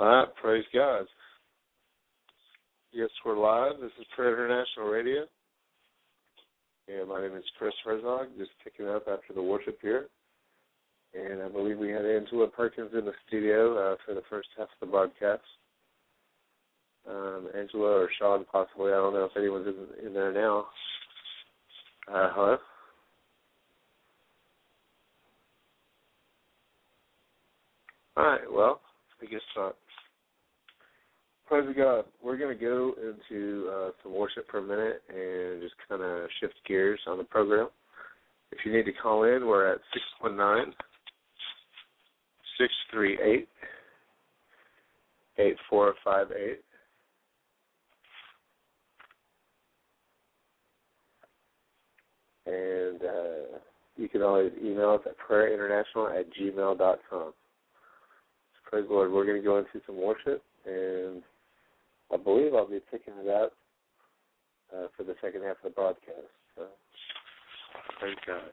All 0.03 0.09
right, 0.09 0.35
praise 0.35 0.65
God. 0.73 1.05
Yes, 2.91 3.07
we're 3.25 3.39
live. 3.39 3.79
This 3.79 3.91
is 3.97 4.05
Prayer 4.13 4.33
International 4.33 4.87
Radio. 4.87 5.21
And 6.89 7.07
my 7.07 7.21
name 7.21 7.37
is 7.37 7.43
Chris 7.57 7.71
Herzog, 7.85 8.27
just 8.37 8.51
picking 8.65 8.89
up 8.89 9.03
after 9.09 9.33
the 9.33 9.41
worship 9.41 9.79
here. 9.81 10.07
And 11.13 11.41
I 11.41 11.47
believe 11.47 11.77
we 11.77 11.91
had 11.91 12.05
Angela 12.05 12.49
Perkins 12.49 12.89
in 12.91 13.05
the 13.05 13.13
studio 13.29 13.93
uh, 13.93 13.95
for 14.05 14.13
the 14.13 14.23
first 14.29 14.49
half 14.57 14.67
of 14.67 14.79
the 14.81 14.87
broadcast. 14.87 15.41
Um, 17.09 17.47
Angela 17.57 18.01
or 18.01 18.09
Sean, 18.19 18.43
possibly. 18.51 18.91
I 18.91 18.95
don't 18.95 19.13
know 19.13 19.23
if 19.23 19.37
anyone's 19.37 19.67
in, 19.67 20.07
in 20.07 20.13
there 20.13 20.33
now. 20.33 20.65
Uh, 22.13 22.29
hello? 22.33 22.57
All 28.17 28.25
right, 28.25 28.51
well, 28.51 28.81
I 29.21 29.27
guess 29.27 29.39
not. 29.55 29.77
Praise 31.47 31.75
God. 31.75 32.05
We're 32.23 32.37
going 32.37 32.57
to 32.57 32.63
go 32.63 32.93
into 32.97 33.69
uh, 33.69 33.89
some 34.01 34.13
worship 34.13 34.45
for 34.49 34.59
a 34.59 34.61
minute 34.61 35.03
and 35.09 35.61
just 35.61 35.75
kind 35.87 36.01
of 36.01 36.29
shift 36.39 36.55
gears 36.67 36.99
on 37.07 37.17
the 37.17 37.23
program. 37.25 37.67
If 38.51 38.59
you 38.65 38.71
need 38.71 38.85
to 38.85 38.93
call 38.93 39.23
in, 39.23 39.45
we're 39.45 39.71
at 39.73 39.79
619 39.93 40.73
638 42.57 43.47
8458. 45.37 46.59
And 52.45 53.01
uh, 53.01 53.57
you 53.97 54.09
can 54.09 54.21
always 54.21 54.51
email 54.63 54.91
us 54.91 55.01
at 55.05 55.15
prayerinternational 55.17 56.19
at 56.19 56.25
gmail.com. 56.33 57.33
Praise 58.69 58.85
the 58.87 58.93
Lord. 58.93 59.11
We're 59.11 59.25
going 59.25 59.41
to 59.41 59.45
go 59.45 59.57
into 59.57 59.81
some 59.85 60.01
worship, 60.01 60.43
and 60.65 61.21
I 62.13 62.17
believe 62.17 62.53
I'll 62.53 62.69
be 62.69 62.79
picking 62.91 63.13
it 63.17 63.29
up 63.29 63.53
uh, 64.73 64.87
for 64.95 65.03
the 65.03 65.15
second 65.21 65.43
half 65.43 65.57
of 65.57 65.63
the 65.63 65.69
broadcast. 65.71 66.29
So, 66.55 66.65
praise 67.99 68.17
God. 68.27 68.51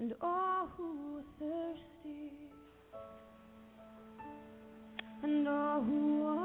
And 0.00 0.14
all 0.22 0.66
who 0.78 1.18
are 1.18 1.24
thirsty, 1.38 2.32
and 5.22 5.46
all 5.46 5.82
who 5.82 6.24
are 6.24 6.39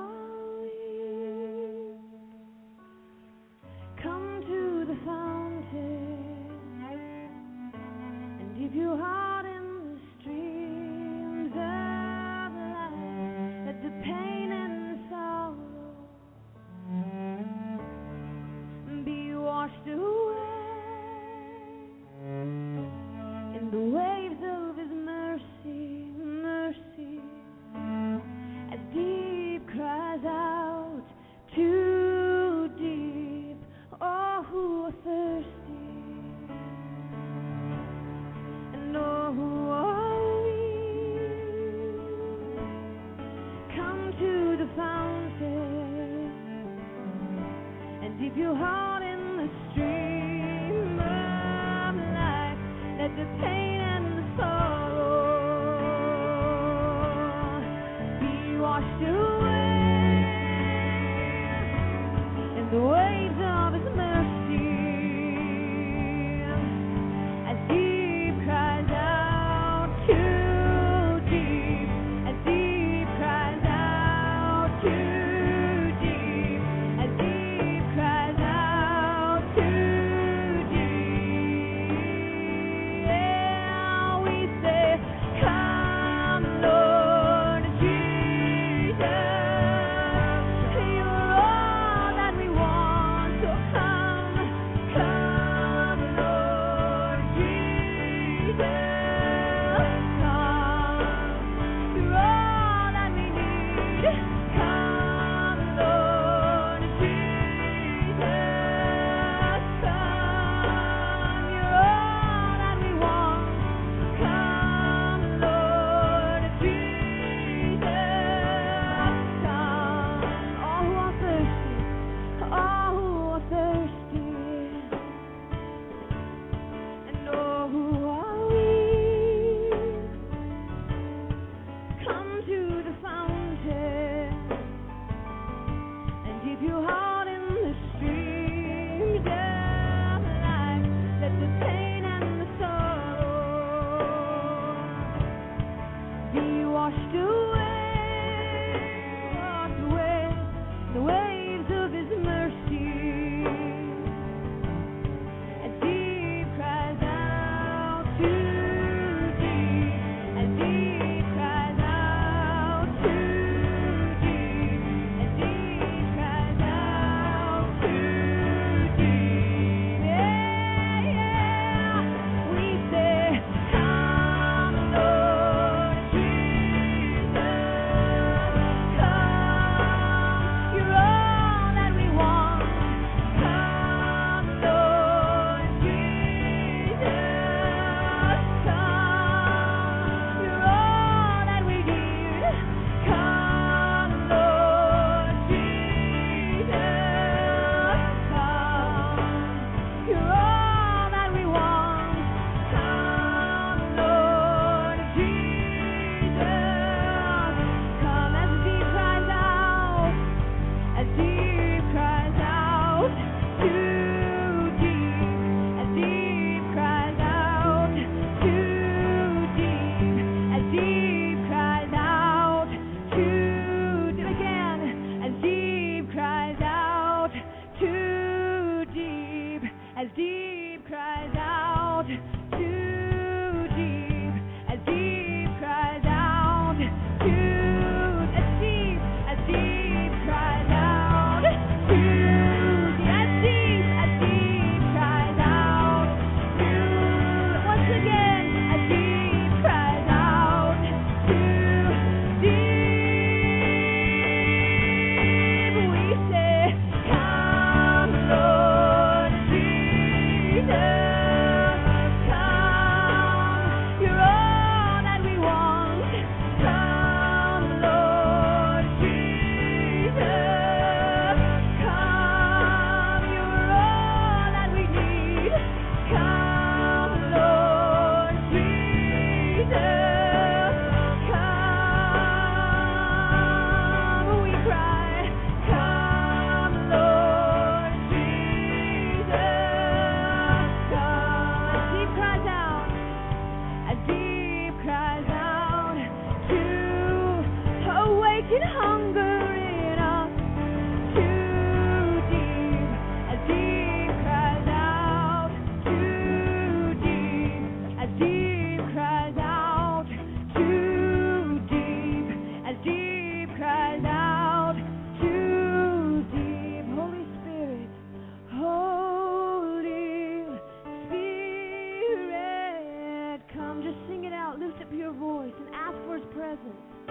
presence 326.55 327.04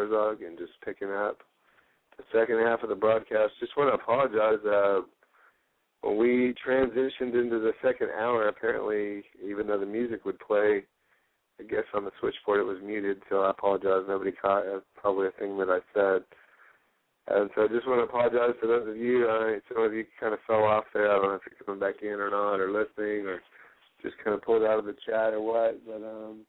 Herzog, 0.00 0.42
and 0.42 0.58
just 0.58 0.72
picking 0.84 1.10
up 1.10 1.38
the 2.16 2.24
second 2.32 2.58
half 2.58 2.82
of 2.82 2.88
the 2.88 2.94
broadcast. 2.94 3.52
Just 3.60 3.76
want 3.76 3.90
to 3.90 4.02
apologize. 4.02 4.64
Uh, 4.64 5.00
when 6.02 6.16
we 6.16 6.54
transitioned 6.66 7.34
into 7.34 7.58
the 7.60 7.72
second 7.82 8.08
hour, 8.18 8.48
apparently, 8.48 9.22
even 9.44 9.66
though 9.66 9.78
the 9.78 9.86
music 9.86 10.24
would 10.24 10.38
play, 10.38 10.84
I 11.58 11.62
guess 11.64 11.84
on 11.92 12.04
the 12.04 12.10
switchboard 12.20 12.60
it 12.60 12.64
was 12.64 12.78
muted. 12.82 13.22
So 13.28 13.42
I 13.42 13.50
apologize. 13.50 14.04
Nobody 14.08 14.32
caught 14.32 14.66
uh, 14.66 14.80
probably 14.96 15.28
a 15.28 15.32
thing 15.32 15.58
that 15.58 15.68
I 15.68 15.80
said. 15.92 16.22
And 17.28 17.50
so 17.54 17.64
I 17.64 17.68
just 17.68 17.86
want 17.86 18.00
to 18.00 18.08
apologize 18.08 18.56
to 18.60 18.66
those 18.66 18.88
of 18.88 18.96
you. 18.96 19.28
Uh, 19.28 19.60
some 19.68 19.84
of 19.84 19.92
you 19.92 20.04
kind 20.18 20.32
of 20.32 20.40
fell 20.46 20.64
off 20.64 20.84
there. 20.94 21.10
I 21.12 21.16
don't 21.16 21.28
know 21.28 21.34
if 21.34 21.42
you're 21.44 21.64
coming 21.64 21.80
back 21.80 22.02
in 22.02 22.18
or 22.18 22.30
not, 22.30 22.60
or 22.60 22.72
listening, 22.72 23.26
or 23.26 23.40
just 24.02 24.16
kind 24.24 24.34
of 24.34 24.42
pulled 24.42 24.64
out 24.64 24.78
of 24.78 24.86
the 24.86 24.96
chat 25.06 25.34
or 25.34 25.40
what. 25.40 25.78
But 25.86 26.02
um, 26.02 26.40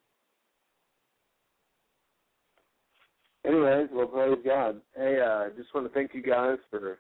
anyways, 3.45 3.89
well, 3.91 4.30
praise 4.41 4.53
God. 4.53 4.81
Hey, 4.95 5.19
uh, 5.19 5.49
just 5.57 5.73
want 5.73 5.87
to 5.87 5.93
thank 5.93 6.13
you 6.13 6.21
guys 6.21 6.57
for 6.69 6.99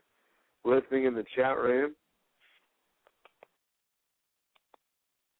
listening 0.63 1.05
in 1.05 1.13
the 1.13 1.25
chat 1.35 1.57
room. 1.57 1.93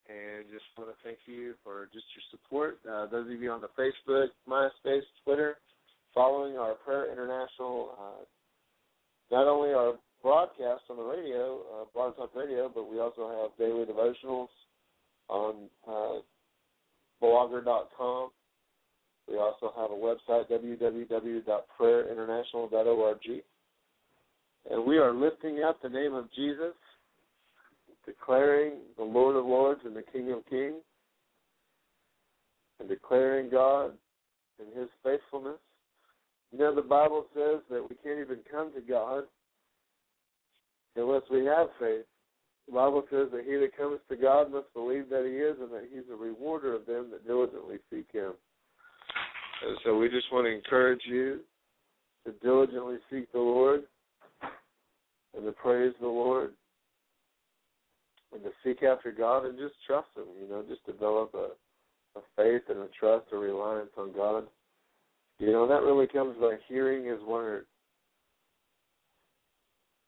And 0.10 0.46
just 0.52 0.66
want 0.78 0.90
to 0.90 0.96
thank 1.04 1.20
you 1.26 1.54
for 1.64 1.88
just 1.94 2.06
your 2.16 2.24
support. 2.32 2.80
Uh, 2.90 3.08
those 3.08 3.32
of 3.34 3.42
you 3.42 3.52
on 3.52 3.62
the 3.62 3.70
Facebook, 3.80 4.28
MySpace, 4.50 5.04
Twitter, 5.24 5.58
following 6.14 6.58
our 6.58 6.74
Prayer 6.74 7.12
International, 7.12 7.92
uh, 8.00 8.24
not 9.32 9.48
only 9.48 9.74
our 9.74 9.94
broadcast 10.22 10.84
on 10.90 10.98
the 10.98 11.04
radio, 11.04 11.60
uh, 11.74 11.86
Blog 11.94 12.18
Talk 12.18 12.36
Radio, 12.36 12.70
but 12.74 12.92
we 12.92 13.00
also 13.00 13.30
have 13.30 13.58
daily 13.58 13.86
devotionals 13.86 14.50
on 15.30 15.70
uh, 15.88 16.20
blogger.com. 17.24 18.32
We 19.32 19.38
also 19.38 19.72
have 19.78 19.92
a 19.92 19.94
website, 19.94 20.50
www.prayerinternational.org. 20.52 23.44
And 24.70 24.86
we 24.86 24.98
are 24.98 25.14
lifting 25.14 25.64
up 25.64 25.82
the 25.82 25.88
name 25.88 26.14
of 26.14 26.30
Jesus, 26.36 26.74
declaring 28.06 28.80
the 28.98 29.04
Lord 29.04 29.38
of 29.38 29.46
Lords 29.46 29.80
and 29.86 29.96
the 29.96 30.04
King 30.04 30.34
of 30.34 30.46
Kings, 30.50 30.84
and 32.80 32.90
declaring 32.90 33.50
God 33.50 33.94
and 34.60 34.68
His 34.78 34.90
faithfulness. 35.04 35.60
You 36.52 36.60
know, 36.60 36.76
the 36.76 36.82
Bible 36.82 37.26
says 37.34 37.62
that 37.70 37.90
we 37.90 37.96
can't 38.04 38.20
even 38.20 38.40
come 38.52 38.74
to 38.74 38.82
God 38.82 39.24
unless 40.98 41.24
we 41.32 41.46
have 41.46 41.70
faith. 41.80 42.04
The 42.68 42.74
Bible 42.74 43.06
says 43.10 43.30
that 43.32 43.46
he 43.46 43.56
that 43.56 43.78
comes 43.78 44.02
to 44.10 44.18
God 44.18 44.52
must 44.52 44.74
believe 44.74 45.08
that 45.10 45.26
He 45.26 45.38
is 45.38 45.56
and 45.62 45.72
that 45.72 45.88
He's 45.92 46.10
a 46.12 46.16
rewarder 46.16 46.76
of 46.76 46.86
them 46.86 47.10
that 47.12 47.26
diligently 47.26 47.78
seek 47.90 48.12
Him. 48.12 48.34
And 49.68 49.78
so 49.86 49.98
we 49.98 50.10
just 50.10 50.32
want 50.32 50.46
to 50.46 50.52
encourage 50.52 51.02
you 51.06 51.40
to 52.26 52.34
diligently 52.44 52.98
seek 53.12 53.32
the 53.32 53.40
Lord 53.40 53.84
and 55.36 55.46
to 55.46 55.52
praise 55.52 55.94
the 56.02 56.08
Lord 56.08 56.52
and 58.34 58.44
to 58.44 58.50
seek 58.64 58.84
after 58.84 59.12
God 59.12 59.46
and 59.46 59.58
just 59.58 59.76
trust 59.86 60.08
Him. 60.16 60.26
You 60.42 60.50
know, 60.50 60.64
just 60.68 60.86
develop 60.86 61.34
a, 61.34 61.50
a 62.18 62.22
faith 62.36 62.64
and 62.70 62.80
a 62.80 62.88
trust, 63.00 63.28
a 63.32 63.38
reliance 63.38 63.92
on 63.98 64.14
God. 64.14 64.46
You 65.40 65.52
know, 65.52 65.68
that 65.68 65.84
really 65.84 66.08
comes 66.08 66.38
by 66.40 66.56
hearing 66.68 67.06
His 67.06 67.22
Word. 67.22 67.66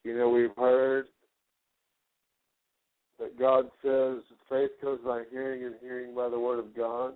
You 0.04 0.16
know, 0.16 0.28
we've 0.28 0.54
heard 0.56 1.06
that 3.18 3.38
God 3.38 3.66
says 3.82 4.22
faith 4.48 4.70
comes 4.80 5.00
by 5.04 5.22
hearing 5.30 5.64
and 5.64 5.74
hearing 5.80 6.14
by 6.14 6.28
the 6.28 6.38
Word 6.38 6.58
of 6.58 6.76
God. 6.76 7.14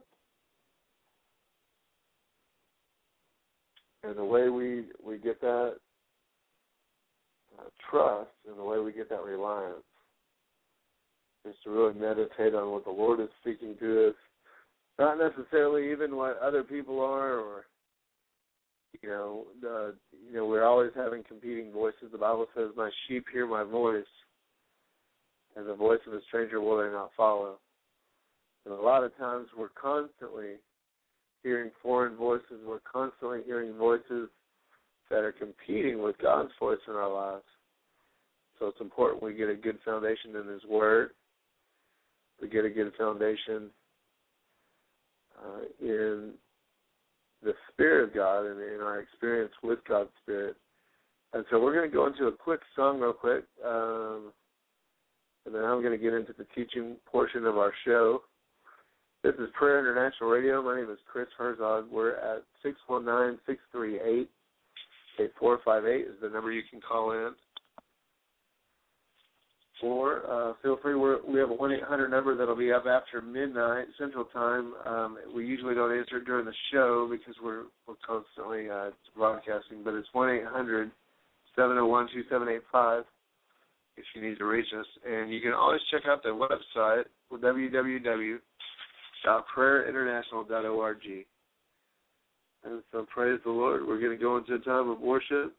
And 4.05 4.17
the 4.17 4.25
way 4.25 4.49
we, 4.49 4.85
we 5.05 5.19
get 5.19 5.41
that 5.41 5.75
uh, 7.59 7.65
trust 7.91 8.31
and 8.49 8.59
the 8.59 8.65
way 8.65 8.79
we 8.79 8.93
get 8.93 9.09
that 9.11 9.23
reliance 9.23 9.83
is 11.45 11.55
to 11.65 11.71
really 11.71 11.95
meditate 11.95 12.55
on 12.55 12.71
what 12.71 12.85
the 12.85 12.91
Lord 12.91 13.21
is 13.21 13.29
speaking 13.41 13.75
to 13.81 14.09
us, 14.09 14.15
not 14.99 15.19
necessarily 15.19 15.91
even 15.91 16.17
what 16.17 16.39
other 16.39 16.63
people 16.63 17.01
are 17.01 17.39
or 17.39 17.65
you 19.03 19.09
know, 19.09 19.45
the 19.61 19.95
you 20.29 20.37
know, 20.37 20.47
we're 20.47 20.65
always 20.65 20.91
having 20.95 21.23
competing 21.23 21.71
voices. 21.71 22.11
The 22.11 22.19
Bible 22.19 22.47
says, 22.57 22.71
My 22.77 22.91
sheep 23.07 23.27
hear 23.33 23.47
my 23.47 23.63
voice 23.63 24.05
and 25.57 25.69
the 25.69 25.75
voice 25.75 26.01
of 26.07 26.15
a 26.15 26.21
stranger 26.29 26.61
will 26.61 26.79
they 26.79 26.93
not 26.93 27.11
follow. 27.17 27.59
And 28.65 28.75
a 28.75 28.81
lot 28.81 29.05
of 29.05 29.17
times 29.17 29.49
we're 29.57 29.71
constantly 29.71 30.55
hearing 31.43 31.71
foreign 31.83 32.17
voices, 32.17 32.61
we're 32.67 32.81
constantly 32.81 33.41
hearing 33.45 33.77
voices 33.77 34.29
that 35.11 35.21
are 35.21 35.33
competing 35.33 36.03
with 36.03 36.19
God's 36.19 36.51
voice 36.59 36.79
in 36.87 36.95
our 36.95 37.13
lives. 37.13 37.45
So 38.59 38.67
it's 38.67 38.81
important 38.81 39.23
we 39.23 39.35
get 39.35 39.49
a 39.49 39.55
good 39.55 39.79
foundation 39.85 40.37
in 40.37 40.49
His 40.49 40.65
Word. 40.65 41.11
We 42.41 42.49
get 42.49 42.65
a 42.65 42.71
good 42.71 42.93
foundation 42.99 43.71
uh, 45.39 45.61
in 45.81 46.33
the 47.43 47.53
Spirit 47.73 48.09
of 48.09 48.15
God 48.15 48.47
and 48.47 48.61
in 48.61 48.81
our 48.81 49.01
experience 49.01 49.53
with 49.63 49.79
God's 49.89 50.11
Spirit. 50.23 50.57
And 51.33 51.45
so 51.51 51.61
we're 51.61 51.75
going 51.75 51.89
to 51.89 51.95
go 51.95 52.07
into 52.07 52.27
a 52.27 52.33
quick 52.33 52.61
song 52.75 53.01
real 53.01 53.13
quick. 53.13 53.45
Um, 53.65 54.33
and 55.47 55.55
then 55.55 55.65
I'm 55.65 55.83
going 55.83 55.97
to 55.97 56.03
get 56.03 56.15
into 56.15 56.35
the 56.37 56.47
teaching 56.55 56.97
portion 57.11 57.47
of 57.47 57.57
our 57.57 57.73
show. 57.85 58.23
This 59.25 59.35
is 59.35 59.49
Prayer 59.59 59.81
International 59.81 60.31
Radio. 60.31 60.63
My 60.63 60.77
name 60.77 60.91
is 60.93 60.99
Chris 61.11 61.27
Herzog. 61.37 61.91
We're 61.91 62.15
at 62.19 62.45
619 62.63 63.41
638 63.47 64.31
8458 65.19 66.07
is 66.07 66.15
the 66.23 66.29
number 66.29 66.53
you 66.53 66.63
can 66.71 66.81
call 66.81 67.11
in. 67.11 67.35
Or 69.83 70.23
uh, 70.23 70.53
feel 70.63 70.79
free, 70.81 70.95
we're, 70.95 71.19
we 71.27 71.41
have 71.41 71.51
a 71.51 71.55
1 71.55 71.73
800 71.73 72.09
number 72.09 72.37
that'll 72.37 72.55
be 72.55 72.73
up 72.73 72.87
after 72.87 73.21
midnight 73.21 73.87
Central 73.99 74.25
Time. 74.27 74.75
Um, 74.87 75.19
we 75.35 75.45
usually 75.45 75.75
don't 75.75 75.99
answer 75.99 76.19
it 76.19 76.25
during 76.25 76.47
the 76.47 76.55
show 76.73 77.09
because 77.11 77.35
we're, 77.43 77.65
we're 77.89 77.99
constantly 78.07 78.71
uh, 78.71 78.91
broadcasting, 79.17 79.83
but 79.83 79.95
it's 79.95 80.09
1 80.13 80.31
800 80.31 80.93
701 81.57 82.07
2785 82.15 83.03
if 83.97 84.05
you 84.15 84.23
need 84.23 84.39
to 84.39 84.45
reach 84.45 84.73
us. 84.79 84.87
And 85.05 85.33
you 85.33 85.41
can 85.41 85.55
always 85.55 85.81
check 85.91 86.03
out 86.07 86.23
the 86.23 86.29
website 86.29 87.07
www.prayerinternational.org. 89.27 90.97
And 92.65 92.83
so 92.91 93.07
praise 93.13 93.39
the 93.45 93.51
Lord. 93.51 93.87
We're 93.87 94.01
going 94.01 94.17
to 94.17 94.23
go 94.23 94.37
into 94.37 94.55
a 94.55 94.59
time 94.59 94.91
of 94.91 95.01
worship. 95.01 95.55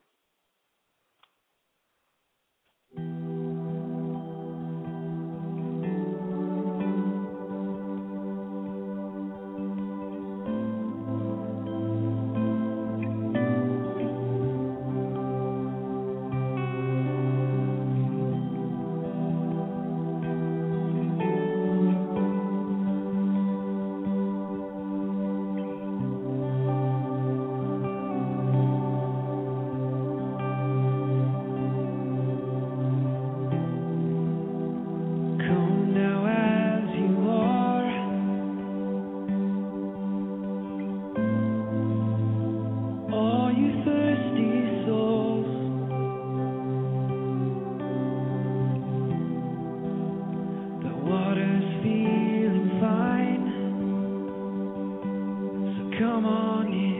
Come 55.99 56.25
on 56.25 56.71
in. 56.71 56.98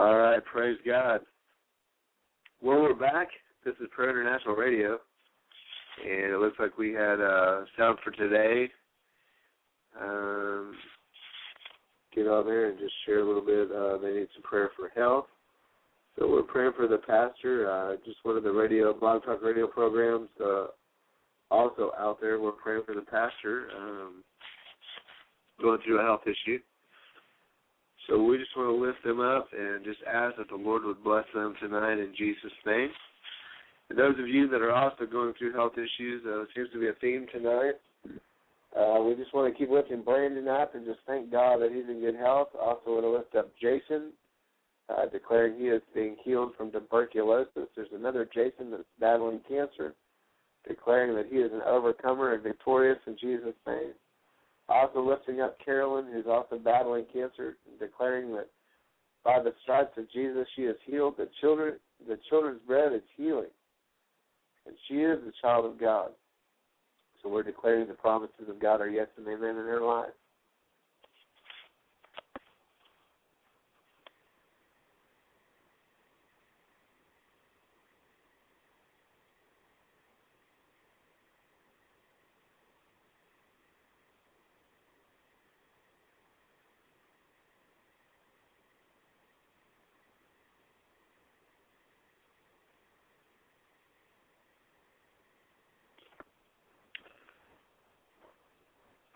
All 0.00 0.16
right, 0.16 0.42
praise 0.42 0.78
God. 0.86 1.20
Well, 2.62 2.80
we're 2.80 2.94
back. 2.94 3.28
This 3.66 3.74
is 3.82 3.88
Prayer 3.94 4.18
International 4.18 4.54
Radio, 4.54 4.98
and 6.02 6.32
it 6.32 6.40
looks 6.40 6.58
like 6.58 6.78
we 6.78 6.94
had 6.94 7.20
uh, 7.20 7.64
sound 7.76 7.98
for 8.02 8.10
today. 8.12 8.70
Um, 10.00 10.72
get 12.14 12.26
on 12.26 12.46
there 12.46 12.70
and 12.70 12.78
just 12.78 12.94
share 13.04 13.20
a 13.20 13.26
little 13.26 13.44
bit. 13.44 13.70
Uh, 13.70 13.98
they 13.98 14.20
need 14.20 14.28
some 14.32 14.42
prayer 14.42 14.70
for 14.74 14.88
health. 14.98 15.26
So 16.18 16.26
we're 16.26 16.44
praying 16.44 16.72
for 16.78 16.88
the 16.88 16.96
pastor. 16.96 17.70
Uh, 17.70 17.96
just 18.02 18.20
one 18.22 18.38
of 18.38 18.42
the 18.42 18.52
radio, 18.52 18.98
blog 18.98 19.22
talk 19.26 19.42
radio 19.42 19.66
programs. 19.66 20.30
Uh, 20.42 20.68
also 21.50 21.92
out 21.98 22.22
there, 22.22 22.40
we're 22.40 22.52
praying 22.52 22.84
for 22.86 22.94
the 22.94 23.02
pastor 23.02 23.68
um, 23.78 24.24
going 25.60 25.78
through 25.84 26.00
a 26.00 26.02
health 26.02 26.22
issue. 26.24 26.58
So 28.08 28.22
we 28.22 28.38
just 28.38 28.56
want 28.56 28.68
to 28.76 28.86
lift 28.86 29.04
them 29.04 29.20
up 29.20 29.48
and 29.56 29.84
just 29.84 30.00
ask 30.10 30.36
that 30.36 30.48
the 30.48 30.56
Lord 30.56 30.84
would 30.84 31.04
bless 31.04 31.24
them 31.34 31.54
tonight 31.60 31.98
in 31.98 32.12
Jesus' 32.16 32.52
name. 32.66 32.90
And 33.88 33.98
those 33.98 34.18
of 34.18 34.28
you 34.28 34.48
that 34.48 34.62
are 34.62 34.72
also 34.72 35.04
going 35.04 35.34
through 35.38 35.52
health 35.52 35.74
issues, 35.74 36.24
uh, 36.24 36.44
seems 36.54 36.70
to 36.72 36.80
be 36.80 36.88
a 36.88 36.92
theme 37.00 37.26
tonight. 37.32 37.74
Uh, 38.76 39.02
we 39.02 39.16
just 39.16 39.34
want 39.34 39.52
to 39.52 39.58
keep 39.58 39.68
lifting 39.68 40.02
Brandon 40.02 40.46
up 40.46 40.74
and 40.74 40.86
just 40.86 41.00
thank 41.06 41.30
God 41.30 41.60
that 41.60 41.72
he's 41.72 41.88
in 41.88 42.00
good 42.00 42.14
health. 42.14 42.48
Also 42.58 42.92
want 42.92 43.02
to 43.04 43.10
lift 43.10 43.34
up 43.34 43.50
Jason, 43.60 44.12
uh, 44.88 45.06
declaring 45.12 45.58
he 45.58 45.66
is 45.66 45.82
being 45.92 46.16
healed 46.22 46.52
from 46.56 46.70
tuberculosis. 46.70 47.68
There's 47.74 47.88
another 47.92 48.28
Jason 48.32 48.70
that's 48.70 48.84
battling 49.00 49.40
cancer, 49.48 49.94
declaring 50.66 51.16
that 51.16 51.26
he 51.30 51.38
is 51.38 51.52
an 51.52 51.62
overcomer 51.66 52.34
and 52.34 52.42
victorious 52.42 52.98
in 53.06 53.16
Jesus' 53.20 53.54
name. 53.66 53.92
Also 54.70 55.02
lifting 55.02 55.40
up 55.40 55.58
Carolyn, 55.64 56.06
who's 56.12 56.26
also 56.28 56.56
battling 56.56 57.04
cancer, 57.12 57.56
declaring 57.80 58.32
that 58.34 58.48
by 59.24 59.42
the 59.42 59.52
stripes 59.62 59.98
of 59.98 60.10
Jesus 60.12 60.46
she 60.54 60.62
is 60.62 60.76
healed. 60.86 61.16
The 61.18 61.28
children, 61.40 61.74
the 62.06 62.18
children's 62.28 62.60
bread 62.66 62.92
is 62.92 63.02
healing, 63.16 63.50
and 64.66 64.76
she 64.86 64.94
is 64.94 65.18
the 65.24 65.32
child 65.42 65.66
of 65.66 65.78
God. 65.78 66.10
So 67.20 67.28
we're 67.28 67.42
declaring 67.42 67.88
the 67.88 67.94
promises 67.94 68.48
of 68.48 68.60
God 68.60 68.80
are 68.80 68.88
yes 68.88 69.08
and 69.16 69.26
amen 69.26 69.50
in 69.50 69.66
her 69.66 69.82
life. 69.82 70.10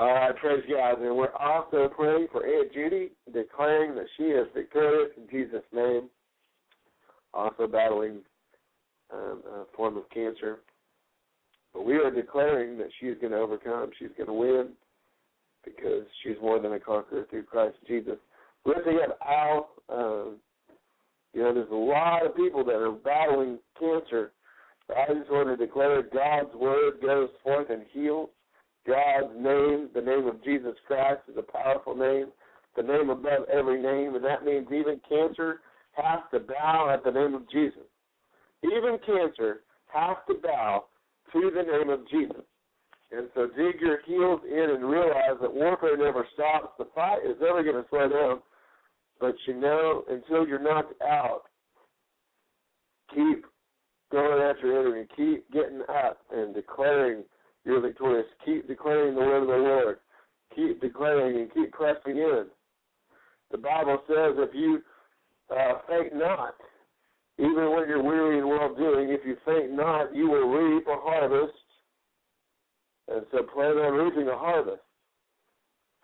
All 0.00 0.12
right, 0.12 0.36
praise 0.36 0.64
God. 0.68 1.00
And 1.00 1.16
we're 1.16 1.32
also 1.34 1.88
praying 1.94 2.26
for 2.32 2.44
Aunt 2.44 2.72
Judy, 2.72 3.10
declaring 3.32 3.94
that 3.94 4.06
she 4.16 4.24
is 4.24 4.48
victorious 4.54 5.12
in 5.16 5.28
Jesus' 5.30 5.62
name. 5.72 6.08
Also 7.32 7.66
battling 7.66 8.18
um, 9.12 9.42
a 9.46 9.64
form 9.76 9.96
of 9.96 10.08
cancer. 10.10 10.58
But 11.72 11.84
we 11.84 11.94
are 11.94 12.10
declaring 12.10 12.76
that 12.78 12.88
she 12.98 13.06
is 13.06 13.18
going 13.20 13.32
to 13.32 13.38
overcome. 13.38 13.90
She's 13.98 14.10
going 14.16 14.28
to 14.28 14.32
win 14.32 14.70
because 15.64 16.04
she's 16.22 16.36
more 16.42 16.60
than 16.60 16.72
a 16.72 16.80
conqueror 16.80 17.26
through 17.30 17.44
Christ 17.44 17.76
Jesus. 17.86 18.16
Lifting 18.64 18.98
up 19.02 19.18
Al, 19.26 19.68
um, 19.88 20.36
you 21.32 21.42
know, 21.42 21.54
there's 21.54 21.70
a 21.70 21.74
lot 21.74 22.24
of 22.24 22.36
people 22.36 22.64
that 22.64 22.74
are 22.74 22.92
battling 22.92 23.58
cancer. 23.78 24.32
But 24.86 24.98
I 24.98 25.14
just 25.14 25.30
want 25.30 25.48
to 25.48 25.56
declare 25.56 26.02
God's 26.02 26.54
word 26.54 26.94
goes 27.00 27.28
forth 27.42 27.70
and 27.70 27.82
heals. 27.92 28.30
God's 28.86 29.32
name, 29.36 29.88
the 29.94 30.00
name 30.00 30.26
of 30.26 30.42
Jesus 30.44 30.74
Christ, 30.86 31.22
is 31.30 31.36
a 31.38 31.42
powerful 31.42 31.96
name, 31.96 32.26
the 32.76 32.82
name 32.82 33.10
above 33.10 33.48
every 33.52 33.80
name, 33.80 34.14
and 34.14 34.24
that 34.24 34.44
means 34.44 34.66
even 34.70 35.00
cancer 35.08 35.60
has 35.92 36.20
to 36.32 36.40
bow 36.40 36.90
at 36.92 37.04
the 37.04 37.10
name 37.10 37.34
of 37.34 37.48
Jesus. 37.50 37.86
Even 38.62 38.98
cancer 39.06 39.60
has 39.92 40.16
to 40.28 40.34
bow 40.42 40.84
to 41.32 41.50
the 41.54 41.62
name 41.62 41.88
of 41.88 42.08
Jesus. 42.10 42.42
And 43.12 43.28
so 43.34 43.46
dig 43.46 43.80
your 43.80 44.00
heels 44.06 44.40
in 44.50 44.70
and 44.70 44.84
realize 44.84 45.38
that 45.40 45.54
warfare 45.54 45.96
never 45.96 46.26
stops. 46.34 46.74
The 46.78 46.86
fight 46.94 47.20
is 47.24 47.36
never 47.40 47.62
going 47.62 47.76
to 47.76 47.88
slow 47.88 48.08
down. 48.08 48.40
But 49.20 49.34
you 49.46 49.54
know, 49.54 50.04
until 50.10 50.46
you're 50.46 50.58
knocked 50.58 51.00
out, 51.02 51.42
keep 53.14 53.44
going 54.10 54.42
after 54.42 54.66
your 54.66 54.80
enemy. 54.80 55.06
Keep 55.16 55.50
getting 55.52 55.82
up 55.88 56.18
and 56.32 56.54
declaring 56.54 57.22
you're 57.64 57.80
victorious. 57.80 58.26
Keep 58.44 58.68
declaring 58.68 59.14
the 59.14 59.20
word 59.20 59.42
of 59.42 59.48
the 59.48 59.54
Lord. 59.54 59.98
Keep 60.54 60.80
declaring 60.80 61.38
and 61.38 61.52
keep 61.52 61.72
pressing 61.72 62.18
in. 62.18 62.46
The 63.50 63.58
Bible 63.58 63.98
says 64.06 64.34
if 64.36 64.54
you 64.54 64.82
uh, 65.50 65.74
faint 65.88 66.14
not, 66.14 66.54
even 67.38 67.72
when 67.72 67.88
you're 67.88 68.02
weary 68.02 68.38
and 68.38 68.48
well 68.48 68.74
doing, 68.74 69.10
if 69.10 69.20
you 69.24 69.36
faint 69.44 69.72
not, 69.72 70.14
you 70.14 70.28
will 70.28 70.48
reap 70.48 70.86
a 70.86 70.96
harvest. 70.96 71.54
And 73.08 73.24
so 73.32 73.42
plan 73.42 73.72
on 73.72 73.94
reaping 73.94 74.28
a 74.28 74.36
harvest. 74.36 74.82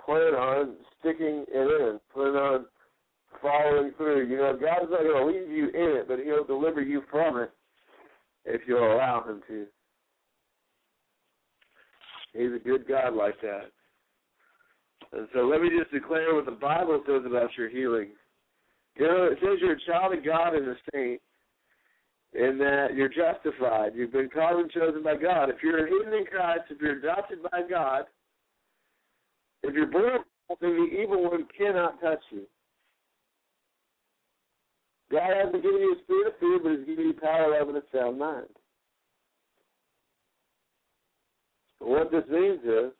Plan 0.04 0.34
on 0.34 0.74
sticking 0.98 1.44
it 1.48 1.80
in. 1.82 2.00
Plan 2.12 2.34
on 2.34 2.66
following 3.40 3.92
through. 3.96 4.26
You 4.28 4.36
know, 4.38 4.58
God's 4.60 4.90
not 4.90 5.02
going 5.02 5.32
to 5.32 5.38
leave 5.38 5.50
you 5.50 5.68
in 5.68 5.96
it, 5.98 6.08
but 6.08 6.18
He'll 6.18 6.44
deliver 6.44 6.82
you 6.82 7.02
from 7.10 7.38
it 7.38 7.52
if 8.44 8.62
you'll 8.66 8.92
allow 8.92 9.24
Him 9.26 9.40
to. 9.48 9.66
He's 12.32 12.52
a 12.54 12.58
good 12.58 12.86
God 12.86 13.14
like 13.14 13.40
that. 13.42 13.70
And 15.12 15.28
so 15.34 15.40
let 15.40 15.60
me 15.60 15.70
just 15.76 15.90
declare 15.90 16.34
what 16.34 16.44
the 16.44 16.52
Bible 16.52 17.02
says 17.06 17.22
about 17.26 17.50
your 17.56 17.68
healing. 17.68 18.10
You 18.96 19.06
know, 19.06 19.24
it 19.24 19.38
says 19.40 19.58
you're 19.60 19.72
a 19.72 19.86
child 19.86 20.16
of 20.16 20.24
God 20.24 20.54
and 20.54 20.68
a 20.68 20.74
saint, 20.92 21.20
and 22.34 22.60
that 22.60 22.94
you're 22.94 23.08
justified. 23.08 23.92
You've 23.94 24.12
been 24.12 24.28
called 24.28 24.60
and 24.60 24.70
chosen 24.70 25.02
by 25.02 25.16
God. 25.16 25.48
If 25.48 25.56
you're 25.62 25.86
hidden 25.86 26.12
in 26.14 26.26
Christ, 26.26 26.64
if 26.70 26.80
you're 26.80 26.98
adopted 26.98 27.42
by 27.50 27.62
God, 27.68 28.04
if 29.62 29.74
you're 29.74 29.86
born, 29.86 30.20
then 30.60 30.76
the 30.76 31.02
evil 31.02 31.30
one 31.30 31.46
cannot 31.56 32.00
touch 32.00 32.20
you. 32.30 32.42
God 35.10 35.34
hasn't 35.36 35.62
given 35.62 35.80
you 35.80 35.96
a 35.98 36.02
spirit 36.04 36.26
of 36.28 36.38
fear, 36.38 36.58
but 36.62 36.78
He's 36.78 36.86
given 36.86 37.06
you 37.06 37.14
power, 37.14 37.58
love, 37.58 37.68
and 37.68 37.78
a 37.78 37.82
sound 37.92 38.18
mind. 38.18 38.46
What 41.80 42.10
this 42.10 42.24
means 42.30 42.60
is, 42.62 42.92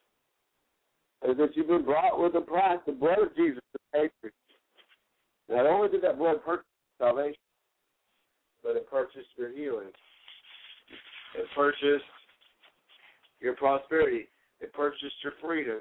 is 1.28 1.36
that 1.36 1.50
you've 1.54 1.68
been 1.68 1.84
brought 1.84 2.20
with 2.20 2.34
a 2.34 2.40
price, 2.40 2.78
the 2.86 2.92
blood 2.92 3.18
of 3.18 3.36
Jesus 3.36 3.62
to 3.72 3.78
pay 3.92 4.08
for 4.20 4.28
you. 4.28 5.54
Not 5.54 5.66
only 5.66 5.88
did 5.88 6.02
that 6.02 6.18
blood 6.18 6.42
purchase 6.44 6.64
salvation, 6.98 7.34
but 8.64 8.76
it 8.76 8.90
purchased 8.90 9.28
your 9.36 9.52
healing. 9.52 9.90
It 11.38 11.46
purchased 11.54 12.04
your 13.40 13.54
prosperity. 13.54 14.28
It 14.60 14.72
purchased 14.72 15.16
your 15.22 15.34
freedom. 15.42 15.80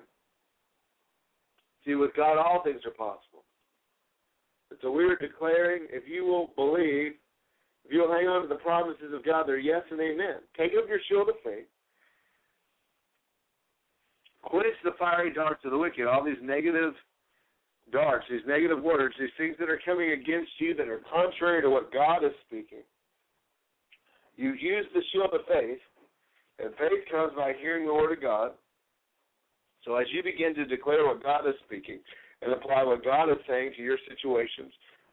See, 1.86 1.96
with 1.96 2.12
God, 2.16 2.38
all 2.38 2.62
things 2.64 2.82
are 2.86 2.92
possible. 2.92 3.44
And 4.70 4.80
so 4.82 4.92
we 4.92 5.06
are 5.06 5.16
declaring, 5.16 5.88
if 5.90 6.04
you 6.08 6.26
will 6.26 6.52
believe, 6.56 7.14
if 7.86 7.92
you'll 7.92 8.12
hang 8.12 8.28
on 8.28 8.42
to 8.42 8.48
the 8.48 8.56
promises 8.56 9.14
of 9.14 9.26
God, 9.26 9.48
they're 9.48 9.58
yes 9.58 9.84
and 9.90 10.00
amen. 10.00 10.36
Take 10.58 10.72
up 10.78 10.88
your 10.88 11.00
shield 11.08 11.30
of 11.30 11.36
faith 11.44 11.66
quench 14.50 14.76
the 14.84 14.92
fiery 14.98 15.32
darts 15.34 15.64
of 15.64 15.72
the 15.72 15.78
wicked, 15.78 16.08
all 16.08 16.24
these 16.24 16.42
negative 16.42 16.94
darts, 17.92 18.26
these 18.30 18.42
negative 18.48 18.82
words, 18.82 19.16
these 19.20 19.30
things 19.38 19.56
that 19.60 19.70
are 19.70 19.82
coming 19.86 20.12
against 20.12 20.52
you 20.60 20.74
that 20.76 20.88
are 20.88 21.02
contrary 21.12 21.62
to 21.62 21.70
what 21.70 21.94
God 21.94 22.24
is 22.24 22.32
speaking. 22.48 22.84
You 24.36 24.54
use 24.54 24.86
the 24.94 25.02
shield 25.12 25.34
of 25.34 25.42
faith, 25.48 25.80
and 26.60 26.72
faith 26.80 27.04
comes 27.12 27.34
by 27.36 27.54
hearing 27.60 27.86
the 27.86 27.94
word 27.94 28.14
of 28.18 28.22
God. 28.22 28.52
So 29.86 29.96
as 29.96 30.08
you 30.12 30.24
begin 30.24 30.56
to 30.56 30.66
declare 30.66 31.06
what 31.06 31.24
God 31.24 31.48
is 31.48 31.56
speaking 31.66 32.00
and 32.42 32.54
apply 32.54 32.84
what 32.84 33.04
God 33.04 33.30
is 33.30 33.38
saying 33.48 33.74
to 33.76 33.82
your 33.82 33.98
situations, 34.08 34.72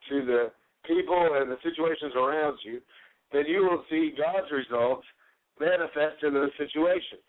to 0.09 0.25
the 0.25 0.51
people 0.85 1.35
and 1.35 1.51
the 1.51 1.57
situations 1.63 2.13
around 2.15 2.57
you, 2.63 2.79
then 3.33 3.45
you 3.47 3.63
will 3.63 3.83
see 3.89 4.15
God's 4.15 4.51
results 4.51 5.05
manifest 5.59 6.23
in 6.23 6.33
those 6.33 6.51
situations. 6.57 7.26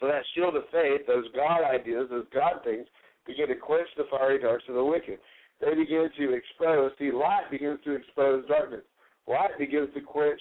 So 0.00 0.06
that 0.06 0.22
shield 0.34 0.56
of 0.56 0.64
faith, 0.72 1.02
those 1.06 1.26
God 1.34 1.62
ideas, 1.62 2.08
those 2.10 2.26
God 2.32 2.64
things, 2.64 2.86
begin 3.26 3.48
to 3.48 3.54
quench 3.54 3.88
the 3.96 4.04
fiery 4.10 4.40
darts 4.40 4.64
of 4.68 4.74
the 4.74 4.84
wicked. 4.84 5.18
They 5.60 5.74
begin 5.74 6.08
to 6.16 6.34
expose. 6.34 6.92
See, 6.98 7.12
light 7.12 7.50
begins 7.50 7.78
to 7.84 7.92
expose 7.92 8.46
darkness. 8.48 8.80
Light 9.28 9.58
begins 9.58 9.88
to 9.94 10.00
quench 10.00 10.40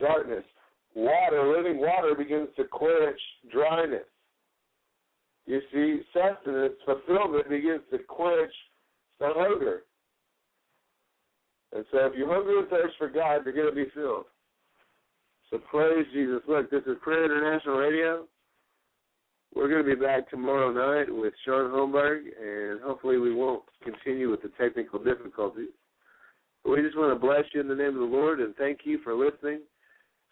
darkness. 0.00 0.44
Water, 0.94 1.54
living 1.54 1.80
water, 1.80 2.14
begins 2.16 2.48
to 2.56 2.64
quench 2.64 3.20
dryness. 3.52 4.06
You 5.46 5.60
see, 5.70 6.00
sustenance, 6.14 6.74
fulfillment 6.86 7.50
begins 7.50 7.82
to 7.90 7.98
quench 7.98 8.52
the 9.20 9.28
hunger. 9.34 9.82
And 11.74 11.84
so 11.92 12.06
if 12.06 12.14
you 12.16 12.26
hunger 12.26 12.60
and 12.60 12.68
thirst 12.68 12.94
for 12.96 13.08
God, 13.08 13.40
you're 13.44 13.52
going 13.52 13.68
to 13.68 13.74
be 13.74 13.90
filled. 13.94 14.24
So 15.50 15.58
praise 15.58 16.06
Jesus. 16.14 16.40
Look, 16.48 16.70
this 16.70 16.82
is 16.86 16.96
Prayer 17.02 17.24
International 17.24 17.76
Radio. 17.76 18.24
We're 19.54 19.68
going 19.68 19.84
to 19.84 19.96
be 19.96 20.00
back 20.00 20.28
tomorrow 20.30 20.72
night 20.72 21.14
with 21.14 21.32
Sean 21.44 21.70
Holmberg, 21.70 22.22
and 22.40 22.80
hopefully 22.80 23.18
we 23.18 23.32
won't 23.32 23.62
continue 23.84 24.30
with 24.30 24.42
the 24.42 24.50
technical 24.60 24.98
difficulties. 24.98 25.68
We 26.64 26.82
just 26.82 26.96
want 26.96 27.14
to 27.14 27.26
bless 27.26 27.44
you 27.52 27.60
in 27.60 27.68
the 27.68 27.74
name 27.74 27.88
of 27.88 27.94
the 28.10 28.16
Lord 28.16 28.40
and 28.40 28.56
thank 28.56 28.80
you 28.84 28.98
for 29.04 29.14
listening. 29.14 29.60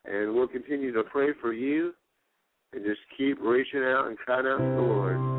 And 0.04 0.34
we'll 0.34 0.48
continue 0.48 0.92
to 0.92 1.04
pray 1.04 1.28
for 1.40 1.52
you 1.52 1.92
and 2.72 2.84
just 2.84 3.00
keep 3.16 3.38
reaching 3.40 3.82
out 3.82 4.06
and 4.08 4.18
crying 4.18 4.46
out 4.46 4.58
to 4.58 4.64
the 4.64 4.80
Lord. 4.80 5.31